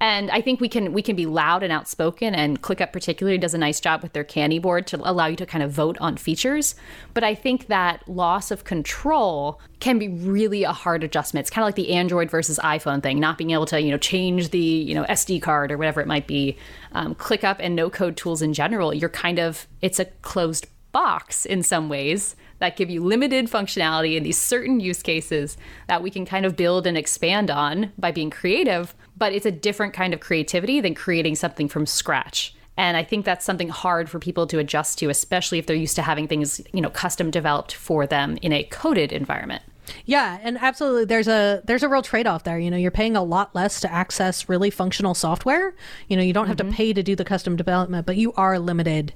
And 0.00 0.28
I 0.32 0.40
think 0.40 0.60
we 0.60 0.68
can 0.68 0.92
we 0.92 1.02
can 1.02 1.14
be 1.14 1.26
loud 1.26 1.62
and 1.62 1.72
outspoken, 1.72 2.34
and 2.34 2.60
ClickUp 2.60 2.92
particularly 2.92 3.38
does 3.38 3.54
a 3.54 3.58
nice 3.58 3.78
job 3.78 4.02
with 4.02 4.12
their 4.12 4.24
Canny 4.24 4.58
board 4.58 4.88
to 4.88 4.96
allow 5.08 5.26
you 5.26 5.36
to 5.36 5.46
kind 5.46 5.62
of 5.62 5.70
vote 5.70 5.96
on 6.00 6.16
features. 6.16 6.74
But 7.14 7.22
I 7.22 7.36
think 7.36 7.68
that 7.68 8.08
loss 8.08 8.50
of 8.50 8.64
control 8.64 9.60
can 9.78 10.00
be 10.00 10.08
really 10.08 10.64
a 10.64 10.72
hard 10.72 11.04
adjustment. 11.04 11.44
It's 11.44 11.50
kind 11.50 11.62
of 11.62 11.68
like 11.68 11.76
the 11.76 11.92
Android 11.92 12.28
versus 12.28 12.58
iPhone 12.64 13.04
thing, 13.04 13.20
not 13.20 13.38
being 13.38 13.52
able 13.52 13.66
to 13.66 13.80
you 13.80 13.92
know 13.92 13.98
change 13.98 14.50
the 14.50 14.58
you 14.58 14.96
know 14.96 15.04
SD 15.04 15.40
card 15.40 15.70
or 15.70 15.78
whatever 15.78 16.00
it 16.00 16.08
might 16.08 16.26
be. 16.26 16.56
Um, 16.90 17.14
ClickUp 17.14 17.58
and 17.60 17.76
no 17.76 17.88
code 17.88 18.16
tools 18.16 18.42
in 18.42 18.52
general, 18.52 18.92
you're 18.92 19.08
kind 19.08 19.38
of 19.38 19.68
it's 19.80 20.00
a 20.00 20.06
closed 20.22 20.66
box 20.92 21.44
in 21.44 21.62
some 21.62 21.88
ways 21.88 22.36
that 22.58 22.76
give 22.76 22.90
you 22.90 23.02
limited 23.02 23.46
functionality 23.46 24.16
in 24.16 24.22
these 24.22 24.40
certain 24.40 24.78
use 24.78 25.02
cases 25.02 25.56
that 25.88 26.02
we 26.02 26.10
can 26.10 26.24
kind 26.24 26.46
of 26.46 26.56
build 26.56 26.86
and 26.86 26.96
expand 26.96 27.50
on 27.50 27.92
by 27.98 28.12
being 28.12 28.30
creative, 28.30 28.94
but 29.16 29.32
it's 29.32 29.46
a 29.46 29.50
different 29.50 29.92
kind 29.92 30.14
of 30.14 30.20
creativity 30.20 30.80
than 30.80 30.94
creating 30.94 31.34
something 31.34 31.68
from 31.68 31.86
scratch. 31.86 32.54
And 32.76 32.96
I 32.96 33.04
think 33.04 33.24
that's 33.24 33.44
something 33.44 33.68
hard 33.68 34.08
for 34.08 34.18
people 34.18 34.46
to 34.46 34.58
adjust 34.58 34.98
to, 35.00 35.10
especially 35.10 35.58
if 35.58 35.66
they're 35.66 35.76
used 35.76 35.96
to 35.96 36.02
having 36.02 36.26
things, 36.26 36.60
you 36.72 36.80
know, 36.80 36.88
custom 36.88 37.30
developed 37.30 37.74
for 37.74 38.06
them 38.06 38.38
in 38.40 38.52
a 38.52 38.64
coded 38.64 39.12
environment. 39.12 39.62
Yeah, 40.06 40.38
and 40.42 40.56
absolutely 40.58 41.04
there's 41.04 41.28
a 41.28 41.60
there's 41.64 41.82
a 41.82 41.88
real 41.88 42.02
trade-off 42.02 42.44
there. 42.44 42.58
You 42.58 42.70
know, 42.70 42.76
you're 42.76 42.90
paying 42.90 43.16
a 43.16 43.22
lot 43.22 43.54
less 43.54 43.80
to 43.80 43.92
access 43.92 44.48
really 44.48 44.70
functional 44.70 45.14
software. 45.14 45.74
You 46.08 46.16
know, 46.16 46.22
you 46.22 46.32
don't 46.32 46.46
have 46.46 46.56
to 46.58 46.64
mm-hmm. 46.64 46.72
pay 46.72 46.92
to 46.92 47.02
do 47.02 47.16
the 47.16 47.24
custom 47.24 47.56
development, 47.56 48.06
but 48.06 48.16
you 48.16 48.32
are 48.34 48.58
limited 48.58 49.12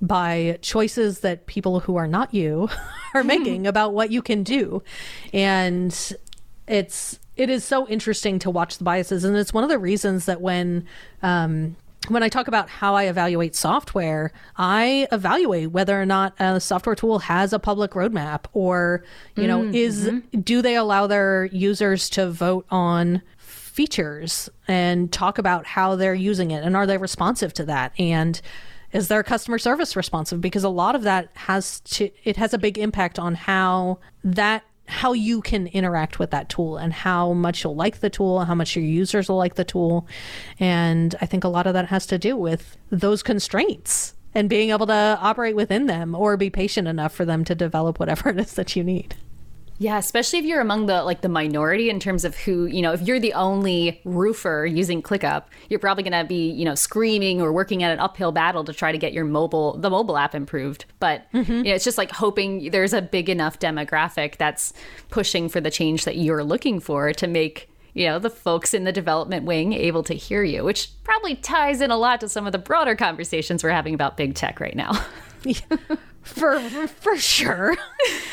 by 0.00 0.58
choices 0.62 1.20
that 1.20 1.46
people 1.46 1.80
who 1.80 1.96
are 1.96 2.06
not 2.06 2.32
you 2.32 2.68
are 3.14 3.24
making 3.24 3.66
about 3.68 3.94
what 3.94 4.10
you 4.10 4.22
can 4.22 4.42
do. 4.42 4.82
And 5.32 6.16
it's 6.66 7.18
it 7.36 7.50
is 7.50 7.64
so 7.64 7.86
interesting 7.88 8.38
to 8.40 8.50
watch 8.50 8.78
the 8.78 8.84
biases, 8.84 9.24
and 9.24 9.36
it's 9.36 9.54
one 9.54 9.64
of 9.64 9.70
the 9.70 9.78
reasons 9.78 10.26
that 10.26 10.40
when 10.40 10.86
um, 11.22 11.76
when 12.08 12.22
I 12.22 12.28
talk 12.28 12.48
about 12.48 12.68
how 12.68 12.94
I 12.94 13.04
evaluate 13.04 13.54
software, 13.54 14.32
I 14.56 15.06
evaluate 15.12 15.70
whether 15.72 16.00
or 16.00 16.06
not 16.06 16.34
a 16.38 16.60
software 16.60 16.94
tool 16.94 17.18
has 17.20 17.52
a 17.52 17.58
public 17.58 17.92
roadmap 17.92 18.44
or, 18.52 19.04
you 19.36 19.46
know, 19.46 19.60
mm-hmm. 19.60 19.74
is 19.74 20.10
do 20.42 20.62
they 20.62 20.76
allow 20.76 21.06
their 21.06 21.46
users 21.46 22.08
to 22.10 22.30
vote 22.30 22.66
on 22.70 23.22
features 23.36 24.48
and 24.66 25.12
talk 25.12 25.38
about 25.38 25.66
how 25.66 25.96
they're 25.96 26.14
using 26.14 26.50
it 26.50 26.64
and 26.64 26.74
are 26.74 26.86
they 26.86 26.98
responsive 26.98 27.52
to 27.54 27.64
that 27.64 27.92
and 27.98 28.40
is 28.92 29.08
their 29.08 29.22
customer 29.22 29.58
service 29.58 29.96
responsive 29.96 30.40
because 30.40 30.64
a 30.64 30.68
lot 30.68 30.94
of 30.94 31.02
that 31.02 31.28
has 31.34 31.80
to 31.80 32.10
it 32.24 32.36
has 32.36 32.54
a 32.54 32.58
big 32.58 32.78
impact 32.78 33.18
on 33.18 33.34
how 33.34 33.98
that 34.24 34.64
how 34.88 35.12
you 35.12 35.42
can 35.42 35.66
interact 35.68 36.18
with 36.18 36.30
that 36.30 36.48
tool 36.48 36.78
and 36.78 36.92
how 36.92 37.34
much 37.34 37.62
you'll 37.62 37.76
like 37.76 38.00
the 38.00 38.08
tool, 38.08 38.44
how 38.44 38.54
much 38.54 38.74
your 38.74 38.84
users 38.84 39.28
will 39.28 39.36
like 39.36 39.54
the 39.54 39.64
tool. 39.64 40.06
And 40.58 41.14
I 41.20 41.26
think 41.26 41.44
a 41.44 41.48
lot 41.48 41.66
of 41.66 41.74
that 41.74 41.88
has 41.88 42.06
to 42.06 42.18
do 42.18 42.36
with 42.36 42.78
those 42.90 43.22
constraints 43.22 44.14
and 44.34 44.48
being 44.48 44.70
able 44.70 44.86
to 44.86 45.18
operate 45.20 45.54
within 45.54 45.86
them 45.86 46.14
or 46.14 46.36
be 46.36 46.48
patient 46.48 46.88
enough 46.88 47.12
for 47.12 47.26
them 47.26 47.44
to 47.44 47.54
develop 47.54 48.00
whatever 48.00 48.28
it 48.30 48.38
is 48.38 48.54
that 48.54 48.76
you 48.76 48.82
need. 48.82 49.14
Yeah, 49.78 49.96
especially 49.98 50.40
if 50.40 50.44
you're 50.44 50.60
among 50.60 50.86
the 50.86 51.04
like 51.04 51.20
the 51.20 51.28
minority 51.28 51.88
in 51.88 52.00
terms 52.00 52.24
of 52.24 52.36
who, 52.36 52.66
you 52.66 52.82
know, 52.82 52.92
if 52.92 53.02
you're 53.02 53.20
the 53.20 53.32
only 53.34 54.00
roofer 54.04 54.66
using 54.66 55.02
ClickUp, 55.02 55.44
you're 55.68 55.78
probably 55.78 56.02
going 56.02 56.20
to 56.20 56.28
be, 56.28 56.50
you 56.50 56.64
know, 56.64 56.74
screaming 56.74 57.40
or 57.40 57.52
working 57.52 57.84
at 57.84 57.92
an 57.92 58.00
uphill 58.00 58.32
battle 58.32 58.64
to 58.64 58.72
try 58.72 58.90
to 58.90 58.98
get 58.98 59.12
your 59.12 59.24
mobile 59.24 59.78
the 59.78 59.88
mobile 59.88 60.18
app 60.18 60.34
improved. 60.34 60.84
But 60.98 61.30
mm-hmm. 61.32 61.52
you 61.52 61.64
know, 61.64 61.74
it's 61.74 61.84
just 61.84 61.98
like 61.98 62.10
hoping 62.10 62.70
there's 62.70 62.92
a 62.92 63.00
big 63.00 63.28
enough 63.28 63.60
demographic 63.60 64.36
that's 64.36 64.72
pushing 65.10 65.48
for 65.48 65.60
the 65.60 65.70
change 65.70 66.04
that 66.04 66.16
you're 66.16 66.42
looking 66.42 66.80
for 66.80 67.12
to 67.12 67.26
make 67.26 67.70
you 67.94 68.06
know, 68.06 68.18
the 68.20 68.30
folks 68.30 68.74
in 68.74 68.84
the 68.84 68.92
development 68.92 69.44
wing 69.44 69.72
able 69.72 70.04
to 70.04 70.14
hear 70.14 70.44
you, 70.44 70.62
which 70.62 70.90
probably 71.02 71.34
ties 71.34 71.80
in 71.80 71.90
a 71.90 71.96
lot 71.96 72.20
to 72.20 72.28
some 72.28 72.46
of 72.46 72.52
the 72.52 72.58
broader 72.58 72.94
conversations 72.94 73.64
we're 73.64 73.70
having 73.70 73.92
about 73.92 74.16
big 74.16 74.34
tech 74.36 74.60
right 74.60 74.76
now. 74.76 74.92
for 76.28 76.60
for 76.88 77.16
sure. 77.16 77.76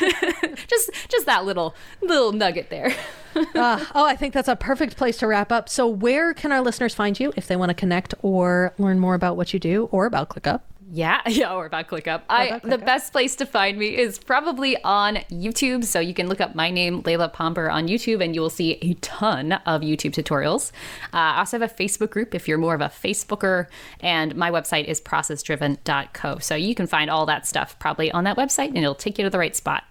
just 0.66 0.90
just 1.08 1.26
that 1.26 1.44
little 1.44 1.74
little 2.02 2.32
nugget 2.32 2.70
there. 2.70 2.94
uh, 3.54 3.84
oh, 3.94 4.04
I 4.04 4.16
think 4.16 4.32
that's 4.32 4.48
a 4.48 4.56
perfect 4.56 4.96
place 4.96 5.18
to 5.18 5.26
wrap 5.26 5.52
up. 5.52 5.68
So, 5.68 5.86
where 5.86 6.32
can 6.34 6.52
our 6.52 6.60
listeners 6.60 6.94
find 6.94 7.18
you 7.18 7.32
if 7.36 7.46
they 7.46 7.56
want 7.56 7.70
to 7.70 7.74
connect 7.74 8.14
or 8.22 8.72
learn 8.78 8.98
more 8.98 9.14
about 9.14 9.36
what 9.36 9.52
you 9.52 9.58
do 9.58 9.88
or 9.90 10.06
about 10.06 10.28
ClickUp? 10.28 10.60
Yeah, 10.90 11.20
yeah, 11.26 11.52
or 11.52 11.66
about 11.66 11.88
ClickUp. 11.88 12.22
I 12.28 12.46
about 12.46 12.62
ClickUp. 12.62 12.70
the 12.70 12.78
best 12.78 13.12
place 13.12 13.36
to 13.36 13.46
find 13.46 13.78
me 13.78 13.96
is 13.96 14.18
probably 14.18 14.82
on 14.84 15.16
YouTube. 15.30 15.84
So 15.84 15.98
you 15.98 16.14
can 16.14 16.28
look 16.28 16.40
up 16.40 16.54
my 16.54 16.70
name, 16.70 17.02
Layla 17.02 17.32
Pomper, 17.32 17.70
on 17.70 17.88
YouTube, 17.88 18.22
and 18.22 18.34
you 18.34 18.40
will 18.40 18.50
see 18.50 18.78
a 18.82 18.94
ton 18.94 19.52
of 19.52 19.82
YouTube 19.82 20.12
tutorials. 20.12 20.70
Uh, 21.12 21.34
I 21.36 21.38
also 21.38 21.58
have 21.58 21.70
a 21.70 21.74
Facebook 21.74 22.10
group 22.10 22.34
if 22.34 22.46
you're 22.46 22.58
more 22.58 22.74
of 22.74 22.80
a 22.80 22.88
Facebooker, 22.88 23.66
and 24.00 24.36
my 24.36 24.50
website 24.50 24.84
is 24.84 25.00
processdriven.co. 25.00 26.38
So 26.38 26.54
you 26.54 26.74
can 26.74 26.86
find 26.86 27.10
all 27.10 27.26
that 27.26 27.46
stuff 27.46 27.78
probably 27.78 28.12
on 28.12 28.24
that 28.24 28.36
website, 28.36 28.68
and 28.68 28.78
it'll 28.78 28.94
take 28.94 29.18
you 29.18 29.24
to 29.24 29.30
the 29.30 29.38
right 29.38 29.56
spot. 29.56 29.84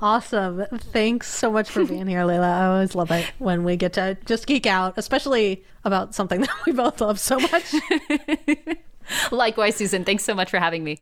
Awesome. 0.00 0.66
Thanks 0.78 1.28
so 1.28 1.52
much 1.52 1.70
for 1.70 1.84
being 1.84 2.08
here, 2.08 2.22
Layla. 2.22 2.42
I 2.42 2.66
always 2.66 2.94
love 2.96 3.12
it 3.12 3.30
when 3.38 3.62
we 3.62 3.76
get 3.76 3.92
to 3.92 4.16
just 4.24 4.48
geek 4.48 4.66
out, 4.66 4.94
especially 4.96 5.64
about 5.84 6.14
something 6.14 6.40
that 6.42 6.66
we 6.66 6.72
both 6.72 7.00
love 7.00 7.20
so 7.20 7.38
much. 7.38 7.74
Likewise, 9.30 9.76
Susan. 9.76 10.04
Thanks 10.04 10.24
so 10.24 10.34
much 10.34 10.50
for 10.50 10.58
having 10.58 10.84
me. 10.84 10.98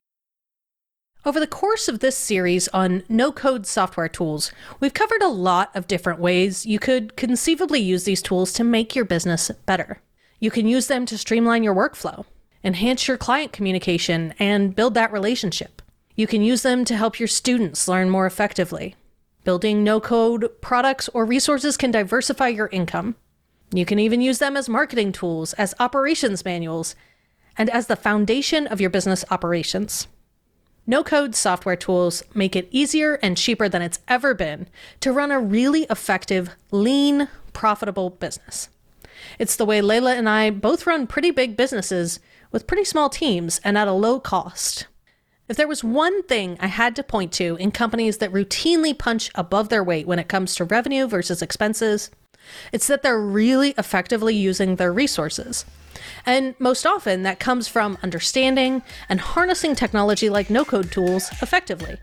Over 1.22 1.38
the 1.38 1.46
course 1.46 1.86
of 1.86 2.00
this 2.00 2.16
series 2.16 2.66
on 2.68 3.02
no 3.06 3.30
code 3.30 3.66
software 3.66 4.08
tools, 4.08 4.52
we've 4.80 4.94
covered 4.94 5.20
a 5.20 5.28
lot 5.28 5.70
of 5.74 5.86
different 5.86 6.18
ways 6.18 6.64
you 6.64 6.78
could 6.78 7.14
conceivably 7.14 7.78
use 7.78 8.04
these 8.04 8.22
tools 8.22 8.54
to 8.54 8.64
make 8.64 8.96
your 8.96 9.04
business 9.04 9.50
better. 9.66 10.00
You 10.38 10.50
can 10.50 10.66
use 10.66 10.86
them 10.86 11.04
to 11.04 11.18
streamline 11.18 11.62
your 11.62 11.74
workflow, 11.74 12.24
enhance 12.64 13.06
your 13.06 13.18
client 13.18 13.52
communication, 13.52 14.32
and 14.38 14.74
build 14.74 14.94
that 14.94 15.12
relationship. 15.12 15.82
You 16.16 16.26
can 16.26 16.40
use 16.40 16.62
them 16.62 16.86
to 16.86 16.96
help 16.96 17.18
your 17.18 17.28
students 17.28 17.86
learn 17.86 18.08
more 18.08 18.24
effectively. 18.24 18.96
Building 19.44 19.84
no 19.84 20.00
code 20.00 20.50
products 20.62 21.10
or 21.12 21.26
resources 21.26 21.76
can 21.76 21.90
diversify 21.90 22.48
your 22.48 22.68
income. 22.68 23.16
You 23.72 23.84
can 23.84 23.98
even 23.98 24.20
use 24.20 24.38
them 24.38 24.56
as 24.56 24.68
marketing 24.68 25.12
tools, 25.12 25.52
as 25.54 25.74
operations 25.78 26.44
manuals, 26.44 26.94
and 27.60 27.68
as 27.68 27.88
the 27.88 27.94
foundation 27.94 28.66
of 28.66 28.80
your 28.80 28.88
business 28.88 29.22
operations. 29.30 30.08
No 30.86 31.04
code 31.04 31.34
software 31.34 31.76
tools 31.76 32.22
make 32.32 32.56
it 32.56 32.70
easier 32.70 33.16
and 33.16 33.36
cheaper 33.36 33.68
than 33.68 33.82
it's 33.82 33.98
ever 34.08 34.32
been 34.32 34.66
to 35.00 35.12
run 35.12 35.30
a 35.30 35.38
really 35.38 35.82
effective, 35.90 36.48
lean, 36.70 37.28
profitable 37.52 38.08
business. 38.08 38.70
It's 39.38 39.56
the 39.56 39.66
way 39.66 39.82
Layla 39.82 40.16
and 40.16 40.26
I 40.26 40.48
both 40.48 40.86
run 40.86 41.06
pretty 41.06 41.30
big 41.32 41.54
businesses 41.54 42.18
with 42.50 42.66
pretty 42.66 42.84
small 42.84 43.10
teams 43.10 43.60
and 43.62 43.76
at 43.76 43.88
a 43.88 43.92
low 43.92 44.20
cost. 44.20 44.86
If 45.46 45.58
there 45.58 45.68
was 45.68 45.84
one 45.84 46.22
thing 46.22 46.56
I 46.60 46.68
had 46.68 46.96
to 46.96 47.02
point 47.02 47.30
to 47.32 47.56
in 47.56 47.72
companies 47.72 48.16
that 48.18 48.32
routinely 48.32 48.98
punch 48.98 49.30
above 49.34 49.68
their 49.68 49.84
weight 49.84 50.06
when 50.06 50.18
it 50.18 50.28
comes 50.28 50.54
to 50.54 50.64
revenue 50.64 51.06
versus 51.06 51.42
expenses, 51.42 52.10
it's 52.72 52.86
that 52.86 53.02
they're 53.02 53.20
really 53.20 53.74
effectively 53.76 54.34
using 54.34 54.76
their 54.76 54.94
resources. 54.94 55.66
And 56.26 56.54
most 56.58 56.86
often, 56.86 57.22
that 57.22 57.40
comes 57.40 57.68
from 57.68 57.98
understanding 58.02 58.82
and 59.08 59.20
harnessing 59.20 59.74
technology 59.74 60.30
like 60.30 60.50
no 60.50 60.64
code 60.64 60.92
tools 60.92 61.30
effectively. 61.42 61.96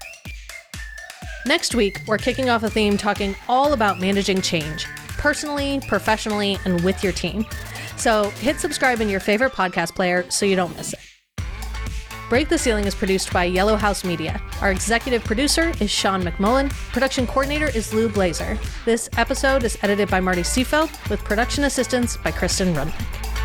Next 1.45 1.75
week, 1.75 2.01
we're 2.07 2.17
kicking 2.17 2.49
off 2.49 2.63
a 2.63 2.69
theme 2.69 2.97
talking 2.97 3.35
all 3.47 3.73
about 3.73 3.99
managing 3.99 4.41
change, 4.41 4.85
personally, 5.17 5.79
professionally, 5.87 6.57
and 6.65 6.83
with 6.83 7.03
your 7.03 7.13
team. 7.13 7.45
So 7.95 8.29
hit 8.31 8.59
subscribe 8.59 9.01
in 9.01 9.09
your 9.09 9.19
favorite 9.19 9.53
podcast 9.53 9.95
player 9.95 10.25
so 10.29 10.45
you 10.45 10.55
don't 10.55 10.75
miss 10.75 10.93
it. 10.93 10.99
Break 12.29 12.49
the 12.49 12.57
Ceiling 12.57 12.83
is 12.83 12.93
produced 12.93 13.31
by 13.31 13.45
Yellow 13.45 13.77
House 13.77 14.03
Media. 14.03 14.41
Our 14.59 14.69
executive 14.69 15.23
producer 15.23 15.71
is 15.79 15.89
Sean 15.89 16.21
McMullen. 16.21 16.69
Production 16.91 17.25
coordinator 17.25 17.67
is 17.67 17.93
Lou 17.93 18.09
Blazer. 18.09 18.59
This 18.83 19.09
episode 19.15 19.63
is 19.63 19.77
edited 19.81 20.09
by 20.09 20.19
Marty 20.19 20.41
Seafeld 20.41 21.09
with 21.09 21.23
production 21.23 21.63
assistance 21.63 22.17
by 22.17 22.31
Kristen 22.31 22.73
Rudnick. 22.73 23.36